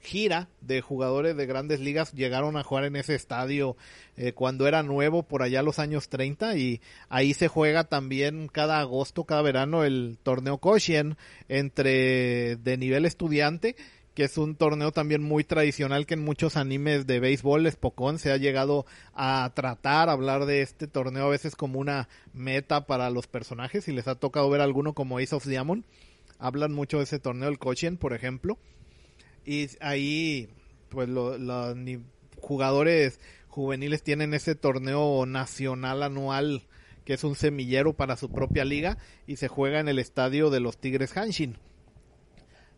gira 0.00 0.48
de 0.60 0.80
jugadores 0.80 1.36
de 1.36 1.46
grandes 1.46 1.80
ligas 1.80 2.12
llegaron 2.12 2.56
a 2.56 2.62
jugar 2.62 2.84
en 2.84 2.96
ese 2.96 3.14
estadio 3.14 3.76
eh, 4.16 4.32
cuando 4.32 4.68
era 4.68 4.82
nuevo 4.82 5.22
por 5.22 5.42
allá 5.42 5.62
los 5.62 5.78
años 5.78 6.08
30 6.08 6.56
y 6.56 6.80
ahí 7.08 7.34
se 7.34 7.48
juega 7.48 7.84
también 7.84 8.48
cada 8.48 8.80
agosto, 8.80 9.24
cada 9.24 9.42
verano 9.42 9.84
el 9.84 10.18
torneo 10.22 10.58
Koshien 10.58 11.16
entre 11.48 12.56
de 12.56 12.76
nivel 12.76 13.04
estudiante 13.04 13.76
que 14.16 14.24
es 14.24 14.38
un 14.38 14.56
torneo 14.56 14.92
también 14.92 15.22
muy 15.22 15.44
tradicional 15.44 16.06
que 16.06 16.14
en 16.14 16.24
muchos 16.24 16.56
animes 16.56 17.06
de 17.06 17.20
béisbol, 17.20 17.70
Spokon 17.70 18.18
se 18.18 18.32
ha 18.32 18.38
llegado 18.38 18.86
a 19.12 19.52
tratar, 19.54 20.08
hablar 20.08 20.46
de 20.46 20.62
este 20.62 20.86
torneo 20.86 21.26
a 21.26 21.28
veces 21.28 21.54
como 21.54 21.78
una 21.78 22.08
meta 22.32 22.86
para 22.86 23.10
los 23.10 23.26
personajes, 23.26 23.88
y 23.88 23.92
les 23.92 24.08
ha 24.08 24.14
tocado 24.14 24.48
ver 24.48 24.62
alguno 24.62 24.94
como 24.94 25.18
Ace 25.18 25.34
of 25.34 25.44
Diamond, 25.44 25.84
hablan 26.38 26.72
mucho 26.72 26.96
de 26.96 27.04
ese 27.04 27.18
torneo, 27.18 27.50
el 27.50 27.58
Kochien, 27.58 27.98
por 27.98 28.14
ejemplo, 28.14 28.56
y 29.46 29.68
ahí 29.80 30.48
pues 30.88 31.08
los 31.08 31.76
jugadores 32.38 33.20
juveniles 33.48 34.02
tienen 34.02 34.34
ese 34.34 34.54
torneo 34.54 35.24
nacional 35.26 36.02
anual 36.02 36.66
que 37.04 37.14
es 37.14 37.24
un 37.24 37.36
semillero 37.36 37.94
para 37.94 38.16
su 38.16 38.30
propia 38.30 38.64
liga 38.64 38.98
y 39.26 39.36
se 39.36 39.48
juega 39.48 39.80
en 39.80 39.88
el 39.88 39.98
estadio 39.98 40.50
de 40.50 40.60
los 40.60 40.78
Tigres 40.78 41.16
Hanshin 41.16 41.56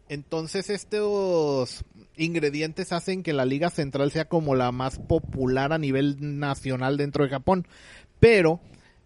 entonces 0.08 0.70
estos 0.70 1.84
ingredientes 2.16 2.92
hacen 2.92 3.22
que 3.22 3.34
la 3.34 3.44
Liga 3.44 3.70
Central 3.70 4.10
sea 4.10 4.26
como 4.26 4.54
la 4.54 4.72
más 4.72 4.98
popular 4.98 5.72
a 5.72 5.78
nivel 5.78 6.38
nacional 6.38 6.96
dentro 6.96 7.24
de 7.24 7.30
Japón. 7.30 7.66
Pero 8.18 8.60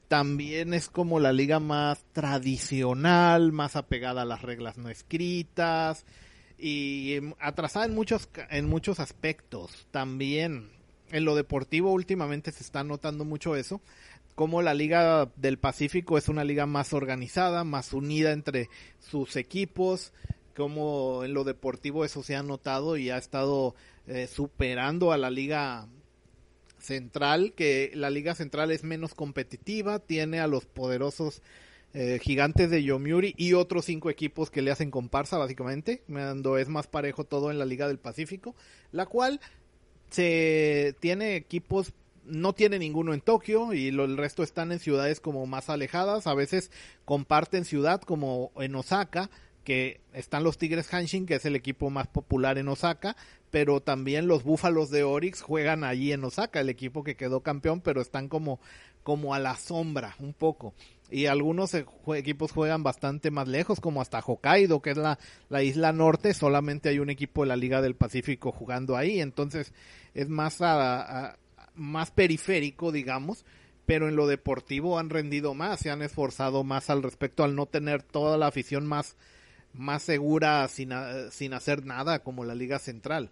también 0.07 0.75
es 0.75 0.89
como 0.89 1.19
la 1.19 1.33
liga 1.33 1.59
más 1.59 2.05
tradicional, 2.13 3.51
más 3.51 3.77
apegada 3.77 4.23
a 4.23 4.27
las 4.27 4.43
reglas 4.43 4.79
no 4.79 4.89
escritas 4.91 6.05
y 6.59 7.19
atrasada 7.41 7.87
en 7.87 7.95
muchos 7.95 8.29
en 8.51 8.69
muchos 8.69 9.01
aspectos. 9.01 9.87
También 9.91 10.71
en 11.11 11.25
lo 11.25 11.35
deportivo 11.35 11.93
últimamente 11.93 12.53
se 12.53 12.63
está 12.63 12.85
notando 12.85 13.25
mucho 13.25 13.55
eso, 13.57 13.81
como 14.35 14.63
la 14.63 14.75
Liga 14.75 15.31
del 15.37 15.59
Pacífico 15.59 16.17
es 16.17 16.29
una 16.29 16.45
liga 16.45 16.67
más 16.67 16.93
organizada, 16.93 17.65
más 17.65 17.93
unida 17.93 18.33
entre 18.33 18.71
sus 18.99 19.37
equipos, 19.37 20.13
como 20.57 21.25
en 21.25 21.35
lo 21.35 21.45
deportivo 21.45 22.05
eso 22.05 22.23
se 22.23 22.37
ha 22.37 22.43
notado 22.43 22.97
y 22.97 23.11
ha 23.11 23.19
estado 23.19 23.75
eh, 24.07 24.27
superando 24.27 25.13
a 25.13 25.19
la 25.19 25.31
liga 25.31 25.87
central, 26.79 27.53
que 27.55 27.93
la 27.95 28.11
liga 28.11 28.35
central 28.35 28.71
es 28.71 28.85
menos 28.85 29.15
competitiva, 29.15 29.99
tiene 29.99 30.41
a 30.41 30.47
los 30.47 30.67
poderosos 30.67 31.43
eh, 31.95 32.19
gigantes 32.23 32.71
de 32.71 32.83
Yomiuri 32.83 33.35
y 33.37 33.53
otros 33.53 33.85
cinco 33.85 34.11
equipos 34.11 34.51
que 34.51 34.63
le 34.63 34.71
hacen 34.71 34.91
comparsa 34.91 35.39
básicamente, 35.39 36.03
cuando 36.09 36.59
es 36.59 36.69
más 36.69 36.87
parejo 36.87 37.25
todo 37.25 37.51
en 37.51 37.59
la 37.59 37.67
liga 37.67 37.89
del 37.89 37.99
Pacífico, 37.99 38.55
la 38.93 39.07
cual 39.07 39.41
se 40.11 40.95
tiene 41.01 41.37
equipos 41.37 41.93
no 42.25 42.53
tiene 42.53 42.79
ninguno 42.79 43.15
en 43.15 43.21
Tokio 43.21 43.73
y 43.73 43.89
el 43.89 44.17
resto 44.17 44.43
están 44.43 44.73
en 44.73 44.79
ciudades 44.79 45.21
como 45.21 45.45
más 45.47 45.69
alejadas, 45.69 46.27
a 46.27 46.35
veces 46.35 46.71
comparten 47.05 47.65
ciudad 47.65 48.01
como 48.01 48.53
en 48.57 48.75
Osaka, 48.75 49.31
que 49.65 50.01
están 50.13 50.45
los 50.45 50.59
Tigres 50.59 50.93
Hanshin, 50.93 51.27
que 51.27 51.37
es 51.37 51.45
el 51.45 51.57
equipo 51.57 51.91
más 51.91 52.09
popular 52.09 52.59
en 52.59 52.69
Osaka, 52.69 53.17
pero 53.51 53.81
también 53.81 54.27
los 54.27 54.45
Búfalos 54.45 54.91
de 54.91 55.05
Orix 55.05 55.43
juegan 55.43 55.85
allí 55.85 56.13
en 56.13 56.25
Osaka, 56.25 56.61
el 56.61 56.69
equipo 56.69 57.05
que 57.05 57.17
quedó 57.17 57.43
campeón, 57.43 57.81
pero 57.81 58.01
están 58.01 58.29
como, 58.29 58.61
como 59.03 59.35
a 59.35 59.39
la 59.39 59.57
sombra 59.57 60.17
un 60.19 60.33
poco. 60.33 60.75
Y 61.13 61.27
algunos 61.27 61.75
equipos 61.75 62.53
juegan 62.53 62.83
bastante 62.83 63.31
más 63.31 63.47
lejos, 63.47 63.81
como 63.81 64.01
hasta 64.01 64.21
Hokkaido, 64.21 64.81
que 64.81 64.91
es 64.91 64.97
la, 64.97 65.19
la 65.51 65.63
isla 65.63 65.93
norte, 65.93 66.33
solamente 66.33 66.89
hay 66.89 66.99
un 66.99 67.11
equipo 67.11 67.43
de 67.43 67.49
la 67.49 67.57
Liga 67.57 67.83
del 67.83 67.95
Pacífico 67.95 68.51
jugando 68.51 68.97
ahí, 68.97 69.21
entonces 69.21 69.75
es 70.15 70.29
más, 70.31 70.59
más 71.75 72.11
periférico, 72.13 72.93
digamos, 72.93 73.45
pero 73.85 74.09
en 74.09 74.17
lo 74.17 74.27
deportivo 74.27 74.99
han 74.99 75.11
rendido 75.11 75.53
más, 75.53 75.81
se 75.81 75.91
han 75.91 76.01
esforzado 76.01 76.65
más 76.65 76.89
al 76.89 77.03
respecto 77.03 77.45
al 77.45 77.55
no 77.55 77.67
tener 77.67 78.03
toda 78.03 78.39
la 78.39 78.47
afición 78.47 78.87
más 78.87 79.17
más 79.75 80.03
segura 80.03 80.69
sin, 80.69 80.91
sin 81.31 81.55
hacer 81.55 81.85
nada 81.85 82.21
como 82.21 82.45
la 82.45 82.55
Liga 82.55 82.79
Central. 82.79 83.31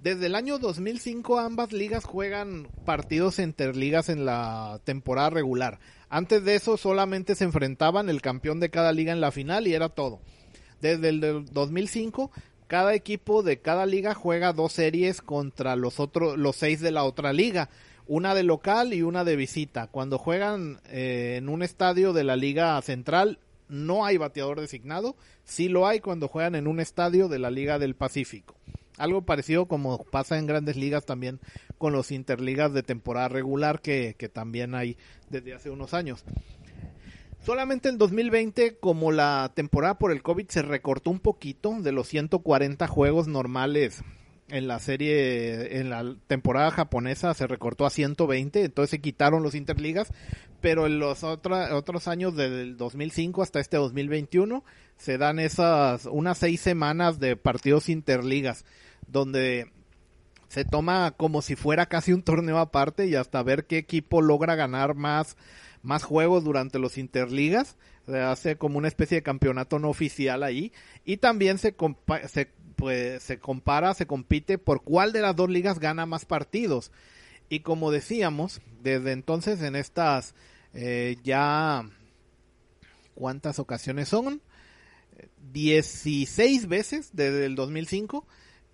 Desde 0.00 0.26
el 0.26 0.36
año 0.36 0.58
2005 0.58 1.40
ambas 1.40 1.72
ligas 1.72 2.04
juegan 2.04 2.68
partidos 2.84 3.40
interligas 3.40 4.08
en 4.08 4.24
la 4.24 4.80
temporada 4.84 5.30
regular. 5.30 5.80
Antes 6.08 6.44
de 6.44 6.54
eso 6.54 6.76
solamente 6.76 7.34
se 7.34 7.44
enfrentaban 7.44 8.08
el 8.08 8.22
campeón 8.22 8.60
de 8.60 8.70
cada 8.70 8.92
liga 8.92 9.12
en 9.12 9.20
la 9.20 9.32
final 9.32 9.66
y 9.66 9.74
era 9.74 9.88
todo. 9.88 10.20
Desde 10.80 11.08
el 11.08 11.46
2005 11.50 12.30
cada 12.68 12.94
equipo 12.94 13.42
de 13.42 13.60
cada 13.60 13.86
liga 13.86 14.14
juega 14.14 14.52
dos 14.52 14.74
series 14.74 15.20
contra 15.20 15.74
los 15.74 15.98
otros 15.98 16.38
los 16.38 16.54
seis 16.54 16.80
de 16.80 16.92
la 16.92 17.02
otra 17.02 17.32
liga, 17.32 17.70
una 18.06 18.34
de 18.34 18.44
local 18.44 18.94
y 18.94 19.02
una 19.02 19.24
de 19.24 19.34
visita. 19.36 19.88
Cuando 19.88 20.18
juegan 20.18 20.78
eh, 20.90 21.36
en 21.38 21.48
un 21.48 21.62
estadio 21.62 22.12
de 22.12 22.24
la 22.24 22.36
liga 22.36 22.80
central 22.82 23.40
no 23.68 24.04
hay 24.04 24.16
bateador 24.16 24.60
designado, 24.60 25.16
sí 25.44 25.68
lo 25.68 25.86
hay 25.86 26.00
cuando 26.00 26.28
juegan 26.28 26.54
en 26.54 26.66
un 26.66 26.78
estadio 26.78 27.28
de 27.28 27.38
la 27.38 27.50
Liga 27.50 27.78
del 27.78 27.94
Pacífico. 27.94 28.57
Algo 28.98 29.22
parecido 29.22 29.66
como 29.66 30.04
pasa 30.04 30.38
en 30.38 30.46
grandes 30.46 30.76
ligas 30.76 31.06
también 31.06 31.40
con 31.78 31.92
los 31.92 32.10
interligas 32.10 32.72
de 32.72 32.82
temporada 32.82 33.28
regular 33.28 33.80
que, 33.80 34.14
también 34.32 34.74
hay 34.74 34.96
desde 35.30 35.54
hace 35.54 35.70
unos 35.70 35.94
años. 35.94 36.24
Solamente 37.44 37.88
en 37.88 37.98
2020, 37.98 38.78
como 38.78 39.12
la 39.12 39.52
temporada 39.54 39.98
por 39.98 40.12
el 40.12 40.22
COVID 40.22 40.48
se 40.48 40.62
recortó 40.62 41.10
un 41.10 41.20
poquito 41.20 41.80
de 41.80 41.92
los 41.92 42.08
140 42.08 42.86
juegos 42.88 43.28
normales 43.28 44.02
en 44.50 44.66
la 44.66 44.78
serie, 44.78 45.78
en 45.78 45.90
la 45.90 46.16
temporada 46.26 46.70
japonesa 46.70 47.34
se 47.34 47.46
recortó 47.46 47.86
a 47.86 47.90
120, 47.90 48.64
entonces 48.64 48.90
se 48.90 49.00
quitaron 49.00 49.42
los 49.42 49.54
interligas, 49.54 50.08
pero 50.60 50.86
en 50.86 50.98
los 50.98 51.22
otros 51.22 52.08
años 52.08 52.34
del 52.34 52.76
2005 52.76 53.42
hasta 53.42 53.60
este 53.60 53.76
2021 53.76 54.64
se 54.96 55.18
dan 55.18 55.38
esas 55.38 56.06
unas 56.06 56.38
seis 56.38 56.60
semanas 56.60 57.20
de 57.20 57.36
partidos 57.36 57.88
interligas 57.88 58.64
donde 59.06 59.70
se 60.48 60.64
toma 60.64 61.12
como 61.12 61.42
si 61.42 61.56
fuera 61.56 61.86
casi 61.86 62.12
un 62.12 62.22
torneo 62.22 62.58
aparte 62.58 63.06
y 63.06 63.14
hasta 63.14 63.42
ver 63.42 63.66
qué 63.66 63.78
equipo 63.78 64.22
logra 64.22 64.54
ganar 64.54 64.94
más 64.94 65.36
más 65.82 66.02
juegos 66.02 66.42
durante 66.42 66.78
los 66.78 66.98
interligas 66.98 67.76
se 68.06 68.18
hace 68.18 68.56
como 68.56 68.78
una 68.78 68.88
especie 68.88 69.16
de 69.16 69.22
campeonato 69.22 69.78
no 69.78 69.90
oficial 69.90 70.42
ahí 70.42 70.72
y 71.04 71.18
también 71.18 71.58
se, 71.58 71.74
se 72.28 72.50
pues 72.78 73.24
se 73.24 73.40
compara, 73.40 73.92
se 73.92 74.06
compite 74.06 74.56
por 74.56 74.82
cuál 74.82 75.12
de 75.12 75.20
las 75.20 75.34
dos 75.34 75.50
ligas 75.50 75.80
gana 75.80 76.06
más 76.06 76.24
partidos. 76.24 76.92
Y 77.48 77.60
como 77.60 77.90
decíamos, 77.90 78.62
desde 78.82 79.12
entonces 79.12 79.60
en 79.62 79.76
estas 79.76 80.34
eh, 80.72 81.16
ya... 81.24 81.90
¿Cuántas 83.14 83.58
ocasiones 83.58 84.08
son? 84.08 84.40
16 85.52 86.68
veces 86.68 87.10
desde 87.14 87.46
el 87.46 87.56
2005 87.56 88.24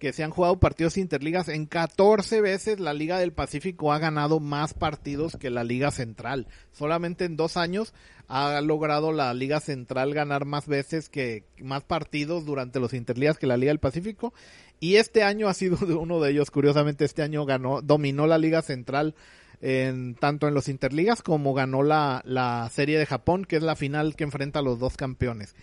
que 0.05 0.13
se 0.13 0.23
han 0.23 0.33
jugado 0.33 0.61
partidos 0.61 0.99
interligas. 0.99 1.49
En 1.49 1.65
14 1.65 2.43
veces 2.43 2.79
la 2.79 2.93
Liga 2.93 3.19
del 3.19 3.33
Pacífico 3.33 3.91
ha 3.91 3.99
ganado 3.99 4.39
más 4.39 4.75
partidos 4.75 5.35
que 5.41 5.49
la 5.49 5.65
Liga 5.65 5.91
Central. 5.91 6.47
Solamente 6.73 7.25
en 7.25 7.39
dos 7.39 7.57
años 7.57 7.95
ha 8.29 8.61
logrado 8.61 9.13
la 9.13 9.33
Liga 9.33 9.61
Central 9.61 10.13
ganar 10.13 10.45
más 10.45 10.67
veces 10.67 11.09
que 11.09 11.45
más 11.59 11.85
partidos 11.85 12.45
durante 12.45 12.81
los 12.81 12.93
interligas 12.93 13.39
que 13.39 13.47
la 13.47 13.57
Liga 13.57 13.71
del 13.71 13.79
Pacífico. 13.79 14.35
Y 14.79 14.97
este 14.97 15.23
año 15.23 15.49
ha 15.49 15.55
sido 15.55 15.79
uno 15.99 16.21
de 16.21 16.33
ellos. 16.33 16.51
Curiosamente, 16.51 17.07
este 17.07 17.23
año 17.23 17.47
ganó, 17.47 17.81
dominó 17.81 18.27
la 18.27 18.37
Liga 18.37 18.61
Central 18.61 19.15
en, 19.63 20.17
tanto 20.17 20.49
en 20.49 20.53
los 20.53 20.69
interligas 20.69 21.23
como 21.23 21.55
ganó 21.55 21.83
la, 21.83 22.21
la 22.27 22.69
Serie 22.71 22.99
de 22.99 23.07
Japón, 23.07 23.47
que 23.47 23.57
es 23.57 23.63
la 23.63 23.75
final 23.75 24.17
que 24.17 24.25
enfrenta 24.25 24.59
a 24.59 24.63
los 24.63 24.79
dos 24.79 24.99
campeones 24.99 25.55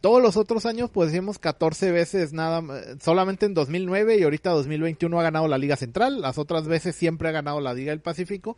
todos 0.00 0.22
los 0.22 0.36
otros 0.36 0.66
años, 0.66 0.90
pues 0.90 1.12
decimos 1.12 1.38
14 1.38 1.92
veces 1.92 2.32
nada, 2.32 2.62
solamente 3.00 3.46
en 3.46 3.54
2009 3.54 4.18
y 4.18 4.22
ahorita 4.22 4.50
2021 4.50 5.20
ha 5.20 5.22
ganado 5.22 5.46
la 5.46 5.58
Liga 5.58 5.76
Central, 5.76 6.20
las 6.20 6.38
otras 6.38 6.66
veces 6.66 6.96
siempre 6.96 7.28
ha 7.28 7.32
ganado 7.32 7.60
la 7.60 7.74
Liga 7.74 7.90
del 7.90 8.00
Pacífico 8.00 8.56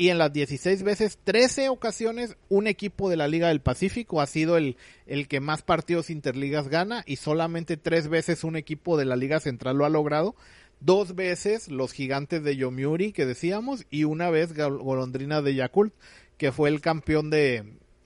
y 0.00 0.10
en 0.10 0.18
las 0.18 0.32
16 0.32 0.84
veces, 0.84 1.18
13 1.24 1.70
ocasiones, 1.70 2.36
un 2.48 2.68
equipo 2.68 3.10
de 3.10 3.16
la 3.16 3.26
Liga 3.26 3.48
del 3.48 3.60
Pacífico 3.60 4.20
ha 4.20 4.28
sido 4.28 4.56
el, 4.56 4.76
el 5.06 5.26
que 5.26 5.40
más 5.40 5.62
partidos 5.62 6.08
interligas 6.08 6.68
gana 6.68 7.02
y 7.04 7.16
solamente 7.16 7.76
tres 7.76 8.06
veces 8.06 8.44
un 8.44 8.54
equipo 8.54 8.96
de 8.96 9.04
la 9.04 9.16
Liga 9.16 9.40
Central 9.40 9.76
lo 9.76 9.84
ha 9.84 9.90
logrado. 9.90 10.36
Dos 10.78 11.16
veces 11.16 11.66
los 11.66 11.92
gigantes 11.92 12.44
de 12.44 12.54
Yomiuri 12.54 13.12
que 13.12 13.26
decíamos 13.26 13.86
y 13.90 14.04
una 14.04 14.30
vez 14.30 14.54
Golondrina 14.54 15.42
de 15.42 15.56
Yakult 15.56 15.92
que 16.36 16.52
fue 16.52 16.68
el 16.68 16.80
campeón 16.80 17.28
de, 17.28 17.64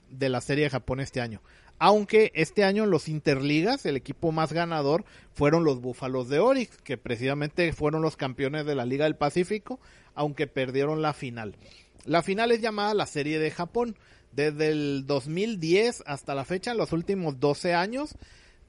de 0.08 0.30
la 0.30 0.40
Serie 0.40 0.64
de 0.64 0.70
Japón 0.70 0.98
este 0.98 1.20
año. 1.20 1.42
Aunque 1.78 2.30
este 2.34 2.64
año 2.64 2.84
en 2.84 2.90
los 2.90 3.08
Interligas 3.08 3.86
el 3.86 3.96
equipo 3.96 4.30
más 4.30 4.52
ganador 4.52 5.04
fueron 5.32 5.64
los 5.64 5.80
Búfalos 5.80 6.28
de 6.28 6.38
Orix, 6.38 6.76
que 6.78 6.96
precisamente 6.96 7.72
fueron 7.72 8.02
los 8.02 8.16
campeones 8.16 8.66
de 8.66 8.74
la 8.74 8.86
Liga 8.86 9.04
del 9.04 9.16
Pacífico, 9.16 9.80
aunque 10.14 10.46
perdieron 10.46 11.02
la 11.02 11.12
final. 11.12 11.56
La 12.04 12.22
final 12.22 12.52
es 12.52 12.60
llamada 12.60 12.94
la 12.94 13.06
Serie 13.06 13.38
de 13.38 13.50
Japón. 13.50 13.96
Desde 14.32 14.70
el 14.70 15.04
2010 15.06 16.04
hasta 16.06 16.34
la 16.34 16.44
fecha, 16.44 16.72
en 16.72 16.78
los 16.78 16.92
últimos 16.92 17.38
12 17.38 17.74
años, 17.74 18.16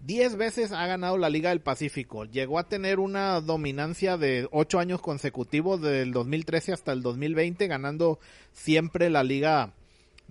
10 0.01 0.35
veces 0.35 0.71
ha 0.73 0.85
ganado 0.85 1.17
la 1.17 1.29
Liga 1.29 1.51
del 1.51 1.61
Pacífico. 1.61 2.25
Llegó 2.25 2.59
a 2.59 2.67
tener 2.67 2.99
una 2.99 3.39
dominancia 3.39 4.17
de 4.17 4.47
8 4.51 4.79
años 4.79 5.01
consecutivos, 5.01 5.81
del 5.81 6.11
2013 6.11 6.73
hasta 6.73 6.91
el 6.91 7.01
2020, 7.01 7.67
ganando 7.67 8.19
siempre 8.51 9.09
la 9.09 9.23
Liga 9.23 9.71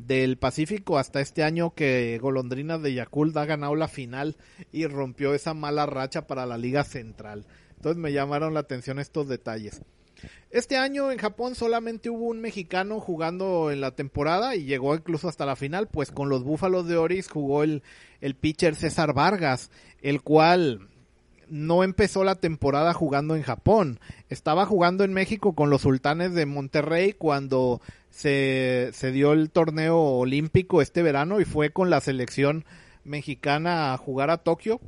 del 0.06 0.38
Pacífico 0.38 0.98
hasta 0.98 1.20
este 1.20 1.42
año 1.42 1.74
que 1.74 2.18
Golondrinas 2.20 2.82
de 2.82 2.94
Yakult 2.94 3.36
ha 3.36 3.44
ganado 3.44 3.74
la 3.74 3.88
final 3.88 4.36
y 4.72 4.86
rompió 4.86 5.34
esa 5.34 5.54
mala 5.54 5.86
racha 5.86 6.26
para 6.26 6.46
la 6.46 6.58
Liga 6.58 6.84
Central. 6.84 7.46
Entonces 7.76 8.00
me 8.00 8.12
llamaron 8.12 8.54
la 8.54 8.60
atención 8.60 8.98
estos 8.98 9.28
detalles. 9.28 9.82
Este 10.50 10.76
año 10.76 11.10
en 11.10 11.18
Japón 11.18 11.54
solamente 11.54 12.10
hubo 12.10 12.26
un 12.26 12.40
mexicano 12.40 13.00
jugando 13.00 13.70
en 13.70 13.80
la 13.80 13.92
temporada 13.92 14.54
y 14.54 14.64
llegó 14.64 14.94
incluso 14.94 15.28
hasta 15.28 15.46
la 15.46 15.56
final, 15.56 15.88
pues 15.88 16.10
con 16.10 16.28
los 16.28 16.44
Búfalos 16.44 16.86
de 16.86 16.96
Oris 16.96 17.28
jugó 17.28 17.62
el, 17.62 17.82
el 18.20 18.34
pitcher 18.34 18.76
César 18.76 19.14
Vargas, 19.14 19.70
el 20.00 20.22
cual 20.22 20.88
no 21.48 21.84
empezó 21.84 22.24
la 22.24 22.36
temporada 22.36 22.94
jugando 22.94 23.34
en 23.34 23.42
Japón. 23.42 24.00
Estaba 24.28 24.64
jugando 24.64 25.04
en 25.04 25.12
México 25.12 25.54
con 25.54 25.70
los 25.70 25.82
Sultanes 25.82 26.34
de 26.34 26.46
Monterrey 26.46 27.12
cuando 27.12 27.80
se, 28.12 28.90
se 28.92 29.10
dio 29.10 29.32
el 29.32 29.50
torneo 29.50 29.98
olímpico 29.98 30.82
este 30.82 31.02
verano 31.02 31.40
y 31.40 31.44
fue 31.44 31.70
con 31.70 31.90
la 31.90 32.00
selección 32.00 32.64
mexicana 33.04 33.92
a 33.92 33.96
jugar 33.96 34.30
a 34.30 34.38
Tokio. 34.38 34.80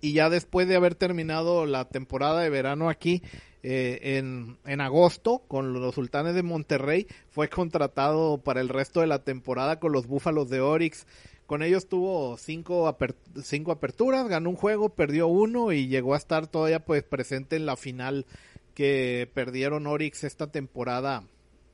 Y 0.00 0.14
ya 0.14 0.28
después 0.28 0.66
de 0.66 0.74
haber 0.74 0.96
terminado 0.96 1.64
la 1.64 1.84
temporada 1.88 2.40
de 2.40 2.50
verano 2.50 2.90
aquí, 2.90 3.22
eh, 3.62 4.18
en, 4.18 4.58
en, 4.66 4.80
agosto 4.80 5.44
con 5.46 5.72
los 5.72 5.94
Sultanes 5.94 6.34
de 6.34 6.42
Monterrey. 6.42 7.06
Fue 7.30 7.48
contratado 7.48 8.38
para 8.38 8.60
el 8.60 8.68
resto 8.68 9.00
de 9.00 9.06
la 9.06 9.22
temporada 9.22 9.78
con 9.78 9.92
los 9.92 10.08
Búfalos 10.08 10.50
de 10.50 10.60
Orix. 10.60 11.06
Con 11.46 11.62
ellos 11.62 11.86
tuvo 11.86 12.36
cinco, 12.38 12.96
cinco 13.44 13.70
aperturas, 13.70 14.26
ganó 14.26 14.50
un 14.50 14.56
juego, 14.56 14.88
perdió 14.88 15.28
uno 15.28 15.70
y 15.70 15.86
llegó 15.86 16.14
a 16.14 16.16
estar 16.16 16.48
todavía 16.48 16.84
pues 16.84 17.04
presente 17.04 17.54
en 17.54 17.66
la 17.66 17.76
final 17.76 18.26
que 18.74 19.30
perdieron 19.32 19.86
Orix 19.86 20.24
esta 20.24 20.50
temporada 20.50 21.22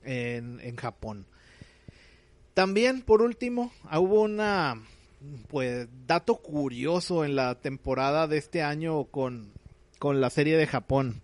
en, 0.09 0.77
Japón. 0.77 1.27
También, 2.55 3.03
por 3.03 3.23
último, 3.23 3.73
hubo 3.93 4.23
una 4.23 4.83
pues 5.49 5.89
dato 6.07 6.37
curioso 6.37 7.25
en 7.25 7.37
la 7.37 7.57
temporada 7.57 8.27
de 8.27 8.39
este 8.39 8.63
año 8.63 9.05
con, 9.05 9.53
con 9.99 10.21
la 10.21 10.31
serie 10.31 10.57
de 10.57 10.67
Japón. 10.67 11.21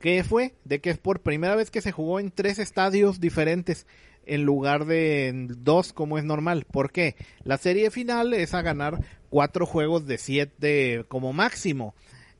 ¿Qué 0.00 0.24
fue? 0.24 0.54
De 0.64 0.80
que 0.80 0.90
es 0.90 0.98
por 0.98 1.20
primera 1.20 1.56
vez 1.56 1.70
que 1.70 1.80
se 1.80 1.92
jugó 1.92 2.20
en 2.20 2.30
tres 2.30 2.58
estadios 2.58 3.20
diferentes 3.20 3.86
en 4.24 4.42
lugar 4.42 4.86
de 4.86 5.28
en 5.28 5.64
dos 5.64 5.92
como 5.92 6.18
es 6.18 6.24
normal. 6.24 6.66
¿Por 6.70 6.92
qué? 6.92 7.16
La 7.44 7.58
serie 7.58 7.90
final 7.90 8.34
es 8.34 8.54
a 8.54 8.62
ganar 8.62 9.02
cuatro 9.30 9.66
juegos 9.66 10.06
de 10.06 10.18
siete 10.18 11.04
como 11.08 11.32
máximo. 11.32 11.94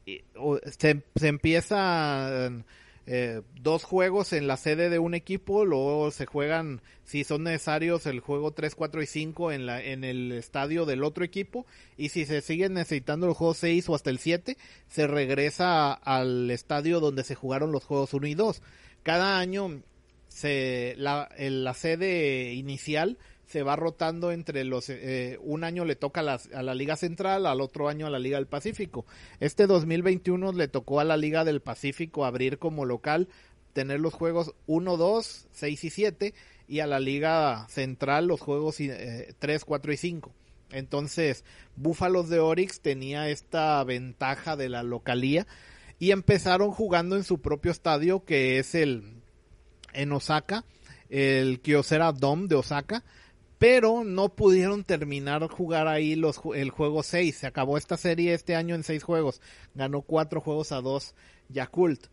Se, 0.05 1.03
se 1.17 1.29
empieza 1.29 2.51
eh, 3.07 3.43
dos 3.55 3.85
juegos 3.85 4.33
en 4.33 4.49
la 4.49 4.57
sede 4.57 4.91
de 4.91 4.99
un 4.99 5.15
equipo, 5.15 5.65
luego 5.65 6.11
se 6.11 6.27
juegan, 6.27 6.83
si 7.05 7.23
son 7.23 7.45
necesarios, 7.45 8.05
el 8.07 8.19
juego 8.19 8.51
3, 8.51 8.75
4 8.75 9.03
y 9.03 9.07
5 9.07 9.53
en, 9.53 9.67
la, 9.67 9.81
en 9.81 10.03
el 10.03 10.33
estadio 10.33 10.87
del 10.87 11.05
otro 11.05 11.25
equipo, 11.25 11.67
y 11.97 12.09
si 12.09 12.27
se 12.27 12.41
siguen 12.41 12.75
necesitando 12.75 13.29
el 13.29 13.35
juego 13.35 13.55
6 13.55 13.89
o 13.89 13.95
hasta 13.95 14.11
el 14.11 14.19
7, 14.19 14.57
se 14.89 15.07
regresa 15.07 15.93
al 15.93 16.51
estadio 16.51 16.99
donde 16.99 17.23
se 17.23 17.37
jugaron 17.37 17.71
los 17.71 17.85
juegos 17.85 18.13
1 18.13 18.27
y 18.27 18.35
2. 18.35 18.61
Cada 19.05 19.39
año 19.39 19.83
se, 20.27 20.95
la, 20.99 21.29
la 21.39 21.75
sede 21.75 22.55
inicial 22.55 23.19
se 23.47 23.63
va 23.63 23.77
rotando 23.77 24.33
entre 24.33 24.65
los 24.65 24.89
eh, 24.91 25.39
un 25.41 25.63
año 25.63 25.85
le 25.85 25.95
toca 25.95 26.21
a 26.21 26.63
la, 26.63 26.75
Liga 26.75 26.97
Central, 26.97 27.47
al 27.47 27.61
otro 27.61 27.89
año 27.89 28.07
a 28.07 28.11
la 28.11 28.19
Liga 28.19 28.39
del 28.39 28.49
Pacífico. 28.49 29.07
Este 29.39 29.67
2021 29.67 30.53
le 30.53 30.69
tocó 30.69 30.99
a 31.01 31.05
la 31.05 31.17
Liga 31.17 31.45
del 31.45 31.61
Pacífico 31.61 32.25
abrir 32.25 32.59
como 32.59 32.85
local, 32.85 33.29
tener 33.73 34.01
los 34.01 34.15
juegos 34.15 34.55
1, 34.67 34.97
2, 34.97 35.47
6 35.53 35.85
y 35.85 35.91
7 35.91 36.35
y 36.67 36.81
a 36.81 36.87
la 36.89 36.99
Liga 36.99 37.67
Central 37.69 38.27
los 38.27 38.41
juegos 38.41 38.81
eh, 38.81 39.33
3, 39.39 39.65
4 39.65 39.93
y 39.93 39.97
5. 39.97 40.33
Entonces, 40.73 41.45
Búfalos 41.77 42.29
de 42.29 42.41
Orix 42.41 42.81
tenía 42.81 43.29
esta 43.29 43.83
ventaja 43.85 44.57
de 44.57 44.69
la 44.69 44.83
localía 44.83 45.47
y 46.01 46.11
empezaron 46.11 46.73
jugando 46.73 47.17
en 47.17 47.23
su 47.23 47.41
propio 47.41 47.71
estadio 47.71 48.25
que 48.25 48.59
es 48.59 48.75
el 48.75 49.23
en 49.93 50.11
Osaka, 50.13 50.65
el 51.09 51.61
Kyocera 51.61 52.11
Dome 52.11 52.49
de 52.49 52.57
Osaka 52.57 53.05
pero 53.59 54.05
no 54.05 54.29
pudieron 54.29 54.85
terminar 54.85 55.47
jugar 55.49 55.89
ahí 55.89 56.15
los, 56.15 56.41
el 56.55 56.71
juego 56.71 57.03
6. 57.03 57.37
Se 57.37 57.47
acabó 57.47 57.79
esta 57.79 57.97
serie 57.97 58.35
este 58.35 58.55
año 58.55 58.75
en 58.75 58.83
6 58.83 59.03
juegos. 59.03 59.41
Ganó 59.75 60.03
4 60.03 60.41
juegos 60.41 60.73
a 60.73 60.81
2 60.81 61.15
Yakult. 61.49 62.07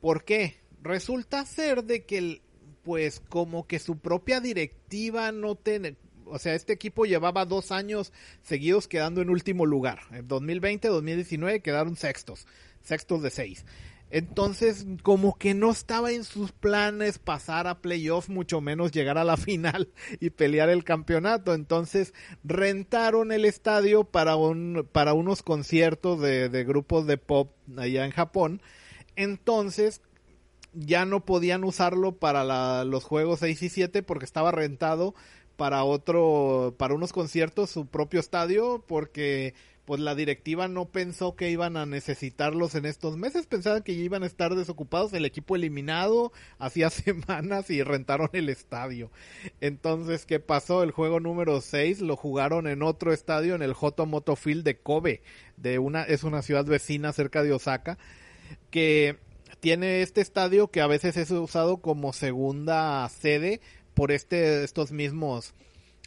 ¿Por 0.00 0.24
qué? 0.24 0.56
Resulta 0.82 1.44
ser 1.44 1.84
de 1.84 2.04
que, 2.04 2.40
pues, 2.82 3.20
como 3.28 3.66
que 3.66 3.78
su 3.78 3.98
propia 3.98 4.40
directiva 4.40 5.30
no 5.30 5.54
tiene. 5.54 5.96
O 6.24 6.38
sea, 6.38 6.54
este 6.54 6.72
equipo 6.72 7.04
llevaba 7.04 7.44
dos 7.44 7.72
años 7.72 8.12
seguidos 8.42 8.88
quedando 8.88 9.20
en 9.20 9.30
último 9.30 9.66
lugar. 9.66 10.00
En 10.12 10.26
2020, 10.26 10.88
2019 10.88 11.60
quedaron 11.60 11.96
sextos. 11.96 12.46
Sextos 12.82 13.22
de 13.22 13.30
6. 13.30 13.64
Entonces, 14.10 14.86
como 15.02 15.38
que 15.38 15.54
no 15.54 15.70
estaba 15.70 16.10
en 16.10 16.24
sus 16.24 16.52
planes 16.52 17.18
pasar 17.18 17.66
a 17.66 17.80
playoff, 17.80 18.28
mucho 18.28 18.60
menos 18.60 18.92
llegar 18.92 19.18
a 19.18 19.24
la 19.24 19.36
final 19.38 19.88
y 20.18 20.30
pelear 20.30 20.68
el 20.68 20.84
campeonato. 20.84 21.54
Entonces, 21.54 22.12
rentaron 22.42 23.32
el 23.32 23.44
estadio 23.44 24.04
para, 24.04 24.36
un, 24.36 24.88
para 24.92 25.14
unos 25.14 25.42
conciertos 25.42 26.20
de, 26.20 26.48
de 26.48 26.64
grupos 26.64 27.06
de 27.06 27.18
pop 27.18 27.52
allá 27.76 28.04
en 28.04 28.10
Japón. 28.10 28.62
Entonces, 29.16 30.02
ya 30.72 31.04
no 31.04 31.24
podían 31.24 31.64
usarlo 31.64 32.12
para 32.12 32.84
los 32.84 33.04
juegos 33.04 33.40
6 33.40 33.62
y 33.62 33.68
7 33.68 34.02
porque 34.02 34.24
estaba 34.24 34.52
rentado 34.52 35.14
para 35.56 35.84
otro, 35.84 36.74
para 36.78 36.94
unos 36.94 37.12
conciertos, 37.12 37.68
su 37.68 37.86
propio 37.86 38.18
estadio, 38.18 38.82
porque 38.86 39.52
pues 39.90 39.98
la 39.98 40.14
directiva 40.14 40.68
no 40.68 40.84
pensó 40.84 41.34
que 41.34 41.50
iban 41.50 41.76
a 41.76 41.84
necesitarlos 41.84 42.76
en 42.76 42.86
estos 42.86 43.16
meses, 43.16 43.48
pensaban 43.48 43.82
que 43.82 43.90
iban 43.90 44.22
a 44.22 44.26
estar 44.26 44.54
desocupados, 44.54 45.12
el 45.14 45.24
equipo 45.24 45.56
eliminado 45.56 46.32
hacía 46.60 46.90
semanas 46.90 47.70
y 47.70 47.82
rentaron 47.82 48.30
el 48.32 48.50
estadio. 48.50 49.10
Entonces, 49.60 50.26
¿qué 50.26 50.38
pasó? 50.38 50.84
El 50.84 50.92
juego 50.92 51.18
número 51.18 51.60
6 51.60 52.02
lo 52.02 52.14
jugaron 52.14 52.68
en 52.68 52.84
otro 52.84 53.12
estadio, 53.12 53.56
en 53.56 53.62
el 53.62 53.74
Hotomoto 53.80 54.36
Field 54.36 54.62
de 54.62 54.78
Kobe, 54.78 55.22
de 55.56 55.80
una, 55.80 56.04
es 56.04 56.22
una 56.22 56.42
ciudad 56.42 56.64
vecina 56.66 57.12
cerca 57.12 57.42
de 57.42 57.52
Osaka, 57.52 57.98
que 58.70 59.18
tiene 59.58 60.02
este 60.02 60.20
estadio 60.20 60.68
que 60.68 60.82
a 60.82 60.86
veces 60.86 61.16
es 61.16 61.32
usado 61.32 61.78
como 61.78 62.12
segunda 62.12 63.08
sede 63.08 63.60
por 63.94 64.12
este, 64.12 64.62
estos 64.62 64.92
mismos 64.92 65.52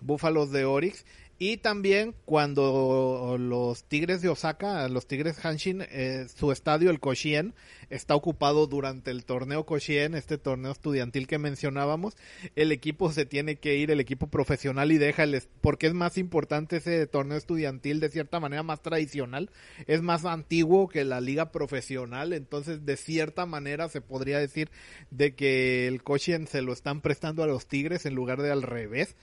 búfalos 0.01 0.51
de 0.51 0.63
Orix 0.63 1.05
y 1.43 1.57
también 1.57 2.15
cuando 2.23 3.35
los 3.37 3.83
Tigres 3.83 4.21
de 4.21 4.29
Osaka, 4.29 4.87
los 4.87 5.07
Tigres 5.07 5.43
Hanshin, 5.43 5.81
eh, 5.91 6.25
su 6.33 6.53
estadio, 6.53 6.89
el 6.89 7.01
Koshien, 7.01 7.53
está 7.89 8.15
ocupado 8.15 8.65
durante 8.65 9.11
el 9.11 9.25
torneo 9.25 9.65
Koshien, 9.65 10.15
este 10.15 10.37
torneo 10.37 10.71
estudiantil 10.71 11.27
que 11.27 11.39
mencionábamos, 11.39 12.15
el 12.55 12.71
equipo 12.71 13.11
se 13.11 13.25
tiene 13.25 13.57
que 13.57 13.75
ir, 13.75 13.91
el 13.91 13.99
equipo 13.99 14.27
profesional 14.27 14.93
y 14.93 14.97
deja 14.97 15.23
el, 15.23 15.43
porque 15.59 15.87
es 15.87 15.93
más 15.93 16.17
importante 16.17 16.77
ese 16.77 17.07
torneo 17.07 17.37
estudiantil 17.37 17.99
de 17.99 18.07
cierta 18.07 18.39
manera 18.39 18.63
más 18.63 18.81
tradicional, 18.81 19.51
es 19.85 20.01
más 20.01 20.23
antiguo 20.23 20.87
que 20.87 21.03
la 21.03 21.19
liga 21.19 21.51
profesional, 21.51 22.31
entonces 22.31 22.85
de 22.85 22.95
cierta 22.95 23.45
manera 23.45 23.89
se 23.89 23.99
podría 23.99 24.39
decir 24.39 24.71
de 25.11 25.35
que 25.35 25.89
el 25.89 26.03
Koshien 26.03 26.47
se 26.47 26.61
lo 26.61 26.71
están 26.71 27.01
prestando 27.01 27.43
a 27.43 27.47
los 27.47 27.67
Tigres 27.67 28.05
en 28.05 28.15
lugar 28.15 28.41
de 28.41 28.49
al 28.49 28.61
revés 28.61 29.17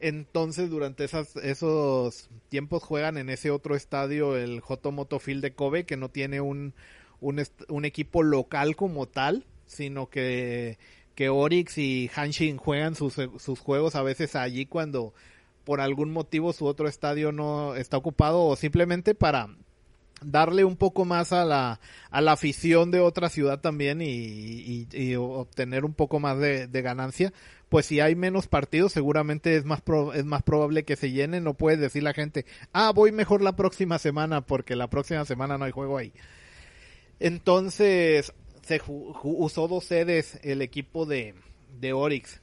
Entonces, 0.00 0.70
durante 0.70 1.04
esas, 1.04 1.36
esos 1.36 2.28
tiempos 2.48 2.82
juegan 2.82 3.16
en 3.16 3.30
ese 3.30 3.50
otro 3.50 3.74
estadio, 3.74 4.36
el 4.36 4.60
Jotomoto 4.60 5.18
Field 5.18 5.42
de 5.42 5.54
Kobe, 5.54 5.84
que 5.84 5.96
no 5.96 6.08
tiene 6.10 6.40
un, 6.40 6.74
equipo 7.84 8.22
local 8.22 8.76
como 8.76 9.06
tal, 9.06 9.46
sino 9.66 10.10
que, 10.10 10.78
que 11.14 11.28
Orix 11.28 11.78
y 11.78 12.10
Hanshin 12.14 12.58
juegan 12.58 12.94
sus, 12.94 13.14
sus 13.38 13.60
juegos 13.60 13.94
a 13.94 14.02
veces 14.02 14.36
allí 14.36 14.66
cuando 14.66 15.14
por 15.64 15.80
algún 15.80 16.12
motivo 16.12 16.52
su 16.52 16.66
otro 16.66 16.88
estadio 16.88 17.32
no 17.32 17.74
está 17.74 17.96
ocupado 17.96 18.44
o 18.44 18.56
simplemente 18.56 19.14
para 19.14 19.48
darle 20.24 20.64
un 20.64 20.76
poco 20.76 21.04
más 21.04 21.32
a 21.32 21.44
la, 21.44 21.80
a 22.10 22.20
la 22.20 22.32
afición 22.32 22.90
de 22.90 23.00
otra 23.00 23.28
ciudad 23.28 23.60
también 23.60 24.00
y, 24.02 24.86
obtener 25.16 25.84
un 25.84 25.94
poco 25.94 26.20
más 26.20 26.38
de, 26.38 26.68
ganancia, 26.82 27.32
pues 27.74 27.86
si 27.86 27.98
hay 27.98 28.14
menos 28.14 28.46
partidos 28.46 28.92
seguramente 28.92 29.56
es 29.56 29.64
más, 29.64 29.82
es 30.14 30.24
más 30.24 30.44
probable 30.44 30.84
que 30.84 30.94
se 30.94 31.10
llene, 31.10 31.40
no 31.40 31.54
puedes 31.54 31.80
decir 31.80 32.04
la 32.04 32.14
gente, 32.14 32.46
ah, 32.72 32.92
voy 32.94 33.10
mejor 33.10 33.42
la 33.42 33.56
próxima 33.56 33.98
semana 33.98 34.42
porque 34.42 34.76
la 34.76 34.88
próxima 34.88 35.24
semana 35.24 35.58
no 35.58 35.64
hay 35.64 35.72
juego 35.72 35.98
ahí. 35.98 36.12
Entonces 37.18 38.32
se 38.62 38.80
usó 39.24 39.66
dos 39.66 39.86
sedes 39.86 40.38
el 40.44 40.62
equipo 40.62 41.04
de, 41.04 41.34
de 41.80 41.92
Orix. 41.92 42.40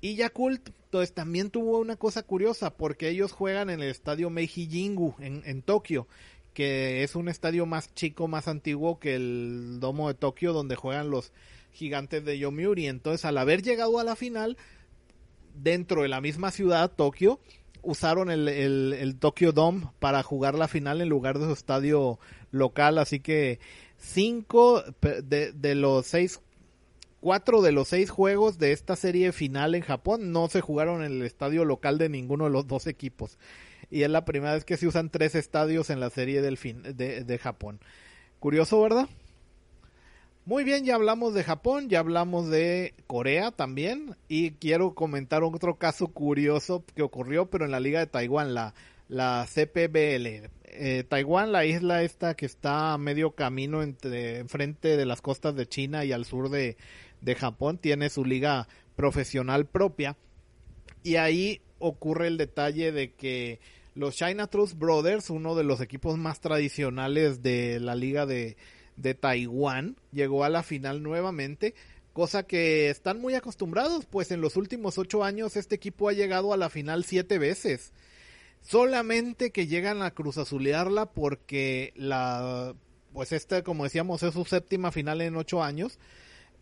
Y 0.00 0.14
Yakult 0.14 0.70
pues, 0.90 1.12
también 1.12 1.50
tuvo 1.50 1.78
una 1.78 1.96
cosa 1.96 2.22
curiosa 2.22 2.74
porque 2.74 3.10
ellos 3.10 3.30
juegan 3.30 3.68
en 3.68 3.82
el 3.82 3.90
estadio 3.90 4.30
Meiji 4.30 4.66
Jingu 4.66 5.14
en, 5.18 5.42
en 5.44 5.60
Tokio 5.60 6.08
que 6.54 7.02
es 7.02 7.14
un 7.14 7.28
estadio 7.28 7.66
más 7.66 7.94
chico, 7.94 8.26
más 8.26 8.48
antiguo 8.48 8.98
que 8.98 9.16
el 9.16 9.80
Domo 9.80 10.08
de 10.08 10.14
Tokio, 10.14 10.54
donde 10.54 10.76
juegan 10.76 11.10
los 11.10 11.30
gigantes 11.72 12.24
de 12.24 12.38
Yomiuri. 12.38 12.86
Entonces, 12.86 13.24
al 13.24 13.38
haber 13.38 13.62
llegado 13.62 13.98
a 13.98 14.04
la 14.04 14.16
final, 14.16 14.56
dentro 15.54 16.02
de 16.02 16.08
la 16.08 16.20
misma 16.20 16.50
ciudad, 16.50 16.90
Tokio, 16.90 17.40
usaron 17.82 18.30
el, 18.30 18.48
el, 18.48 19.16
Tokyo 19.18 19.52
Dome 19.52 19.88
para 19.98 20.22
jugar 20.22 20.54
la 20.54 20.68
final 20.68 21.00
en 21.00 21.08
lugar 21.08 21.38
de 21.38 21.46
su 21.46 21.52
estadio 21.52 22.18
local. 22.50 22.98
Así 22.98 23.20
que 23.20 23.58
cinco 23.98 24.82
de, 25.00 25.52
de 25.52 25.74
los 25.74 26.06
seis 26.06 26.40
cuatro 27.20 27.62
de 27.62 27.70
los 27.70 27.86
seis 27.86 28.10
juegos 28.10 28.58
de 28.58 28.72
esta 28.72 28.96
serie 28.96 29.30
final 29.30 29.76
en 29.76 29.82
Japón 29.82 30.32
no 30.32 30.48
se 30.48 30.60
jugaron 30.60 31.04
en 31.04 31.12
el 31.12 31.22
estadio 31.22 31.64
local 31.64 31.96
de 31.96 32.08
ninguno 32.08 32.44
de 32.44 32.50
los 32.50 32.66
dos 32.66 32.88
equipos 32.88 33.38
y 33.92 34.02
es 34.02 34.10
la 34.10 34.24
primera 34.24 34.54
vez 34.54 34.64
que 34.64 34.76
se 34.76 34.88
usan 34.88 35.10
tres 35.10 35.36
estadios 35.36 35.90
en 35.90 36.00
la 36.00 36.10
serie 36.10 36.40
del 36.40 36.56
fin 36.56 36.82
de, 36.82 37.22
de 37.22 37.38
Japón. 37.38 37.78
Curioso, 38.40 38.80
¿verdad? 38.80 39.08
Muy 40.44 40.64
bien, 40.64 40.84
ya 40.84 40.96
hablamos 40.96 41.34
de 41.34 41.44
Japón, 41.44 41.88
ya 41.88 42.00
hablamos 42.00 42.50
de 42.50 42.94
Corea 43.06 43.52
también 43.52 44.16
y 44.26 44.50
quiero 44.50 44.92
comentar 44.92 45.44
otro 45.44 45.76
caso 45.76 46.08
curioso 46.08 46.84
que 46.96 47.02
ocurrió 47.02 47.46
pero 47.48 47.64
en 47.64 47.70
la 47.70 47.78
liga 47.78 48.00
de 48.00 48.08
Taiwán, 48.08 48.52
la, 48.52 48.74
la 49.08 49.46
CPBL. 49.48 50.50
Eh, 50.64 51.04
Taiwán, 51.08 51.52
la 51.52 51.64
isla 51.64 52.02
esta 52.02 52.34
que 52.34 52.46
está 52.46 52.92
a 52.92 52.98
medio 52.98 53.36
camino 53.36 53.84
entre 53.84 54.38
enfrente 54.38 54.96
de 54.96 55.06
las 55.06 55.22
costas 55.22 55.54
de 55.54 55.68
China 55.68 56.04
y 56.04 56.10
al 56.10 56.24
sur 56.24 56.48
de, 56.48 56.76
de 57.20 57.34
Japón, 57.36 57.78
tiene 57.78 58.10
su 58.10 58.24
liga 58.24 58.66
profesional 58.96 59.66
propia 59.66 60.16
y 61.04 61.16
ahí 61.16 61.60
ocurre 61.78 62.26
el 62.26 62.36
detalle 62.36 62.90
de 62.90 63.12
que 63.12 63.60
los 63.94 64.16
China 64.16 64.48
Trust 64.48 64.76
Brothers, 64.76 65.30
uno 65.30 65.54
de 65.54 65.62
los 65.62 65.80
equipos 65.80 66.18
más 66.18 66.40
tradicionales 66.40 67.44
de 67.44 67.78
la 67.78 67.94
liga 67.94 68.26
de, 68.26 68.56
de 68.96 69.14
Taiwán, 69.14 69.96
llegó 70.12 70.44
a 70.44 70.48
la 70.48 70.62
final 70.62 71.02
nuevamente, 71.02 71.74
cosa 72.12 72.44
que 72.44 72.90
están 72.90 73.20
muy 73.20 73.34
acostumbrados, 73.34 74.06
pues 74.06 74.30
en 74.30 74.40
los 74.40 74.56
últimos 74.56 74.98
ocho 74.98 75.24
años 75.24 75.56
este 75.56 75.74
equipo 75.74 76.08
ha 76.08 76.12
llegado 76.12 76.52
a 76.52 76.56
la 76.56 76.70
final 76.70 77.04
siete 77.04 77.38
veces. 77.38 77.92
Solamente 78.60 79.50
que 79.50 79.66
llegan 79.66 80.02
a 80.02 80.12
Cruz 80.12 80.38
Azulearla 80.38 81.06
porque 81.06 81.92
la, 81.96 82.74
pues 83.12 83.32
esta, 83.32 83.62
como 83.62 83.84
decíamos, 83.84 84.22
es 84.22 84.34
su 84.34 84.44
séptima 84.44 84.92
final 84.92 85.20
en 85.20 85.36
ocho 85.36 85.62
años 85.62 85.98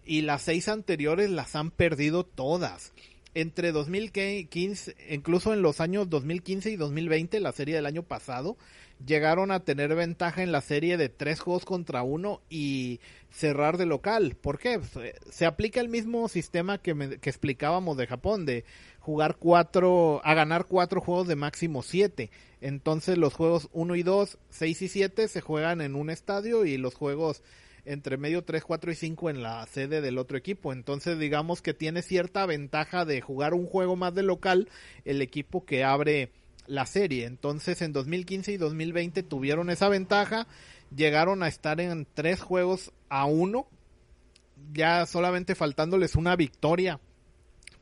y 0.04 0.22
las 0.22 0.42
seis 0.42 0.68
anteriores 0.68 1.30
las 1.30 1.54
han 1.56 1.70
perdido 1.70 2.24
todas 2.24 2.92
entre 3.34 3.72
2015, 3.72 4.96
incluso 5.10 5.52
en 5.52 5.62
los 5.62 5.80
años 5.80 6.08
2015 6.10 6.70
y 6.70 6.76
2020, 6.76 7.40
la 7.40 7.52
serie 7.52 7.76
del 7.76 7.86
año 7.86 8.02
pasado, 8.02 8.56
llegaron 9.04 9.50
a 9.50 9.60
tener 9.60 9.94
ventaja 9.94 10.42
en 10.42 10.52
la 10.52 10.60
serie 10.60 10.96
de 10.96 11.08
tres 11.08 11.40
juegos 11.40 11.64
contra 11.64 12.02
uno 12.02 12.40
y 12.48 13.00
cerrar 13.30 13.76
de 13.76 13.86
local. 13.86 14.36
¿Por 14.40 14.58
qué? 14.58 14.78
Pues, 14.78 14.96
eh, 14.96 15.14
se 15.30 15.46
aplica 15.46 15.80
el 15.80 15.88
mismo 15.88 16.28
sistema 16.28 16.78
que, 16.78 17.18
que 17.20 17.30
explicábamos 17.30 17.96
de 17.96 18.06
Japón, 18.06 18.46
de 18.46 18.64
jugar 18.98 19.36
cuatro, 19.36 20.20
a 20.24 20.34
ganar 20.34 20.66
cuatro 20.66 21.00
juegos 21.00 21.28
de 21.28 21.36
máximo 21.36 21.82
siete. 21.82 22.30
Entonces 22.60 23.16
los 23.16 23.34
juegos 23.34 23.68
uno 23.72 23.96
y 23.96 24.02
dos, 24.02 24.38
seis 24.50 24.82
y 24.82 24.88
siete 24.88 25.28
se 25.28 25.40
juegan 25.40 25.80
en 25.80 25.94
un 25.94 26.10
estadio 26.10 26.64
y 26.64 26.76
los 26.76 26.94
juegos 26.94 27.42
entre 27.86 28.18
medio 28.18 28.44
3, 28.44 28.62
4 28.62 28.92
y 28.92 28.94
5 28.94 29.30
en 29.30 29.42
la 29.42 29.66
sede 29.66 30.00
del 30.00 30.18
otro 30.18 30.36
equipo. 30.36 30.72
Entonces 30.72 31.18
digamos 31.18 31.62
que 31.62 31.74
tiene 31.74 32.02
cierta 32.02 32.44
ventaja 32.46 33.04
de 33.04 33.20
jugar 33.20 33.54
un 33.54 33.66
juego 33.66 33.96
más 33.96 34.14
de 34.14 34.22
local 34.22 34.68
el 35.04 35.22
equipo 35.22 35.64
que 35.64 35.82
abre 35.82 36.30
la 36.66 36.86
serie. 36.86 37.26
Entonces 37.26 37.82
en 37.82 37.92
2015 37.92 38.52
y 38.52 38.56
2020 38.56 39.22
tuvieron 39.22 39.70
esa 39.70 39.88
ventaja, 39.88 40.46
llegaron 40.94 41.42
a 41.42 41.48
estar 41.48 41.80
en 41.80 42.06
tres 42.14 42.40
juegos 42.40 42.92
a 43.08 43.24
uno, 43.24 43.66
ya 44.72 45.06
solamente 45.06 45.54
faltándoles 45.54 46.16
una 46.16 46.36
victoria 46.36 47.00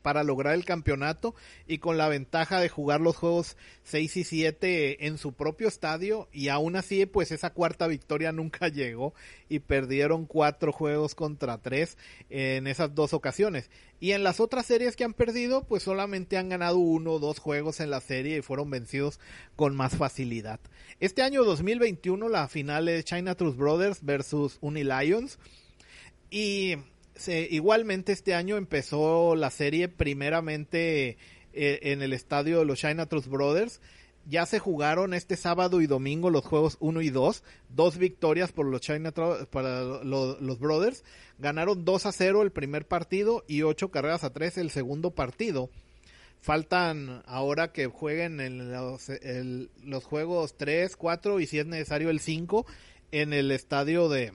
para 0.01 0.23
lograr 0.23 0.55
el 0.55 0.65
campeonato 0.65 1.35
y 1.67 1.79
con 1.79 1.97
la 1.97 2.07
ventaja 2.07 2.59
de 2.59 2.69
jugar 2.69 3.01
los 3.01 3.15
juegos 3.15 3.57
6 3.83 4.17
y 4.17 4.23
7 4.23 5.05
en 5.07 5.17
su 5.17 5.33
propio 5.33 5.67
estadio. 5.67 6.27
Y 6.31 6.49
aún 6.49 6.75
así 6.75 7.05
pues 7.05 7.31
esa 7.31 7.51
cuarta 7.51 7.87
victoria 7.87 8.31
nunca 8.33 8.67
llegó 8.67 9.13
y 9.49 9.59
perdieron 9.59 10.25
cuatro 10.25 10.71
juegos 10.71 11.15
contra 11.15 11.57
tres 11.59 11.97
en 12.29 12.67
esas 12.67 12.93
dos 12.95 13.13
ocasiones. 13.13 13.69
Y 13.99 14.11
en 14.11 14.23
las 14.23 14.39
otras 14.39 14.65
series 14.65 14.95
que 14.95 15.03
han 15.03 15.13
perdido 15.13 15.63
pues 15.63 15.83
solamente 15.83 16.37
han 16.37 16.49
ganado 16.49 16.77
uno 16.77 17.13
o 17.13 17.19
dos 17.19 17.39
juegos 17.39 17.79
en 17.79 17.89
la 17.89 18.01
serie 18.01 18.37
y 18.37 18.41
fueron 18.41 18.69
vencidos 18.69 19.19
con 19.55 19.75
más 19.75 19.95
facilidad. 19.95 20.59
Este 20.99 21.21
año 21.21 21.43
2021 21.43 22.29
la 22.29 22.47
final 22.47 22.87
es 22.87 23.05
China 23.05 23.35
Trust 23.35 23.57
Brothers 23.57 24.03
versus 24.03 24.57
Uni 24.61 24.83
Lions 24.83 25.39
y 27.27 27.55
igualmente 27.55 28.11
este 28.11 28.33
año 28.33 28.57
empezó 28.57 29.35
la 29.35 29.49
serie 29.49 29.87
primeramente 29.89 31.17
eh, 31.53 31.79
en 31.83 32.01
el 32.01 32.13
estadio 32.13 32.59
de 32.59 32.65
los 32.65 32.79
China 32.79 33.07
Trust 33.07 33.27
Brothers. 33.27 33.81
Ya 34.27 34.45
se 34.45 34.59
jugaron 34.59 35.13
este 35.13 35.35
sábado 35.35 35.81
y 35.81 35.87
domingo 35.87 36.29
los 36.29 36.45
juegos 36.45 36.77
1 36.79 37.01
y 37.01 37.09
2. 37.09 37.43
Dos 37.69 37.97
victorias 37.97 38.51
por 38.51 38.67
los 38.67 38.81
China 38.81 39.11
para 39.11 40.03
los, 40.03 40.59
Brothers. 40.59 41.03
Ganaron 41.39 41.83
2 41.83 42.05
a 42.05 42.11
0 42.11 42.43
el 42.43 42.51
primer 42.51 42.87
partido 42.87 43.43
y 43.47 43.63
8 43.63 43.89
carreras 43.89 44.23
a 44.23 44.31
3 44.31 44.59
el 44.59 44.69
segundo 44.69 45.11
partido. 45.11 45.69
Faltan 46.41 47.23
ahora 47.25 47.71
que 47.71 47.87
jueguen 47.87 48.39
en 48.39 48.71
los, 48.71 49.11
los 49.83 50.03
juegos 50.03 50.55
3, 50.57 50.95
4 50.95 51.39
y 51.39 51.47
si 51.47 51.59
es 51.59 51.65
necesario 51.65 52.09
el 52.11 52.19
5 52.19 52.65
en 53.11 53.33
el 53.33 53.51
estadio 53.51 54.07
de, 54.09 54.31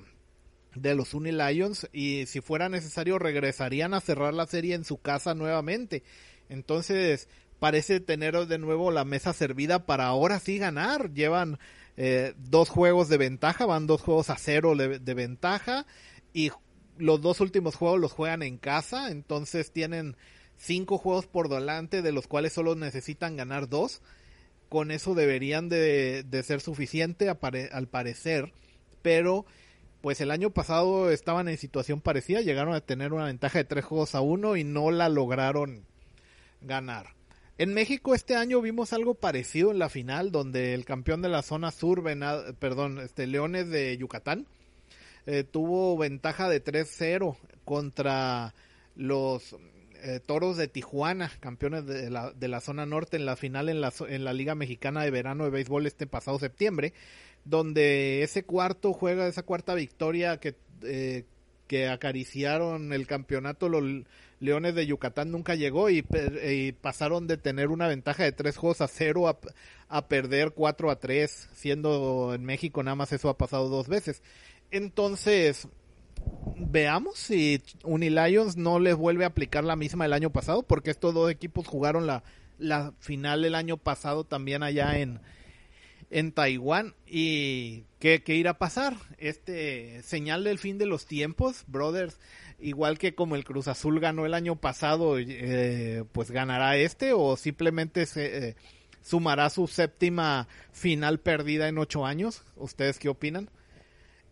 de 0.74 0.94
los 0.94 1.14
Uni 1.14 1.32
Lions 1.32 1.88
y 1.92 2.26
si 2.26 2.40
fuera 2.40 2.68
necesario 2.68 3.18
regresarían 3.18 3.94
a 3.94 4.00
cerrar 4.00 4.34
la 4.34 4.46
serie 4.46 4.74
en 4.74 4.84
su 4.84 4.98
casa 4.98 5.34
nuevamente. 5.34 6.02
Entonces 6.48 7.28
parece 7.58 8.00
tener 8.00 8.34
de 8.46 8.58
nuevo 8.58 8.90
la 8.90 9.04
mesa 9.04 9.32
servida 9.32 9.86
para 9.86 10.06
ahora 10.06 10.40
sí 10.40 10.58
ganar. 10.58 11.12
Llevan 11.12 11.58
eh, 11.96 12.34
dos 12.36 12.68
juegos 12.68 13.08
de 13.08 13.18
ventaja, 13.18 13.66
van 13.66 13.86
dos 13.86 14.02
juegos 14.02 14.30
a 14.30 14.36
cero 14.36 14.74
de, 14.74 14.98
de, 14.98 15.14
ventaja 15.14 15.86
y 16.32 16.50
los 16.98 17.20
dos 17.20 17.40
últimos 17.40 17.76
juegos 17.76 18.00
los 18.00 18.12
juegan 18.12 18.42
en 18.42 18.58
casa, 18.58 19.10
entonces 19.10 19.72
tienen 19.72 20.16
cinco 20.56 20.98
juegos 20.98 21.26
por 21.26 21.48
delante 21.48 22.02
de 22.02 22.12
los 22.12 22.26
cuales 22.26 22.52
solo 22.52 22.74
necesitan 22.74 23.36
ganar 23.36 23.68
dos. 23.68 24.02
Con 24.68 24.90
eso 24.90 25.14
deberían 25.14 25.68
de, 25.68 26.24
de 26.24 26.42
ser 26.42 26.60
suficiente 26.60 27.28
al 27.28 27.88
parecer, 27.88 28.52
pero 29.02 29.46
pues 30.04 30.20
el 30.20 30.30
año 30.30 30.50
pasado 30.50 31.10
estaban 31.10 31.48
en 31.48 31.56
situación 31.56 32.02
parecida, 32.02 32.42
llegaron 32.42 32.74
a 32.74 32.82
tener 32.82 33.14
una 33.14 33.24
ventaja 33.24 33.56
de 33.56 33.64
tres 33.64 33.86
juegos 33.86 34.14
a 34.14 34.20
uno 34.20 34.54
y 34.54 34.62
no 34.62 34.90
la 34.90 35.08
lograron 35.08 35.86
ganar. 36.60 37.14
En 37.56 37.72
México 37.72 38.14
este 38.14 38.36
año 38.36 38.60
vimos 38.60 38.92
algo 38.92 39.14
parecido 39.14 39.70
en 39.70 39.78
la 39.78 39.88
final, 39.88 40.30
donde 40.30 40.74
el 40.74 40.84
campeón 40.84 41.22
de 41.22 41.30
la 41.30 41.40
zona 41.40 41.70
sur, 41.70 42.02
perdón, 42.58 43.00
este 43.00 43.26
Leones 43.26 43.70
de 43.70 43.96
Yucatán, 43.96 44.46
eh, 45.24 45.42
tuvo 45.42 45.96
ventaja 45.96 46.50
de 46.50 46.62
3-0 46.62 47.38
contra 47.64 48.52
los 48.96 49.56
eh, 50.02 50.20
Toros 50.20 50.58
de 50.58 50.68
Tijuana, 50.68 51.32
campeones 51.40 51.86
de 51.86 52.10
la, 52.10 52.30
de 52.32 52.48
la, 52.48 52.60
zona 52.60 52.84
norte 52.84 53.16
en 53.16 53.24
la 53.24 53.36
final 53.36 53.70
en 53.70 53.80
la, 53.80 53.90
en 54.06 54.24
la 54.24 54.34
Liga 54.34 54.54
Mexicana 54.54 55.02
de 55.02 55.10
Verano 55.10 55.44
de 55.44 55.50
Béisbol 55.50 55.86
este 55.86 56.06
pasado 56.06 56.38
septiembre 56.38 56.92
donde 57.44 58.22
ese 58.22 58.44
cuarto 58.44 58.92
juega, 58.92 59.26
esa 59.26 59.42
cuarta 59.42 59.74
victoria 59.74 60.38
que, 60.38 60.54
eh, 60.82 61.24
que 61.66 61.88
acariciaron 61.88 62.92
el 62.92 63.06
campeonato 63.06 63.68
los 63.68 64.04
Leones 64.40 64.74
de 64.74 64.86
Yucatán 64.86 65.30
nunca 65.30 65.54
llegó 65.54 65.88
y, 65.88 66.02
pasaron 66.80 67.26
de 67.26 67.36
tener 67.38 67.68
una 67.68 67.88
ventaja 67.88 68.24
de 68.24 68.32
tres 68.32 68.56
juegos 68.56 68.80
a 68.80 68.88
cero 68.88 69.28
a, 69.28 69.38
a, 69.88 70.08
perder 70.08 70.52
cuatro 70.52 70.90
a 70.90 70.98
tres, 70.98 71.48
siendo 71.54 72.34
en 72.34 72.44
México 72.44 72.82
nada 72.82 72.94
más 72.94 73.12
eso 73.12 73.28
ha 73.30 73.38
pasado 73.38 73.68
dos 73.68 73.88
veces. 73.88 74.22
Entonces, 74.70 75.68
veamos 76.56 77.18
si 77.18 77.62
Unilions 77.84 78.56
no 78.56 78.78
les 78.80 78.96
vuelve 78.96 79.24
a 79.24 79.28
aplicar 79.28 79.64
la 79.64 79.76
misma 79.76 80.04
el 80.04 80.12
año 80.12 80.30
pasado, 80.30 80.62
porque 80.62 80.90
estos 80.90 81.14
dos 81.14 81.30
equipos 81.30 81.66
jugaron 81.66 82.06
la, 82.06 82.22
la 82.58 82.92
final 82.98 83.44
el 83.44 83.54
año 83.54 83.76
pasado 83.76 84.24
también 84.24 84.62
allá 84.62 84.98
en, 84.98 85.20
en 86.14 86.30
Taiwán 86.30 86.94
y 87.06 87.86
¿qué, 87.98 88.22
¿qué, 88.22 88.36
irá 88.36 88.52
a 88.52 88.58
pasar? 88.58 88.94
Este 89.18 90.00
señal 90.04 90.44
del 90.44 90.60
fin 90.60 90.78
de 90.78 90.86
los 90.86 91.06
tiempos, 91.06 91.64
brothers, 91.66 92.20
igual 92.60 92.98
que 92.98 93.16
como 93.16 93.34
el 93.34 93.44
Cruz 93.44 93.66
Azul 93.66 93.98
ganó 93.98 94.24
el 94.24 94.32
año 94.32 94.54
pasado, 94.54 95.18
eh, 95.18 96.04
pues 96.12 96.30
ganará 96.30 96.76
este 96.76 97.12
o 97.12 97.36
simplemente 97.36 98.06
se 98.06 98.50
eh, 98.50 98.56
sumará 99.02 99.50
su 99.50 99.66
séptima 99.66 100.46
final 100.70 101.18
perdida 101.18 101.66
en 101.66 101.78
ocho 101.78 102.06
años. 102.06 102.44
¿Ustedes 102.54 103.00
qué 103.00 103.08
opinan? 103.08 103.50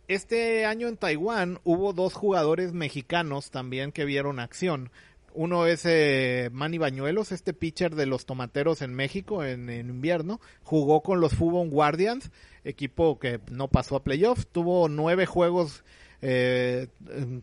Este 0.07 0.65
año 0.65 0.87
en 0.87 0.95
Taiwán 0.95 1.59
hubo 1.65 1.91
dos 1.91 2.13
jugadores 2.13 2.71
mexicanos 2.71 3.51
también 3.51 3.91
que 3.91 4.05
vieron 4.05 4.39
acción. 4.39 4.89
Uno 5.35 5.65
es 5.65 5.85
eh, 5.85 6.49
Manny 6.51 6.77
Bañuelos, 6.77 7.31
este 7.31 7.53
pitcher 7.53 7.95
de 7.95 8.05
los 8.05 8.25
Tomateros 8.25 8.81
en 8.81 8.93
México 8.93 9.43
en, 9.43 9.69
invierno. 9.69 10.39
Jugó 10.63 11.01
con 11.01 11.19
los 11.19 11.33
Fubon 11.33 11.69
Guardians, 11.69 12.31
equipo 12.63 13.19
que 13.19 13.39
no 13.51 13.67
pasó 13.67 13.95
a 13.95 14.03
playoffs. 14.03 14.47
Tuvo 14.47 14.89
nueve 14.89 15.25
juegos, 15.25 15.83
eh, 16.21 16.87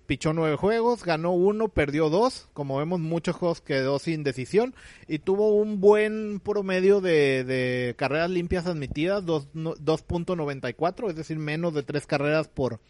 pichó 0.06 0.32
nueve 0.32 0.56
juegos, 0.56 1.04
ganó 1.04 1.32
uno, 1.32 1.68
perdió 1.68 2.10
dos. 2.10 2.48
Como 2.52 2.78
vemos, 2.78 3.00
muchos 3.00 3.34
juegos 3.34 3.60
quedó 3.60 3.98
sin 3.98 4.22
decisión. 4.22 4.74
Y 5.08 5.18
tuvo 5.18 5.54
un 5.54 5.80
buen 5.80 6.40
promedio 6.40 7.00
de, 7.00 7.94
carreras 7.98 8.30
limpias 8.30 8.66
admitidas, 8.66 9.24
2.94, 9.24 11.10
es 11.10 11.16
decir, 11.16 11.38
menos 11.38 11.74
de 11.74 11.82
tres 11.82 12.06
carreras 12.06 12.46
por, 12.48 12.80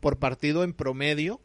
por 0.00 0.18
partido 0.18 0.64
en 0.64 0.72
promedio. 0.72 1.40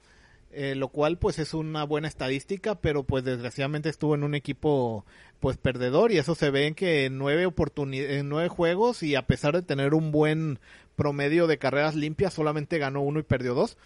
Eh, 0.53 0.75
lo 0.75 0.89
cual 0.89 1.17
pues 1.17 1.39
es 1.39 1.53
una 1.53 1.85
buena 1.85 2.09
estadística, 2.09 2.75
pero 2.75 3.03
pues 3.03 3.23
desgraciadamente 3.23 3.87
estuvo 3.87 4.15
en 4.15 4.23
un 4.23 4.35
equipo 4.35 5.05
pues 5.39 5.55
perdedor 5.55 6.11
y 6.11 6.17
eso 6.17 6.35
se 6.35 6.49
ve 6.49 6.67
en 6.67 6.75
que 6.75 7.05
en 7.05 7.17
nueve 7.17 7.45
oportunidades, 7.45 8.25
nueve 8.25 8.49
juegos 8.49 9.01
y 9.01 9.15
a 9.15 9.25
pesar 9.27 9.53
de 9.55 9.61
tener 9.61 9.93
un 9.93 10.11
buen 10.11 10.59
promedio 10.97 11.47
de 11.47 11.57
carreras 11.57 11.95
limpias 11.95 12.33
solamente 12.33 12.79
ganó 12.79 13.01
uno 13.01 13.19
y 13.19 13.23
perdió 13.23 13.53
dos. 13.53 13.77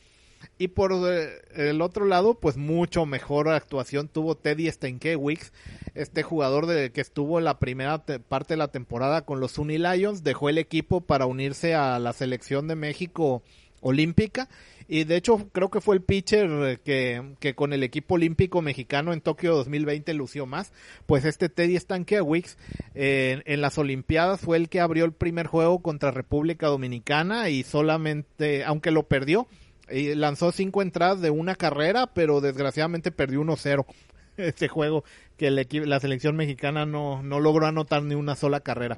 Y 0.58 0.70
por 0.70 0.92
eh, 0.92 1.42
el 1.54 1.82
otro 1.82 2.06
lado, 2.06 2.34
pues 2.34 2.58
mucho 2.58 3.06
mejor 3.06 3.48
actuación 3.50 4.08
tuvo 4.08 4.36
Teddy 4.36 4.70
Stenkiewicz, 4.72 5.52
este 5.94 6.24
jugador 6.24 6.66
de, 6.66 6.92
que 6.92 7.02
estuvo 7.02 7.38
en 7.38 7.46
la 7.46 7.60
primera 7.60 8.04
parte 8.04 8.54
de 8.56 8.58
la 8.58 8.70
temporada 8.70 9.22
con 9.22 9.40
los 9.40 9.60
Uni 9.60 9.78
Lions, 9.78 10.24
dejó 10.24 10.50
el 10.50 10.58
equipo 10.58 11.02
para 11.02 11.28
unirse 11.28 11.76
a 11.76 12.00
la 12.00 12.12
selección 12.14 12.68
de 12.68 12.76
México 12.76 13.44
olímpica 13.82 14.50
y 14.88 15.04
de 15.04 15.16
hecho 15.16 15.50
creo 15.52 15.70
que 15.70 15.82
fue 15.82 15.96
el 15.96 16.02
pitcher 16.02 16.80
que, 16.84 17.36
que 17.40 17.56
con 17.56 17.74
el 17.74 17.84
equipo 17.84 18.16
olímpico 18.16 18.62
mexicano 18.62 19.14
en 19.14 19.22
Tokio 19.22 19.56
2020 19.56 20.14
lució 20.14 20.46
más. 20.46 20.74
Pues 21.06 21.26
este 21.26 21.50
Teddy 21.50 21.78
Stankiewicz 21.78 22.58
eh, 22.94 23.42
en 23.46 23.62
las 23.62 23.78
Olimpiadas 23.78 24.42
fue 24.42 24.58
el 24.58 24.70
que 24.70 24.80
abrió 24.80 25.06
el 25.06 25.14
primer 25.14 25.48
juego 25.48 25.80
contra 25.80 26.12
República 26.12 26.68
Dominicana 26.68 27.50
y 27.50 27.64
solamente, 27.64 28.64
aunque 28.64 28.92
lo 28.92 29.08
perdió, 29.08 29.48
y 29.90 30.16
lanzó 30.16 30.52
cinco 30.52 30.82
entradas 30.82 31.22
de 31.22 31.30
una 31.30 31.56
carrera, 31.56 32.08
pero 32.14 32.42
desgraciadamente 32.42 33.12
perdió 33.12 33.42
1-0 33.42 33.86
ese 34.38 34.68
juego 34.68 35.04
que 35.38 35.52
la 35.52 36.00
selección 36.00 36.36
mexicana 36.36 36.86
no, 36.86 37.22
no 37.24 37.40
logró 37.40 37.66
anotar 37.68 38.04
ni 38.04 38.16
una 38.16 38.36
sola 38.36 38.60
carrera. 38.62 38.98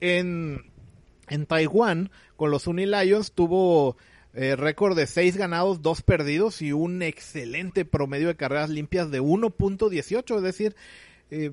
En, 0.00 0.70
en 1.28 1.46
Taiwán, 1.46 2.10
con 2.36 2.50
los 2.50 2.66
Uni 2.66 2.86
Lions, 2.86 3.32
tuvo 3.32 3.96
eh, 4.34 4.56
récord 4.56 4.96
de 4.96 5.06
6 5.06 5.36
ganados, 5.36 5.82
2 5.82 6.02
perdidos 6.02 6.62
y 6.62 6.72
un 6.72 7.02
excelente 7.02 7.84
promedio 7.84 8.28
de 8.28 8.36
carreras 8.36 8.70
limpias 8.70 9.10
de 9.10 9.20
1.18, 9.20 10.36
es 10.36 10.42
decir, 10.42 10.76
eh, 11.30 11.52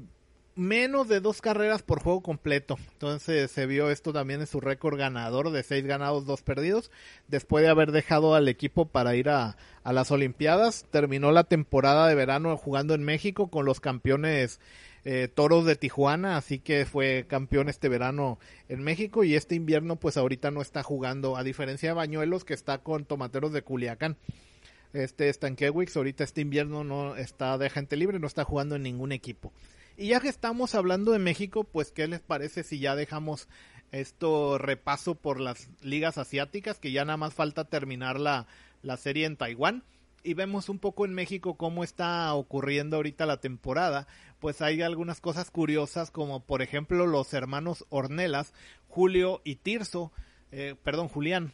menos 0.56 1.08
de 1.08 1.22
dos 1.22 1.42
carreras 1.42 1.82
por 1.82 2.02
juego 2.02 2.22
completo. 2.22 2.78
Entonces 2.94 3.50
se 3.50 3.66
vio 3.66 3.90
esto 3.90 4.14
también 4.14 4.42
en 4.42 4.48
su 4.48 4.60
récord 4.60 4.98
ganador 4.98 5.52
de 5.52 5.64
6 5.64 5.86
ganados, 5.86 6.26
2 6.26 6.42
perdidos. 6.42 6.92
Después 7.28 7.64
de 7.64 7.70
haber 7.70 7.92
dejado 7.92 8.36
al 8.36 8.48
equipo 8.48 8.86
para 8.86 9.16
ir 9.16 9.30
a 9.30 9.56
las 9.84 10.12
Olimpiadas, 10.12 10.86
terminó 10.92 11.32
la 11.32 11.46
temporada 11.46 12.08
de 12.08 12.16
verano 12.16 12.56
jugando 12.58 12.94
en 12.94 13.04
México 13.04 13.50
con 13.50 13.66
los 13.66 13.80
campeones 13.80 14.60
eh, 15.06 15.28
Toros 15.34 15.66
de 15.66 15.76
Tijuana, 15.76 16.38
así 16.38 16.60
que 16.60 16.86
fue 16.86 17.26
campeón 17.28 17.70
este 17.70 17.90
verano 17.90 18.40
en 18.68 18.82
México 18.82 19.24
y 19.24 19.36
este 19.36 19.56
invierno 19.56 19.96
pues 19.96 20.18
ahorita 20.18 20.52
no 20.52 20.62
está 20.62 20.84
jugando, 20.84 21.38
a 21.38 21.44
diferencia 21.44 21.90
de 21.90 21.96
Bañuelos 21.96 22.44
que 22.44 22.54
está 22.54 22.80
con 22.80 23.06
Tomateros 23.06 23.54
de 23.54 23.62
Culiacán. 23.62 24.18
Este 24.94 25.32
Stankiewicz 25.32 25.96
ahorita 25.96 26.24
este 26.24 26.42
invierno 26.42 26.84
no 26.84 27.16
está 27.16 27.58
de 27.58 27.70
gente 27.70 27.96
libre, 27.96 28.20
no 28.20 28.28
está 28.28 28.44
jugando 28.44 28.76
en 28.76 28.84
ningún 28.84 29.12
equipo. 29.12 29.54
Y 29.98 30.08
ya 30.08 30.20
que 30.20 30.30
estamos 30.30 30.76
hablando 30.76 31.12
de 31.12 31.20
México, 31.20 31.64
pues 31.64 31.92
¿qué 31.92 32.08
les 32.08 32.22
parece 32.22 32.64
si 32.64 32.80
ya 32.80 32.96
dejamos 32.96 33.48
esto 33.92 34.58
repaso 34.58 35.16
por 35.16 35.40
las 35.40 35.70
ligas 35.82 36.18
asiáticas, 36.18 36.80
que 36.80 36.92
ya 36.92 37.06
nada 37.06 37.18
más 37.18 37.34
falta 37.34 37.66
terminar 37.66 38.20
la, 38.20 38.48
la 38.82 38.98
serie 38.98 39.26
en 39.26 39.38
Taiwán? 39.38 39.84
Y 40.24 40.34
vemos 40.34 40.70
un 40.70 40.80
poco 40.80 41.06
en 41.06 41.14
México 41.14 41.56
cómo 41.56 41.84
está 41.84 42.34
ocurriendo 42.34 42.98
ahorita 42.98 43.26
la 43.26 43.40
temporada, 43.40 44.08
pues 44.40 44.62
hay 44.62 44.82
algunas 44.82 45.22
cosas 45.22 45.52
curiosas 45.52 46.12
como 46.12 46.42
por 46.46 46.62
ejemplo 46.62 47.08
los 47.08 47.34
hermanos 47.34 47.86
Ornelas, 47.90 48.54
Julio 48.88 49.42
y 49.44 49.56
Tirso, 49.56 50.12
eh, 50.52 50.76
perdón, 50.84 51.08
Julián, 51.08 51.54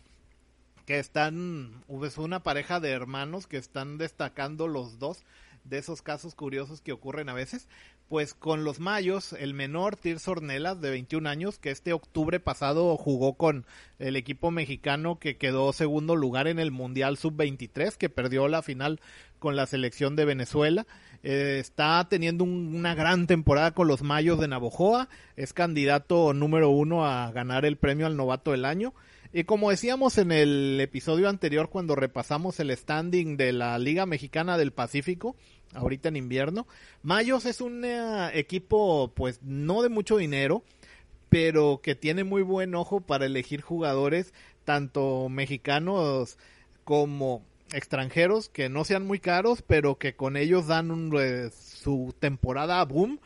que 0.86 1.00
están, 1.00 1.84
es 2.04 2.18
una 2.18 2.44
pareja 2.44 2.80
de 2.80 2.92
hermanos 2.92 3.48
que 3.48 3.58
están 3.58 3.98
destacando 3.98 4.68
los 4.68 5.00
dos 5.00 5.24
de 5.66 5.80
esos 5.80 6.02
casos 6.02 6.36
curiosos 6.36 6.82
que 6.82 6.92
ocurren 6.92 7.30
a 7.30 7.34
veces, 7.34 7.68
pues 8.08 8.34
con 8.34 8.64
los 8.64 8.80
Mayos, 8.80 9.34
el 9.34 9.54
menor 9.54 9.96
Tirso 9.96 10.32
Ornelas 10.32 10.80
de 10.80 10.92
21 10.92 11.28
años, 11.28 11.58
que 11.58 11.72
este 11.72 11.92
octubre 11.92 12.40
pasado 12.40 12.96
jugó 12.98 13.34
con 13.34 13.66
el 14.00 14.16
equipo 14.16 14.52
mexicano 14.52 15.20
que 15.20 15.38
quedó 15.38 15.74
segundo 15.74 16.16
lugar 16.16 16.48
en 16.48 16.60
el 16.60 16.72
Mundial 16.72 17.18
Sub-23, 17.18 17.96
que 17.96 18.10
perdió 18.10 18.48
la 18.48 18.62
final 18.62 19.02
con 19.40 19.56
la 19.56 19.66
selección 19.66 20.16
de 20.16 20.26
Venezuela. 20.26 20.86
Eh, 21.24 21.58
está 21.60 22.08
teniendo 22.08 22.44
una 22.44 22.94
gran 22.94 23.26
temporada 23.26 23.72
con 23.72 23.88
los 23.88 24.04
Mayos 24.04 24.40
de 24.40 24.48
Navojoa, 24.48 25.10
es 25.36 25.54
candidato 25.54 26.34
número 26.34 26.70
uno 26.70 27.06
a 27.06 27.32
ganar 27.32 27.66
el 27.66 27.78
premio 27.78 28.06
al 28.06 28.18
novato 28.18 28.52
del 28.52 28.66
año. 28.66 28.94
Y 29.38 29.44
como 29.44 29.70
decíamos 29.70 30.18
en 30.18 30.32
el 30.32 30.80
episodio 30.80 31.28
anterior 31.28 31.70
cuando 31.70 31.96
repasamos 31.96 32.58
el 32.62 32.72
standing 32.72 33.36
de 33.36 33.52
la 33.52 33.78
Liga 33.78 34.06
Mexicana 34.06 34.58
del 34.58 34.72
Pacífico, 34.72 35.36
ahorita 35.74 36.10
en 36.10 36.18
invierno, 36.18 36.68
Mayos 37.04 37.46
es 37.46 37.62
un 37.62 37.84
eh, 37.86 38.30
equipo 38.34 39.12
pues 39.16 39.42
no 39.42 39.82
de 39.82 39.90
mucho 39.90 40.18
dinero, 40.18 40.64
pero 41.30 41.82
que 41.84 41.96
tiene 41.96 42.24
muy 42.24 42.42
buen 42.42 42.76
ojo 42.76 43.02
para 43.02 43.26
elegir 43.26 43.62
jugadores 43.62 44.34
tanto 44.64 45.30
mexicanos 45.30 46.38
como 46.84 47.44
extranjeros 47.74 48.50
que 48.50 48.70
no 48.70 48.84
sean 48.84 49.06
muy 49.06 49.20
caros, 49.20 49.62
pero 49.62 49.98
que 49.98 50.16
con 50.16 50.38
ellos 50.38 50.68
dan 50.68 50.92
un, 50.92 51.12
eh, 51.20 51.50
su 51.52 52.14
temporada 52.20 52.84
boom. 52.86 53.20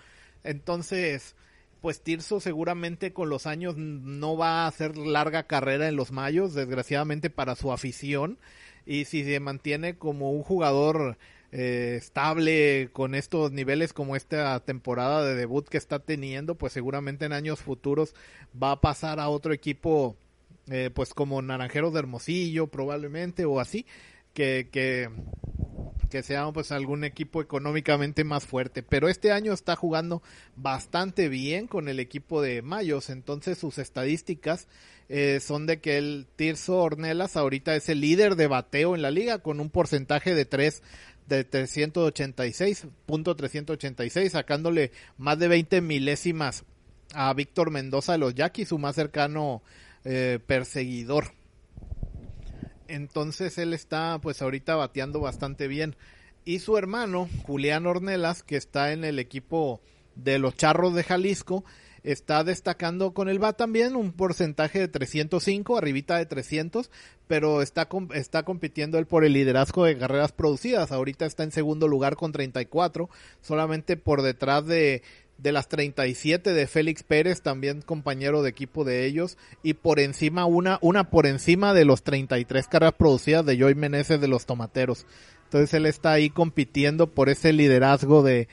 Entonces, 0.44 1.36
pues 1.82 2.02
Tirso 2.02 2.40
seguramente 2.40 3.14
con 3.14 3.30
los 3.30 3.48
años 3.48 3.76
no 3.78 4.38
va 4.38 4.64
a 4.64 4.68
hacer 4.68 4.98
larga 4.98 5.44
carrera 5.44 5.88
en 5.88 5.96
los 5.96 6.12
Mayos, 6.12 6.54
desgraciadamente 6.54 7.30
para 7.30 7.56
su 7.56 7.72
afición. 7.72 8.38
Y 8.86 9.06
si 9.06 9.24
se 9.24 9.40
mantiene 9.40 9.98
como 9.98 10.32
un 10.32 10.44
jugador 10.44 11.18
eh, 11.52 11.96
estable 11.98 12.90
con 12.94 13.16
estos 13.16 13.52
niveles 13.52 13.94
como 13.94 14.16
esta 14.16 14.60
temporada 14.60 15.26
de 15.26 15.36
debut 15.36 15.68
que 15.68 15.78
está 15.78 16.00
teniendo, 16.00 16.56
pues 16.56 16.74
seguramente 16.74 17.26
en 17.26 17.34
años 17.34 17.60
futuros 17.60 18.14
va 18.62 18.72
a 18.72 18.82
pasar 18.82 19.20
a 19.20 19.30
otro 19.30 19.54
equipo, 19.54 20.16
eh, 20.68 20.92
pues 20.94 21.14
como 21.14 21.42
Naranjeros 21.42 21.94
de 21.94 22.00
Hermosillo 22.00 22.68
probablemente 22.68 23.46
o 23.46 23.60
así, 23.60 23.86
que, 24.34 24.70
que 24.72 25.10
que 26.10 26.24
sea 26.24 26.52
pues 26.52 26.72
algún 26.72 27.04
equipo 27.04 27.42
económicamente 27.42 28.24
más 28.24 28.46
fuerte. 28.46 28.84
Pero 28.84 29.08
este 29.08 29.32
año 29.32 29.54
está 29.54 29.76
jugando 29.76 30.22
bastante 30.56 31.30
bien 31.30 31.68
con 31.68 31.88
el 31.88 32.00
equipo 32.00 32.42
de 32.42 32.62
Mayos, 32.62 33.10
entonces 33.10 33.58
sus 33.58 33.78
estadísticas 33.78 34.68
eh, 35.08 35.40
son 35.40 35.66
de 35.66 35.80
que 35.80 35.98
el 35.98 36.28
Tirso 36.36 36.78
Ornelas 36.78 37.38
ahorita 37.38 37.76
es 37.76 37.90
el 37.90 38.02
líder 38.02 38.36
de 38.36 38.48
bateo 38.48 38.96
en 38.96 39.02
la 39.02 39.12
liga 39.12 39.40
con 39.40 39.60
un 39.60 39.70
porcentaje 39.70 40.36
de 40.36 40.46
3 40.46 40.84
de 41.30 41.50
386.386, 41.50 44.30
sacándole 44.30 44.92
más 45.18 45.40
de 45.40 45.48
20 45.48 45.82
milésimas 45.82 46.66
a 47.14 47.34
Víctor 47.34 47.72
Mendoza 47.72 48.12
de 48.14 48.18
los 48.18 48.36
Yaquis, 48.36 48.70
su 48.70 48.78
más 48.78 48.96
cercano 48.96 49.62
eh, 50.04 50.40
perseguidor. 50.46 51.32
Entonces 52.88 53.58
él 53.58 53.74
está 53.74 54.20
pues 54.22 54.42
ahorita 54.42 54.76
bateando 54.76 55.22
bastante 55.22 55.68
bien. 55.68 55.96
Y 56.44 56.60
su 56.60 56.78
hermano, 56.78 57.30
Julián 57.44 57.86
Ornelas, 57.86 58.44
que 58.44 58.58
está 58.58 58.92
en 58.92 59.04
el 59.04 59.20
equipo 59.20 59.82
de 60.16 60.40
los 60.40 60.56
Charros 60.56 60.96
de 60.96 61.04
Jalisco, 61.04 61.64
está 62.04 62.44
destacando 62.44 63.14
con 63.14 63.30
el 63.30 63.40
BAT 63.40 63.58
también 63.58 63.96
un 63.96 64.12
porcentaje 64.12 64.80
de 64.80 64.88
305, 64.88 65.78
arribita 65.78 66.18
de 66.18 66.26
300, 66.26 66.90
pero 67.28 67.62
está, 67.62 67.88
está 68.14 68.44
compitiendo 68.44 68.98
él 68.98 69.06
por 69.06 69.24
el 69.24 69.34
liderazgo 69.34 69.86
de 69.86 69.98
carreras 69.98 70.32
producidas. 70.32 70.92
Ahorita 70.92 71.26
está 71.26 71.44
en 71.44 71.52
segundo 71.52 71.88
lugar 71.88 72.16
con 72.16 72.32
34, 72.32 73.10
solamente 73.42 73.98
por 73.98 74.22
detrás 74.22 74.66
de, 74.66 75.04
de 75.38 75.52
las 75.52 75.68
37 75.70 76.54
de 76.54 76.68
Félix 76.68 77.04
Pérez, 77.04 77.42
también 77.42 77.82
compañero 77.82 78.42
de 78.42 78.50
equipo 78.50 78.84
de 78.84 79.06
ellos, 79.06 79.38
y 79.64 79.74
por 79.74 80.00
encima, 80.00 80.46
una, 80.46 80.80
una 80.82 81.10
por 81.10 81.26
encima 81.26 81.74
de 81.74 81.86
los 81.86 82.04
33 82.04 82.68
carreras 82.68 82.96
producidas 82.96 83.46
de 83.46 83.58
Joy 83.58 83.76
Meneses 83.76 84.20
de 84.20 84.28
los 84.28 84.46
Tomateros. 84.46 85.06
Entonces 85.50 85.74
él 85.74 85.88
está 85.88 86.12
ahí 86.12 86.30
compitiendo 86.30 87.08
por 87.08 87.28
ese 87.28 87.54
liderazgo 87.54 88.22
de, 88.22 88.48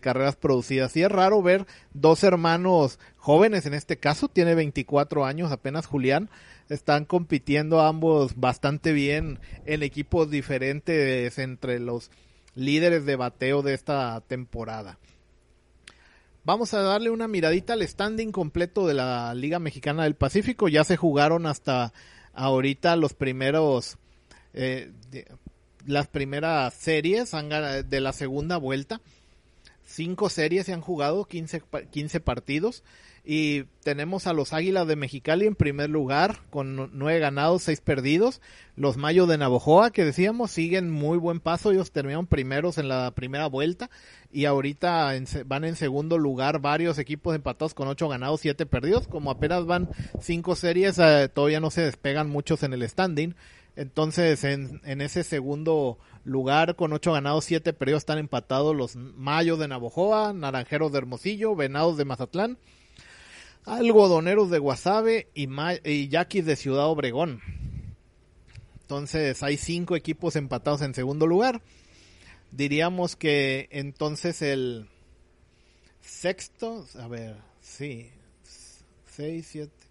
carreras 0.00 0.34
producidas. 0.34 0.96
Y 0.96 1.02
es 1.04 1.08
raro 1.08 1.40
ver 1.42 1.64
dos 1.94 2.24
hermanos 2.24 2.98
jóvenes, 3.18 3.66
en 3.66 3.74
este 3.74 3.98
caso 3.98 4.26
tiene 4.26 4.56
24 4.56 5.24
años 5.24 5.52
apenas 5.52 5.86
Julián, 5.86 6.28
están 6.68 7.04
compitiendo 7.04 7.82
ambos 7.82 8.34
bastante 8.34 8.92
bien 8.92 9.38
en 9.64 9.84
equipos 9.84 10.28
diferentes 10.28 11.38
entre 11.38 11.78
los 11.78 12.10
líderes 12.56 13.06
de 13.06 13.14
bateo 13.14 13.62
de 13.62 13.74
esta 13.74 14.20
temporada. 14.22 14.98
Vamos 16.42 16.74
a 16.74 16.82
darle 16.82 17.10
una 17.10 17.28
miradita 17.28 17.74
al 17.74 17.86
standing 17.86 18.32
completo 18.32 18.88
de 18.88 18.94
la 18.94 19.32
Liga 19.34 19.60
Mexicana 19.60 20.02
del 20.02 20.16
Pacífico. 20.16 20.66
Ya 20.66 20.82
se 20.82 20.96
jugaron 20.96 21.46
hasta 21.46 21.92
ahorita 22.32 22.96
los 22.96 23.14
primeros 23.14 23.98
eh, 24.52 24.90
las 25.90 26.08
primeras 26.08 26.74
series 26.74 27.34
han 27.34 27.48
de 27.48 28.00
la 28.00 28.12
segunda 28.12 28.56
vuelta. 28.56 29.00
Cinco 29.86 30.30
series 30.30 30.66
se 30.66 30.72
han 30.72 30.80
jugado, 30.80 31.24
15, 31.24 31.62
15 31.90 32.20
partidos. 32.20 32.82
Y 33.24 33.64
tenemos 33.82 34.26
a 34.26 34.32
los 34.32 34.52
Águilas 34.54 34.86
de 34.86 34.96
Mexicali 34.96 35.46
en 35.46 35.54
primer 35.54 35.90
lugar, 35.90 36.38
con 36.48 36.90
nueve 36.98 37.18
ganados, 37.18 37.62
seis 37.62 37.80
perdidos. 37.80 38.40
Los 38.76 38.96
Mayos 38.96 39.28
de 39.28 39.36
Navojoa, 39.36 39.90
que 39.90 40.04
decíamos, 40.04 40.50
siguen 40.50 40.90
muy 40.90 41.18
buen 41.18 41.38
paso. 41.38 41.70
Ellos 41.70 41.90
terminaron 41.90 42.26
primeros 42.26 42.78
en 42.78 42.88
la 42.88 43.10
primera 43.10 43.46
vuelta. 43.46 43.90
Y 44.32 44.46
ahorita 44.46 45.12
van 45.44 45.64
en 45.64 45.76
segundo 45.76 46.16
lugar 46.16 46.60
varios 46.60 46.98
equipos 46.98 47.34
empatados 47.34 47.74
con 47.74 47.88
ocho 47.88 48.08
ganados, 48.08 48.40
siete 48.40 48.64
perdidos. 48.64 49.06
Como 49.06 49.30
apenas 49.30 49.66
van 49.66 49.90
cinco 50.20 50.56
series, 50.56 50.98
eh, 50.98 51.28
todavía 51.32 51.60
no 51.60 51.70
se 51.70 51.82
despegan 51.82 52.30
muchos 52.30 52.62
en 52.62 52.72
el 52.72 52.88
standing. 52.88 53.34
Entonces, 53.80 54.44
en, 54.44 54.82
en, 54.84 55.00
ese 55.00 55.24
segundo 55.24 55.98
lugar, 56.24 56.76
con 56.76 56.92
ocho 56.92 57.14
ganados, 57.14 57.46
siete 57.46 57.72
perdidos, 57.72 58.02
están 58.02 58.18
empatados 58.18 58.76
los 58.76 58.94
Mayos 58.94 59.58
de 59.58 59.68
Navojoa, 59.68 60.34
Naranjeros 60.34 60.92
de 60.92 60.98
Hermosillo, 60.98 61.56
Venados 61.56 61.96
de 61.96 62.04
Mazatlán, 62.04 62.58
Algodoneros 63.64 64.50
de 64.50 64.58
Guasave 64.58 65.28
y, 65.32 65.48
y 65.84 66.08
Yaquis 66.08 66.44
de 66.44 66.56
Ciudad 66.56 66.88
Obregón. 66.88 67.40
Entonces, 68.82 69.42
hay 69.42 69.56
cinco 69.56 69.96
equipos 69.96 70.36
empatados 70.36 70.82
en 70.82 70.92
segundo 70.92 71.26
lugar. 71.26 71.62
Diríamos 72.50 73.16
que 73.16 73.66
entonces 73.70 74.42
el 74.42 74.90
sexto, 76.02 76.84
a 76.98 77.08
ver, 77.08 77.36
sí, 77.62 78.10
seis, 79.06 79.46
siete, 79.50 79.86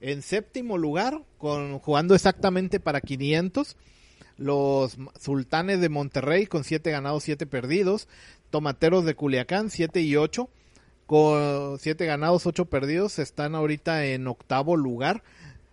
en 0.00 0.22
séptimo 0.22 0.78
lugar, 0.78 1.22
con, 1.38 1.78
jugando 1.78 2.14
exactamente 2.14 2.80
para 2.80 3.00
500, 3.00 3.76
los 4.38 4.96
Sultanes 5.18 5.80
de 5.80 5.88
Monterrey 5.88 6.46
con 6.46 6.64
7 6.64 6.90
ganados, 6.90 7.24
7 7.24 7.46
perdidos. 7.46 8.08
Tomateros 8.50 9.04
de 9.04 9.14
Culiacán, 9.14 9.68
7 9.68 10.00
y 10.00 10.16
8, 10.16 10.48
con 11.06 11.78
7 11.78 12.06
ganados, 12.06 12.46
8 12.46 12.64
perdidos. 12.66 13.18
Están 13.18 13.54
ahorita 13.54 14.06
en 14.06 14.26
octavo 14.26 14.76
lugar. 14.76 15.22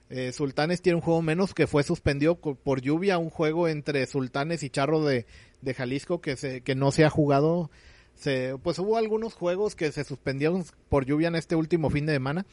Eh, 0.10 0.32
Sultanes 0.34 0.82
tiene 0.82 0.98
un 0.98 1.02
juego 1.02 1.22
menos 1.22 1.54
que 1.54 1.68
fue 1.68 1.84
suspendido 1.84 2.36
por 2.36 2.82
lluvia, 2.82 3.18
un 3.18 3.30
juego 3.30 3.68
entre 3.68 4.06
Sultanes 4.08 4.64
y 4.64 4.70
Charro 4.70 5.04
de, 5.04 5.26
de 5.62 5.74
Jalisco 5.74 6.22
que, 6.22 6.36
se, 6.36 6.62
que 6.62 6.76
no 6.76 6.92
se 6.92 7.06
ha 7.06 7.10
jugado 7.10 7.70
se, 8.16 8.58
pues 8.64 8.80
hubo 8.80 8.98
algunos 8.98 9.34
juegos 9.34 9.76
que 9.76 9.92
se 9.92 10.04
suspendieron 10.04 10.64
por 10.90 11.06
lluvia 11.06 11.28
en 11.28 11.36
este 11.36 11.56
último 11.56 11.90
fin 11.90 12.06
de 12.06 12.14
semana 12.14 12.46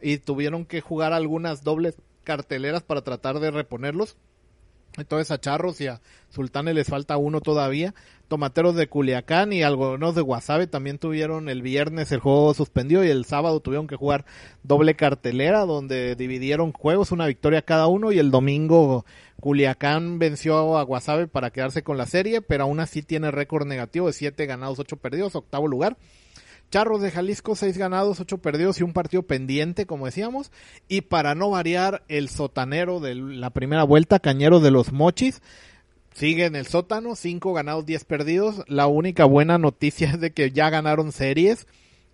y 0.00 0.18
tuvieron 0.18 0.64
que 0.64 0.80
jugar 0.80 1.12
algunas 1.12 1.64
dobles 1.64 1.96
carteleras 2.24 2.82
para 2.82 3.02
tratar 3.02 3.40
de 3.40 3.50
reponerlos. 3.50 4.16
Entonces 4.98 5.30
a 5.30 5.40
Charros 5.40 5.80
y 5.80 5.86
a 5.86 6.00
Sultanes 6.30 6.74
les 6.74 6.88
falta 6.88 7.16
uno 7.16 7.40
todavía. 7.40 7.94
Tomateros 8.28 8.74
de 8.74 8.88
Culiacán 8.88 9.52
y 9.52 9.62
algunos 9.62 10.14
de 10.14 10.20
Guasave 10.20 10.66
también 10.66 10.98
tuvieron 10.98 11.48
el 11.48 11.62
viernes 11.62 12.12
el 12.12 12.20
juego 12.20 12.52
suspendido 12.52 13.02
y 13.04 13.08
el 13.08 13.24
sábado 13.24 13.60
tuvieron 13.60 13.86
que 13.86 13.96
jugar 13.96 14.26
doble 14.62 14.94
cartelera 14.96 15.64
donde 15.64 16.14
dividieron 16.14 16.72
juegos, 16.72 17.10
una 17.10 17.26
victoria 17.26 17.62
cada 17.62 17.86
uno 17.86 18.12
y 18.12 18.18
el 18.18 18.30
domingo 18.30 19.06
Culiacán 19.40 20.18
venció 20.18 20.76
a 20.76 20.82
Guasave 20.82 21.28
para 21.28 21.50
quedarse 21.50 21.82
con 21.82 21.96
la 21.96 22.06
serie, 22.06 22.42
pero 22.42 22.64
aún 22.64 22.80
así 22.80 23.02
tiene 23.02 23.30
récord 23.30 23.66
negativo 23.66 24.08
de 24.08 24.12
7 24.12 24.44
ganados, 24.46 24.78
8 24.78 24.96
perdidos, 24.96 25.34
octavo 25.34 25.68
lugar. 25.68 25.96
Charros 26.70 27.00
de 27.00 27.10
Jalisco, 27.10 27.56
6 27.56 27.78
ganados, 27.78 28.20
8 28.20 28.38
perdidos 28.38 28.78
y 28.80 28.82
un 28.82 28.92
partido 28.92 29.22
pendiente, 29.22 29.86
como 29.86 30.06
decíamos. 30.06 30.52
Y 30.86 31.02
para 31.02 31.34
no 31.34 31.50
variar, 31.50 32.02
el 32.08 32.28
sotanero 32.28 33.00
de 33.00 33.14
la 33.14 33.50
primera 33.50 33.84
vuelta, 33.84 34.18
Cañero 34.18 34.60
de 34.60 34.70
los 34.70 34.92
Mochis, 34.92 35.40
sigue 36.12 36.44
en 36.44 36.56
el 36.56 36.66
sótano, 36.66 37.14
5 37.14 37.52
ganados, 37.54 37.86
10 37.86 38.04
perdidos. 38.04 38.64
La 38.66 38.86
única 38.86 39.24
buena 39.24 39.56
noticia 39.56 40.10
es 40.10 40.20
de 40.20 40.32
que 40.32 40.50
ya 40.50 40.68
ganaron 40.68 41.12
series, 41.12 41.66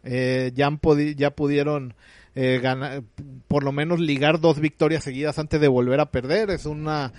eh, 0.04 0.52
ya, 0.54 0.70
ya 1.16 1.30
pudieron 1.30 1.94
eh, 2.36 2.60
ganar, 2.62 3.02
por 3.48 3.64
lo 3.64 3.72
menos 3.72 3.98
ligar 3.98 4.40
dos 4.40 4.60
victorias 4.60 5.02
seguidas 5.02 5.38
antes 5.38 5.60
de 5.60 5.68
volver 5.68 5.98
a 5.98 6.10
perder. 6.10 6.50
Es 6.50 6.66
una 6.66 7.12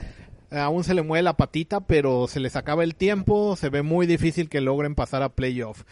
aún 0.51 0.83
se 0.83 0.93
le 0.93 1.01
mueve 1.01 1.23
la 1.23 1.38
patita, 1.38 1.81
pero 1.81 2.27
se 2.27 2.39
les 2.39 2.55
acaba 2.55 2.83
el 2.83 2.95
tiempo, 2.95 3.55
se 3.55 3.69
ve 3.69 3.81
muy 3.81 4.07
difícil 4.07 4.49
que 4.49 4.61
logren 4.61 4.95
pasar 4.95 5.23
a 5.23 5.29
playoff. 5.29 5.83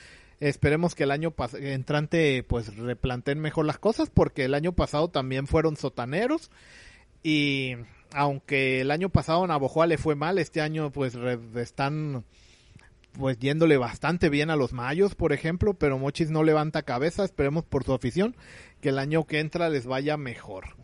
Esperemos 0.43 0.93
que 0.93 1.03
el 1.03 1.11
año 1.11 1.33
entrante 1.53 2.43
pues 2.43 2.75
replanteen 2.75 3.39
mejor 3.39 3.65
las 3.65 3.77
cosas 3.77 4.09
porque 4.09 4.43
el 4.43 4.55
año 4.55 4.73
pasado 4.73 5.07
también 5.07 5.47
fueron 5.47 5.77
sotaneros 5.77 6.51
y 7.23 7.75
aunque 8.11 8.81
el 8.81 8.91
año 8.91 9.07
pasado 9.07 9.47
Navojoa 9.47 9.87
le 9.87 9.97
fue 9.97 10.15
mal, 10.15 10.37
este 10.37 10.59
año 10.59 10.91
pues 10.91 11.15
están 11.55 12.25
pues 13.13 13.39
yéndole 13.39 13.77
bastante 13.77 14.27
bien 14.27 14.49
a 14.49 14.57
los 14.57 14.73
Mayos, 14.73 15.15
por 15.15 15.31
ejemplo, 15.31 15.75
pero 15.75 15.97
Mochis 15.97 16.29
no 16.29 16.43
levanta 16.43 16.81
cabeza, 16.81 17.23
esperemos 17.23 17.63
por 17.63 17.85
su 17.85 17.93
afición 17.93 18.35
que 18.81 18.89
el 18.89 18.99
año 18.99 19.25
que 19.25 19.39
entra 19.39 19.69
les 19.69 19.85
vaya 19.85 20.17
mejor. 20.17 20.75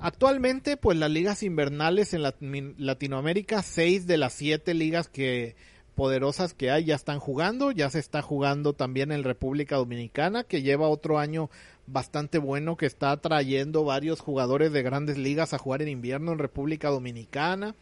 Actualmente, 0.00 0.76
pues 0.76 0.98
las 0.98 1.12
ligas 1.12 1.44
invernales 1.44 2.12
en 2.12 2.22
Latinoamérica, 2.22 3.62
seis 3.62 4.08
de 4.08 4.16
las 4.16 4.32
siete 4.32 4.74
ligas 4.74 5.06
que 5.06 5.54
poderosas 6.00 6.54
que 6.54 6.70
hay 6.70 6.86
ya 6.86 6.94
están 6.94 7.18
jugando, 7.18 7.72
ya 7.72 7.90
se 7.90 7.98
está 7.98 8.22
jugando 8.22 8.72
también 8.72 9.12
en 9.12 9.22
República 9.22 9.76
Dominicana, 9.76 10.44
que 10.44 10.62
lleva 10.62 10.88
otro 10.88 11.18
año 11.18 11.50
bastante 11.86 12.38
bueno, 12.38 12.78
que 12.78 12.86
está 12.86 13.14
trayendo 13.18 13.84
varios 13.84 14.20
jugadores 14.20 14.72
de 14.72 14.82
grandes 14.82 15.18
ligas 15.18 15.52
a 15.52 15.58
jugar 15.58 15.82
en 15.82 15.88
invierno 15.88 16.32
en 16.32 16.38
República 16.38 16.88
Dominicana. 16.88 17.74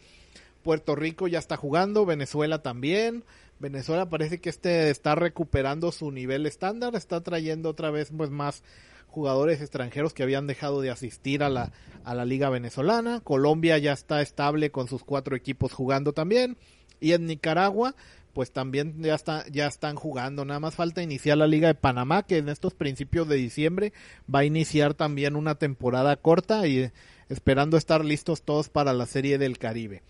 Puerto 0.65 0.97
Rico 0.97 1.29
ya 1.29 1.39
está 1.39 1.57
jugando, 1.57 2.07
Venezuela 2.07 2.61
también. 2.61 3.23
Venezuela 3.61 4.09
parece 4.09 4.41
que 4.41 4.51
este 4.51 4.91
está 4.91 5.15
recuperando 5.15 5.93
su 5.93 6.11
nivel 6.11 6.45
estándar, 6.47 6.97
está 6.97 7.21
trayendo 7.21 7.69
otra 7.69 7.93
vez 7.93 8.11
pues 8.17 8.31
más 8.31 8.65
jugadores 9.07 9.61
extranjeros 9.61 10.13
que 10.13 10.25
habían 10.25 10.49
dejado 10.49 10.81
de 10.81 10.91
asistir 10.91 11.45
a 11.45 11.51
la, 11.51 11.71
a 12.03 12.17
la 12.17 12.25
liga 12.25 12.51
venezolana. 12.51 13.21
Colombia 13.21 13.79
ya 13.79 13.93
está 13.93 14.23
estable 14.23 14.73
con 14.73 14.89
sus 14.89 15.05
cuatro 15.05 15.37
equipos 15.37 15.73
jugando 15.73 16.13
también. 16.13 16.57
Y 17.01 17.13
en 17.13 17.27
Nicaragua, 17.27 17.95
pues 18.33 18.53
también 18.53 19.03
ya, 19.03 19.15
está, 19.15 19.45
ya 19.51 19.67
están 19.67 19.97
jugando. 19.97 20.45
Nada 20.45 20.61
más 20.61 20.75
falta 20.75 21.03
iniciar 21.03 21.39
la 21.39 21.47
Liga 21.47 21.69
de 21.69 21.75
Panamá, 21.75 22.23
que 22.23 22.39
en 22.39 22.49
estos 22.49 22.75
principios 22.75 23.29
de 23.29 23.37
diciembre 23.37 23.93
va 24.33 24.41
a 24.41 24.45
iniciar 24.45 24.95
también 24.95 25.37
una 25.37 25.57
temporada 25.57 26.17
corta 26.17 26.67
y 26.67 26.91
esperando 27.29 27.77
estar 27.77 28.05
listos 28.05 28.43
todos 28.43 28.69
para 28.69 28.93
la 28.93 29.07
Serie 29.07 29.39
del 29.39 29.59
Caribe. 29.59 30.03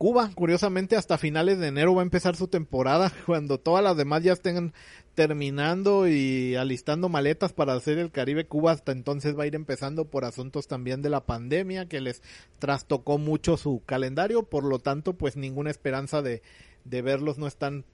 Cuba, 0.00 0.30
curiosamente, 0.34 0.96
hasta 0.96 1.18
finales 1.18 1.58
de 1.58 1.66
enero 1.66 1.94
va 1.94 2.00
a 2.00 2.04
empezar 2.04 2.34
su 2.34 2.48
temporada, 2.48 3.12
cuando 3.26 3.60
todas 3.60 3.84
las 3.84 3.98
demás 3.98 4.22
ya 4.22 4.32
estén 4.32 4.72
terminando 5.14 6.08
y 6.08 6.54
alistando 6.54 7.10
maletas 7.10 7.52
para 7.52 7.74
hacer 7.74 7.98
el 7.98 8.10
Caribe. 8.10 8.46
Cuba 8.46 8.72
hasta 8.72 8.92
entonces 8.92 9.38
va 9.38 9.42
a 9.42 9.46
ir 9.46 9.54
empezando 9.54 10.06
por 10.06 10.24
asuntos 10.24 10.68
también 10.68 11.02
de 11.02 11.10
la 11.10 11.26
pandemia 11.26 11.84
que 11.84 12.00
les 12.00 12.22
trastocó 12.58 13.18
mucho 13.18 13.58
su 13.58 13.82
calendario, 13.84 14.44
por 14.44 14.64
lo 14.64 14.78
tanto, 14.78 15.18
pues 15.18 15.36
ninguna 15.36 15.68
esperanza 15.68 16.22
de, 16.22 16.40
de 16.86 17.02
verlos 17.02 17.36
no 17.36 17.46
están 17.46 17.84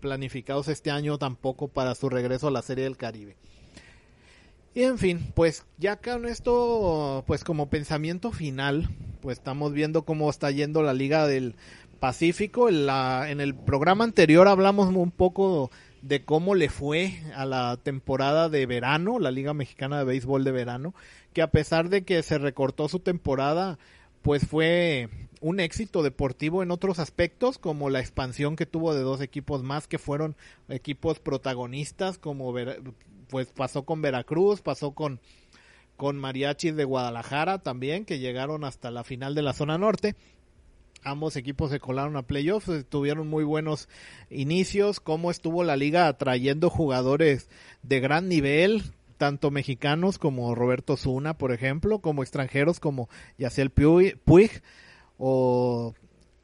planificados 0.00 0.66
este 0.66 0.90
año 0.90 1.18
tampoco 1.18 1.68
para 1.68 1.94
su 1.94 2.08
regreso 2.08 2.48
a 2.48 2.50
la 2.50 2.62
Serie 2.62 2.82
del 2.82 2.96
Caribe. 2.96 3.36
Y 4.74 4.82
en 4.82 4.98
fin, 4.98 5.32
pues 5.34 5.64
ya 5.78 5.96
con 5.96 6.26
esto, 6.26 7.22
pues 7.28 7.44
como 7.44 7.70
pensamiento 7.70 8.32
final, 8.32 8.88
pues 9.20 9.38
estamos 9.38 9.72
viendo 9.72 10.04
cómo 10.04 10.28
está 10.28 10.50
yendo 10.50 10.82
la 10.82 10.92
Liga 10.92 11.28
del 11.28 11.54
Pacífico. 12.00 12.68
En, 12.68 12.86
la, 12.86 13.30
en 13.30 13.40
el 13.40 13.54
programa 13.54 14.02
anterior 14.02 14.48
hablamos 14.48 14.92
un 14.92 15.12
poco 15.12 15.70
de 16.02 16.24
cómo 16.24 16.56
le 16.56 16.68
fue 16.68 17.22
a 17.36 17.46
la 17.46 17.76
temporada 17.76 18.48
de 18.48 18.66
verano, 18.66 19.20
la 19.20 19.30
Liga 19.30 19.54
Mexicana 19.54 19.98
de 19.98 20.04
Béisbol 20.04 20.42
de 20.42 20.50
verano, 20.50 20.94
que 21.32 21.40
a 21.40 21.52
pesar 21.52 21.88
de 21.88 22.02
que 22.02 22.22
se 22.24 22.38
recortó 22.38 22.88
su 22.88 22.98
temporada, 22.98 23.78
pues 24.22 24.44
fue 24.46 25.08
un 25.40 25.60
éxito 25.60 26.02
deportivo 26.02 26.64
en 26.64 26.72
otros 26.72 26.98
aspectos, 26.98 27.58
como 27.58 27.90
la 27.90 28.00
expansión 28.00 28.56
que 28.56 28.66
tuvo 28.66 28.92
de 28.92 29.02
dos 29.02 29.20
equipos 29.20 29.62
más 29.62 29.86
que 29.86 29.98
fueron 29.98 30.36
equipos 30.68 31.20
protagonistas, 31.20 32.18
como 32.18 32.52
pues 33.28 33.48
pasó 33.52 33.84
con 33.84 34.02
Veracruz, 34.02 34.60
pasó 34.60 34.92
con, 34.92 35.20
con 35.96 36.16
Mariachis 36.18 36.76
de 36.76 36.84
Guadalajara 36.84 37.58
también, 37.58 38.04
que 38.04 38.18
llegaron 38.18 38.64
hasta 38.64 38.90
la 38.90 39.04
final 39.04 39.34
de 39.34 39.42
la 39.42 39.52
zona 39.52 39.78
norte. 39.78 40.16
Ambos 41.02 41.36
equipos 41.36 41.70
se 41.70 41.80
colaron 41.80 42.16
a 42.16 42.22
playoffs, 42.22 42.68
eh, 42.70 42.82
tuvieron 42.82 43.28
muy 43.28 43.44
buenos 43.44 43.88
inicios, 44.30 45.00
cómo 45.00 45.30
estuvo 45.30 45.62
la 45.62 45.76
liga 45.76 46.08
atrayendo 46.08 46.70
jugadores 46.70 47.50
de 47.82 48.00
gran 48.00 48.28
nivel, 48.28 48.82
tanto 49.18 49.50
mexicanos 49.50 50.18
como 50.18 50.54
Roberto 50.54 50.96
Zuna, 50.96 51.36
por 51.36 51.52
ejemplo, 51.52 51.98
como 51.98 52.22
extranjeros 52.22 52.80
como 52.80 53.08
Yaciel 53.38 53.70
Puig 53.70 54.62
o 55.18 55.94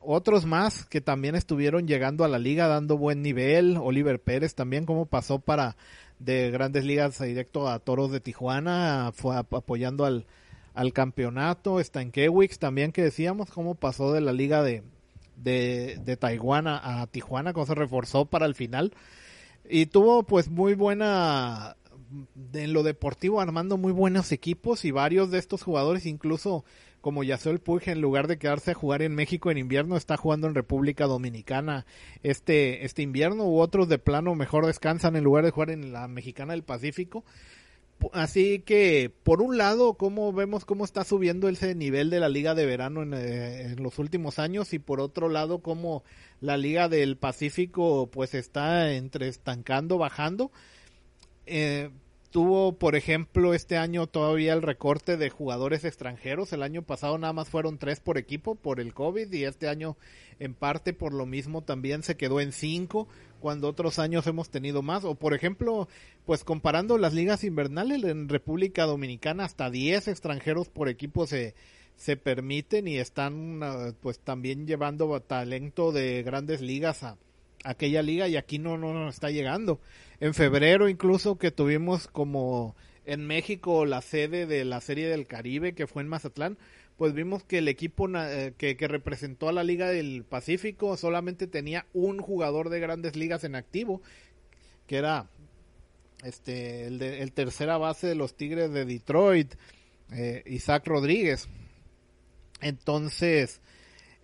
otros 0.01 0.47
más 0.47 0.87
que 0.87 1.01
también 1.01 1.35
estuvieron 1.35 1.87
llegando 1.87 2.25
a 2.25 2.29
la 2.29 2.39
liga 2.39 2.67
dando 2.69 2.97
buen 2.97 3.23
nivel, 3.23 3.77
Oliver 3.77 4.21
Pérez 4.21 4.55
también 4.55 4.87
como 4.87 5.07
pasó 5.07 5.39
para 5.39 5.77
de 6.21 6.51
grandes 6.51 6.85
ligas 6.85 7.19
directo 7.21 7.69
a 7.69 7.81
Toros 7.81 8.13
de 8.13 8.21
Tijuana, 8.21 9.11
fue 9.13 9.37
apoyando 9.37 10.05
al, 10.05 10.27
al 10.75 10.93
campeonato, 10.93 11.83
Stankiewicz 11.83 12.59
también 12.59 12.93
que 12.93 13.03
decíamos 13.03 13.51
cómo 13.51 13.75
pasó 13.75 14.13
de 14.13 14.21
la 14.21 14.33
liga 14.33 14.63
de, 14.63 14.83
de, 15.37 15.99
de 16.05 16.17
Taiwán 16.17 16.69
a, 16.69 17.07
Tijuana, 17.11 17.53
cómo 17.53 17.67
se 17.67 17.75
reforzó 17.75 18.27
para 18.27 18.47
el 18.47 18.55
final. 18.55 18.93
Y 19.69 19.87
tuvo 19.87 20.23
pues 20.23 20.51
muy 20.51 20.75
buena 20.75 21.77
en 22.53 22.73
lo 22.73 22.83
deportivo 22.83 23.41
armando 23.41 23.77
muy 23.77 23.93
buenos 23.93 24.33
equipos 24.33 24.85
y 24.85 24.91
varios 24.91 25.31
de 25.31 25.39
estos 25.39 25.63
jugadores 25.63 26.07
incluso 26.07 26.65
como 27.01 27.23
Yasol 27.25 27.61
Puig, 27.61 27.89
en 27.89 28.01
lugar 28.01 28.27
de 28.27 28.39
quedarse 28.39 28.73
a 28.73 28.75
jugar 28.75 29.03
en 29.03 29.15
México 29.15 29.51
en 29.51 29.59
invierno, 29.59 29.97
está 29.97 30.17
jugando 30.17 30.47
en 30.47 30.55
República 30.55 31.07
Dominicana 31.07 31.87
este, 32.23 32.85
este 32.85 33.03
invierno, 33.03 33.45
u 33.45 33.61
otros 33.61 33.89
de 33.89 33.99
plano 33.99 34.35
mejor 34.35 34.67
descansan 34.67 35.17
en 35.17 35.25
lugar 35.25 35.45
de 35.45 35.51
jugar 35.51 35.71
en 35.71 35.93
la 35.93 36.09
Mexicana 36.09 36.53
del 36.53 36.63
Pacífico. 36.63 37.25
Así 38.13 38.61
que, 38.61 39.13
por 39.23 39.43
un 39.43 39.59
lado, 39.59 39.95
cómo 39.95 40.33
vemos 40.33 40.65
cómo 40.65 40.85
está 40.85 41.05
subiendo 41.05 41.49
ese 41.49 41.75
nivel 41.75 42.09
de 42.09 42.21
la 42.21 42.31
Liga 42.31 42.55
de 42.55 42.65
Verano 42.65 43.03
en, 43.03 43.13
eh, 43.13 43.63
en, 43.63 43.83
los 43.83 43.99
últimos 43.99 44.39
años 44.39 44.73
y 44.73 44.79
por 44.79 45.01
otro 45.01 45.29
lado, 45.29 45.59
cómo 45.59 46.03
la 46.41 46.57
Liga 46.57 46.89
del 46.89 47.19
Pacífico 47.19 48.09
pues 48.11 48.35
está 48.35 48.93
entre 48.93 49.29
estancando, 49.29 49.99
bajando. 49.99 50.51
Eh, 51.47 51.91
tuvo, 52.31 52.73
por 52.73 52.97
ejemplo, 52.97 53.55
este 53.55 53.77
año 53.77 54.07
todavía 54.07 54.53
el 54.53 54.63
recorte 54.63 55.17
de 55.17 55.31
jugadores 55.31 55.85
extranjeros. 55.85 56.53
El 56.53 56.63
año 56.63 56.83
pasado 56.83 57.19
nada 57.19 57.33
más 57.33 57.49
fueron 57.49 57.79
tres 57.79 58.01
por 58.01 58.19
equipo 58.19 58.55
por 58.55 58.81
el 58.81 58.95
COVID 58.95 59.33
y 59.33 59.45
este 59.45 59.69
año 59.69 59.97
en 60.39 60.55
parte 60.55 60.93
por 60.93 61.13
lo 61.13 61.27
mismo 61.27 61.63
también 61.63 62.03
se 62.03 62.17
quedó 62.17 62.41
en 62.41 62.53
cinco 62.53 63.09
cuando 63.41 63.69
otros 63.69 63.99
años 63.99 64.27
hemos 64.27 64.51
tenido 64.51 64.83
más. 64.83 65.05
O 65.05 65.15
por 65.15 65.35
ejemplo, 65.35 65.89
pues 66.25 66.45
comparando 66.45 66.99
las 66.99 67.15
ligas 67.15 67.45
invernales 67.45 68.05
en 68.05 68.29
República 68.29 68.87
Dominicana 68.87 69.45
hasta 69.45 69.71
diez 69.71 70.09
extranjeros 70.09 70.69
por 70.69 70.89
equipo 70.89 71.27
se 71.27 71.55
se 71.97 72.17
permiten 72.17 72.89
y 72.89 72.97
están 72.97 73.63
ah, 73.63 73.93
pues 74.01 74.21
también 74.21 74.67
llevando 74.67 75.21
talento 75.21 75.93
de 75.93 76.23
grandes 76.23 76.63
ligas 76.63 77.03
a 77.03 77.19
aquella 77.63 78.03
liga 78.03 78.27
y 78.27 78.37
aquí 78.37 78.59
no, 78.59 78.79
no 78.79 78.95
nos 78.95 79.15
está 79.15 79.31
llegando. 79.31 79.81
En 80.21 80.35
febrero 80.35 80.89
incluso 80.89 81.39
que 81.39 81.51
tuvimos 81.51 82.07
como 82.07 82.77
en 83.07 83.27
México 83.27 83.87
la 83.87 84.03
sede 84.03 84.47
de 84.47 84.65
la 84.65 84.81
Serie 84.81 85.09
del 85.09 85.27
Caribe 85.27 85.75
que 85.75 85.87
fue 85.87 86.03
en 86.03 86.09
Mazatlán, 86.09 86.59
pues 86.99 87.15
vimos 87.15 87.43
que 87.43 87.59
el 87.59 87.69
equipo 87.69 88.07
eh, 88.15 88.53
que, 88.59 88.77
representó 88.87 89.49
a 89.49 89.53
la 89.53 89.65
Liga 89.65 89.89
del 89.89 90.25
Pacífico 90.25 90.99
solamente 90.99 91.47
tenía 91.47 91.87
un 91.95 92.19
jugador 92.19 92.69
de 92.69 92.79
grandes 92.79 93.17
ligas 93.17 93.43
en 93.45 93.55
activo, 93.55 94.03
que 94.87 94.99
era 94.99 95.31
este 96.23 96.87
el 96.87 97.33
tercera 97.33 97.79
base 97.79 98.07
de 98.07 98.15
los 98.15 98.37
Tigres 98.37 98.71
de 98.73 98.85
Detroit, 98.85 99.55
eh, 100.13 100.43
Isaac 100.45 100.87
Rodríguez. 100.87 101.49
Entonces, 102.61 103.63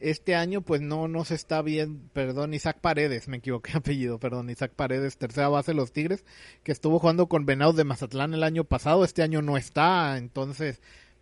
este 0.01 0.35
año 0.35 0.61
pues 0.61 0.81
no, 0.81 1.09
no 1.09 1.25
se 1.25 1.35
está 1.35 1.63
bien, 1.63 2.09
perdón, 2.13 2.55
Isaac 2.55 2.79
Paredes, 2.81 3.29
me 3.29 3.39
equivoqué 3.39 3.73
apellido, 3.77 4.19
perdón, 4.19 4.51
Isaac 4.51 4.73
Paredes, 4.75 5.17
tercera 5.17 5.49
base 5.49 5.73
de 5.73 5.77
los 5.77 5.93
Tigres, 5.93 6.25
que 6.63 6.73
estuvo 6.73 6.99
jugando 6.99 7.29
con 7.29 7.47
Venados 7.47 7.77
de 7.77 7.85
Mazatlán 7.85 8.35
el 8.35 8.43
año 8.43 8.65
pasado, 8.65 9.05
este 9.05 9.23
año 9.23 9.43
no 9.43 9.57
está, 9.57 10.19
entonces 10.19 10.81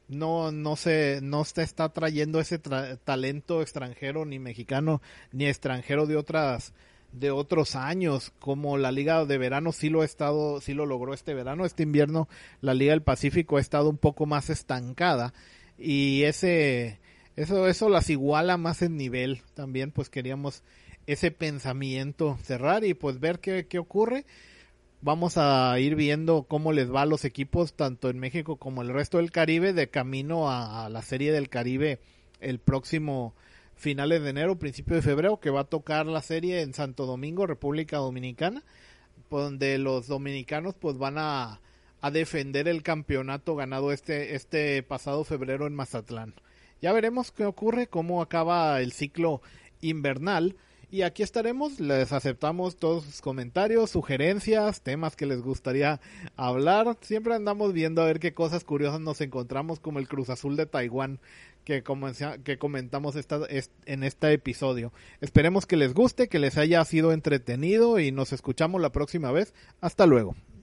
no, 0.09 0.53
no 0.53 0.77
se, 0.77 1.21
no 1.23 1.45
se 1.45 1.63
está 1.63 1.89
trayendo 1.91 2.41
ese 2.41 2.59
talento 2.59 3.63
extranjero 3.63 4.25
ni 4.25 4.39
mexicano 4.39 5.01
ni 5.33 5.47
extranjero 5.47 6.07
de 6.07 6.17
otras, 6.17 6.75
de 7.13 7.31
otros 7.31 7.77
años, 7.77 8.33
como 8.39 8.77
la 8.77 8.93
Liga 8.93 9.25
de 9.25 9.39
Verano 9.39 9.73
sí 9.73 9.89
lo 9.89 10.03
ha 10.03 10.05
estado, 10.05 10.61
sí 10.61 10.75
lo 10.75 10.85
logró 10.85 11.15
este 11.15 11.33
verano, 11.33 11.65
este 11.65 11.85
invierno 11.85 12.29
la 12.61 12.75
Liga 12.75 12.93
del 12.93 13.03
Pacífico 13.03 13.57
ha 13.57 13.61
estado 13.61 13.89
un 13.89 13.99
poco 13.99 14.27
más 14.27 14.51
estancada 14.51 15.33
y 15.79 16.23
ese, 16.25 17.01
eso, 17.37 17.69
eso 17.69 17.89
las 17.89 18.11
iguala 18.11 18.57
más 18.57 18.83
en 18.83 18.97
nivel. 18.97 19.43
También 19.55 19.91
pues 19.91 20.09
queríamos 20.09 20.63
ese 21.07 21.31
pensamiento 21.31 22.39
cerrar 22.43 22.85
y 22.85 22.95
pues 22.95 23.21
ver 23.21 23.41
qué, 23.41 23.67
qué 23.67 23.79
ocurre. 23.79 24.25
Vamos 25.05 25.37
a 25.37 25.79
ir 25.79 25.97
viendo 25.97 26.45
cómo 26.45 26.73
les 26.73 26.91
va 26.91 27.03
a 27.03 27.07
los 27.07 27.27
equipos 27.27 27.75
tanto 27.75 28.09
en 28.09 28.19
México 28.19 28.57
como 28.57 28.81
el 28.81 28.89
resto 28.89 29.19
del 29.19 29.33
Caribe 29.33 29.75
de 29.75 29.91
camino 29.91 30.51
a, 30.51 30.89
la 30.89 31.03
Serie 31.03 31.31
del 31.31 31.51
Caribe 31.51 32.01
el 32.41 32.59
próximo 32.59 33.35
finales 33.75 34.23
de 34.23 34.31
enero, 34.31 34.59
principio 34.59 34.97
de 34.97 35.03
febrero, 35.03 35.41
que 35.41 35.51
va 35.51 35.61
a 35.61 35.65
tocar 35.65 36.07
la 36.07 36.23
serie 36.23 36.63
en 36.63 36.73
Santo 36.73 37.05
Domingo, 37.05 37.47
República 37.47 37.99
Dominicana, 37.99 38.63
donde 39.29 39.77
los 39.77 40.07
dominicanos 40.07 40.75
pues 40.75 40.97
van 40.97 41.19
a, 41.19 41.61
a 42.01 42.11
defender 42.11 42.67
el 42.67 42.83
campeonato 42.83 43.57
ganado 43.57 43.93
este, 43.93 44.35
este 44.35 44.83
pasado 44.83 45.25
febrero 45.25 45.67
en 45.67 45.75
Mazatlán. 45.75 46.35
Ya 46.81 46.93
veremos 46.93 47.33
qué 47.33 47.47
ocurre, 47.47 47.87
cómo 47.87 48.23
acaba 48.23 48.81
el 48.81 48.93
ciclo 48.93 49.41
invernal. 49.81 50.57
Y 50.91 51.03
aquí 51.03 51.25
estaremos, 51.25 51.81
les 51.81 52.13
aceptamos 52.13 52.77
todos 52.77 53.05
sus 53.05 53.21
comentarios, 53.21 53.91
sugerencias, 53.91 54.81
temas 54.81 55.17
que 55.17 55.27
les 55.27 55.43
gustaría 55.43 56.01
hablar. 56.37 56.97
Siempre 57.01 57.35
andamos 57.35 57.73
viendo 57.73 58.01
a 58.01 58.07
ver 58.07 58.21
qué 58.21 58.33
cosas 58.33 58.63
curiosas 58.63 59.01
nos 59.01 59.21
encontramos, 59.21 59.81
como 59.81 59.99
el 59.99 60.07
Cruz 60.07 60.31
Azul 60.31 60.57
de 60.57 60.67
Taiwán 60.67 61.19
que, 61.65 61.83
comentamos 62.59 63.17
esta, 63.17 63.41
en 63.87 64.05
este 64.05 64.33
episodio. 64.33 64.93
Esperemos 65.21 65.67
que 65.67 65.77
les 65.77 65.95
guste, 65.95 66.29
que 66.29 66.39
les 66.39 66.59
haya 66.59 66.85
sido 66.85 67.13
entretenido 67.13 67.99
y 67.99 68.13
nos 68.13 68.33
escuchamos 68.33 68.81
la 68.81 68.93
próxima 68.93 69.33
vez. 69.33 69.55
Hasta 69.81 70.07
luego. 70.07 70.37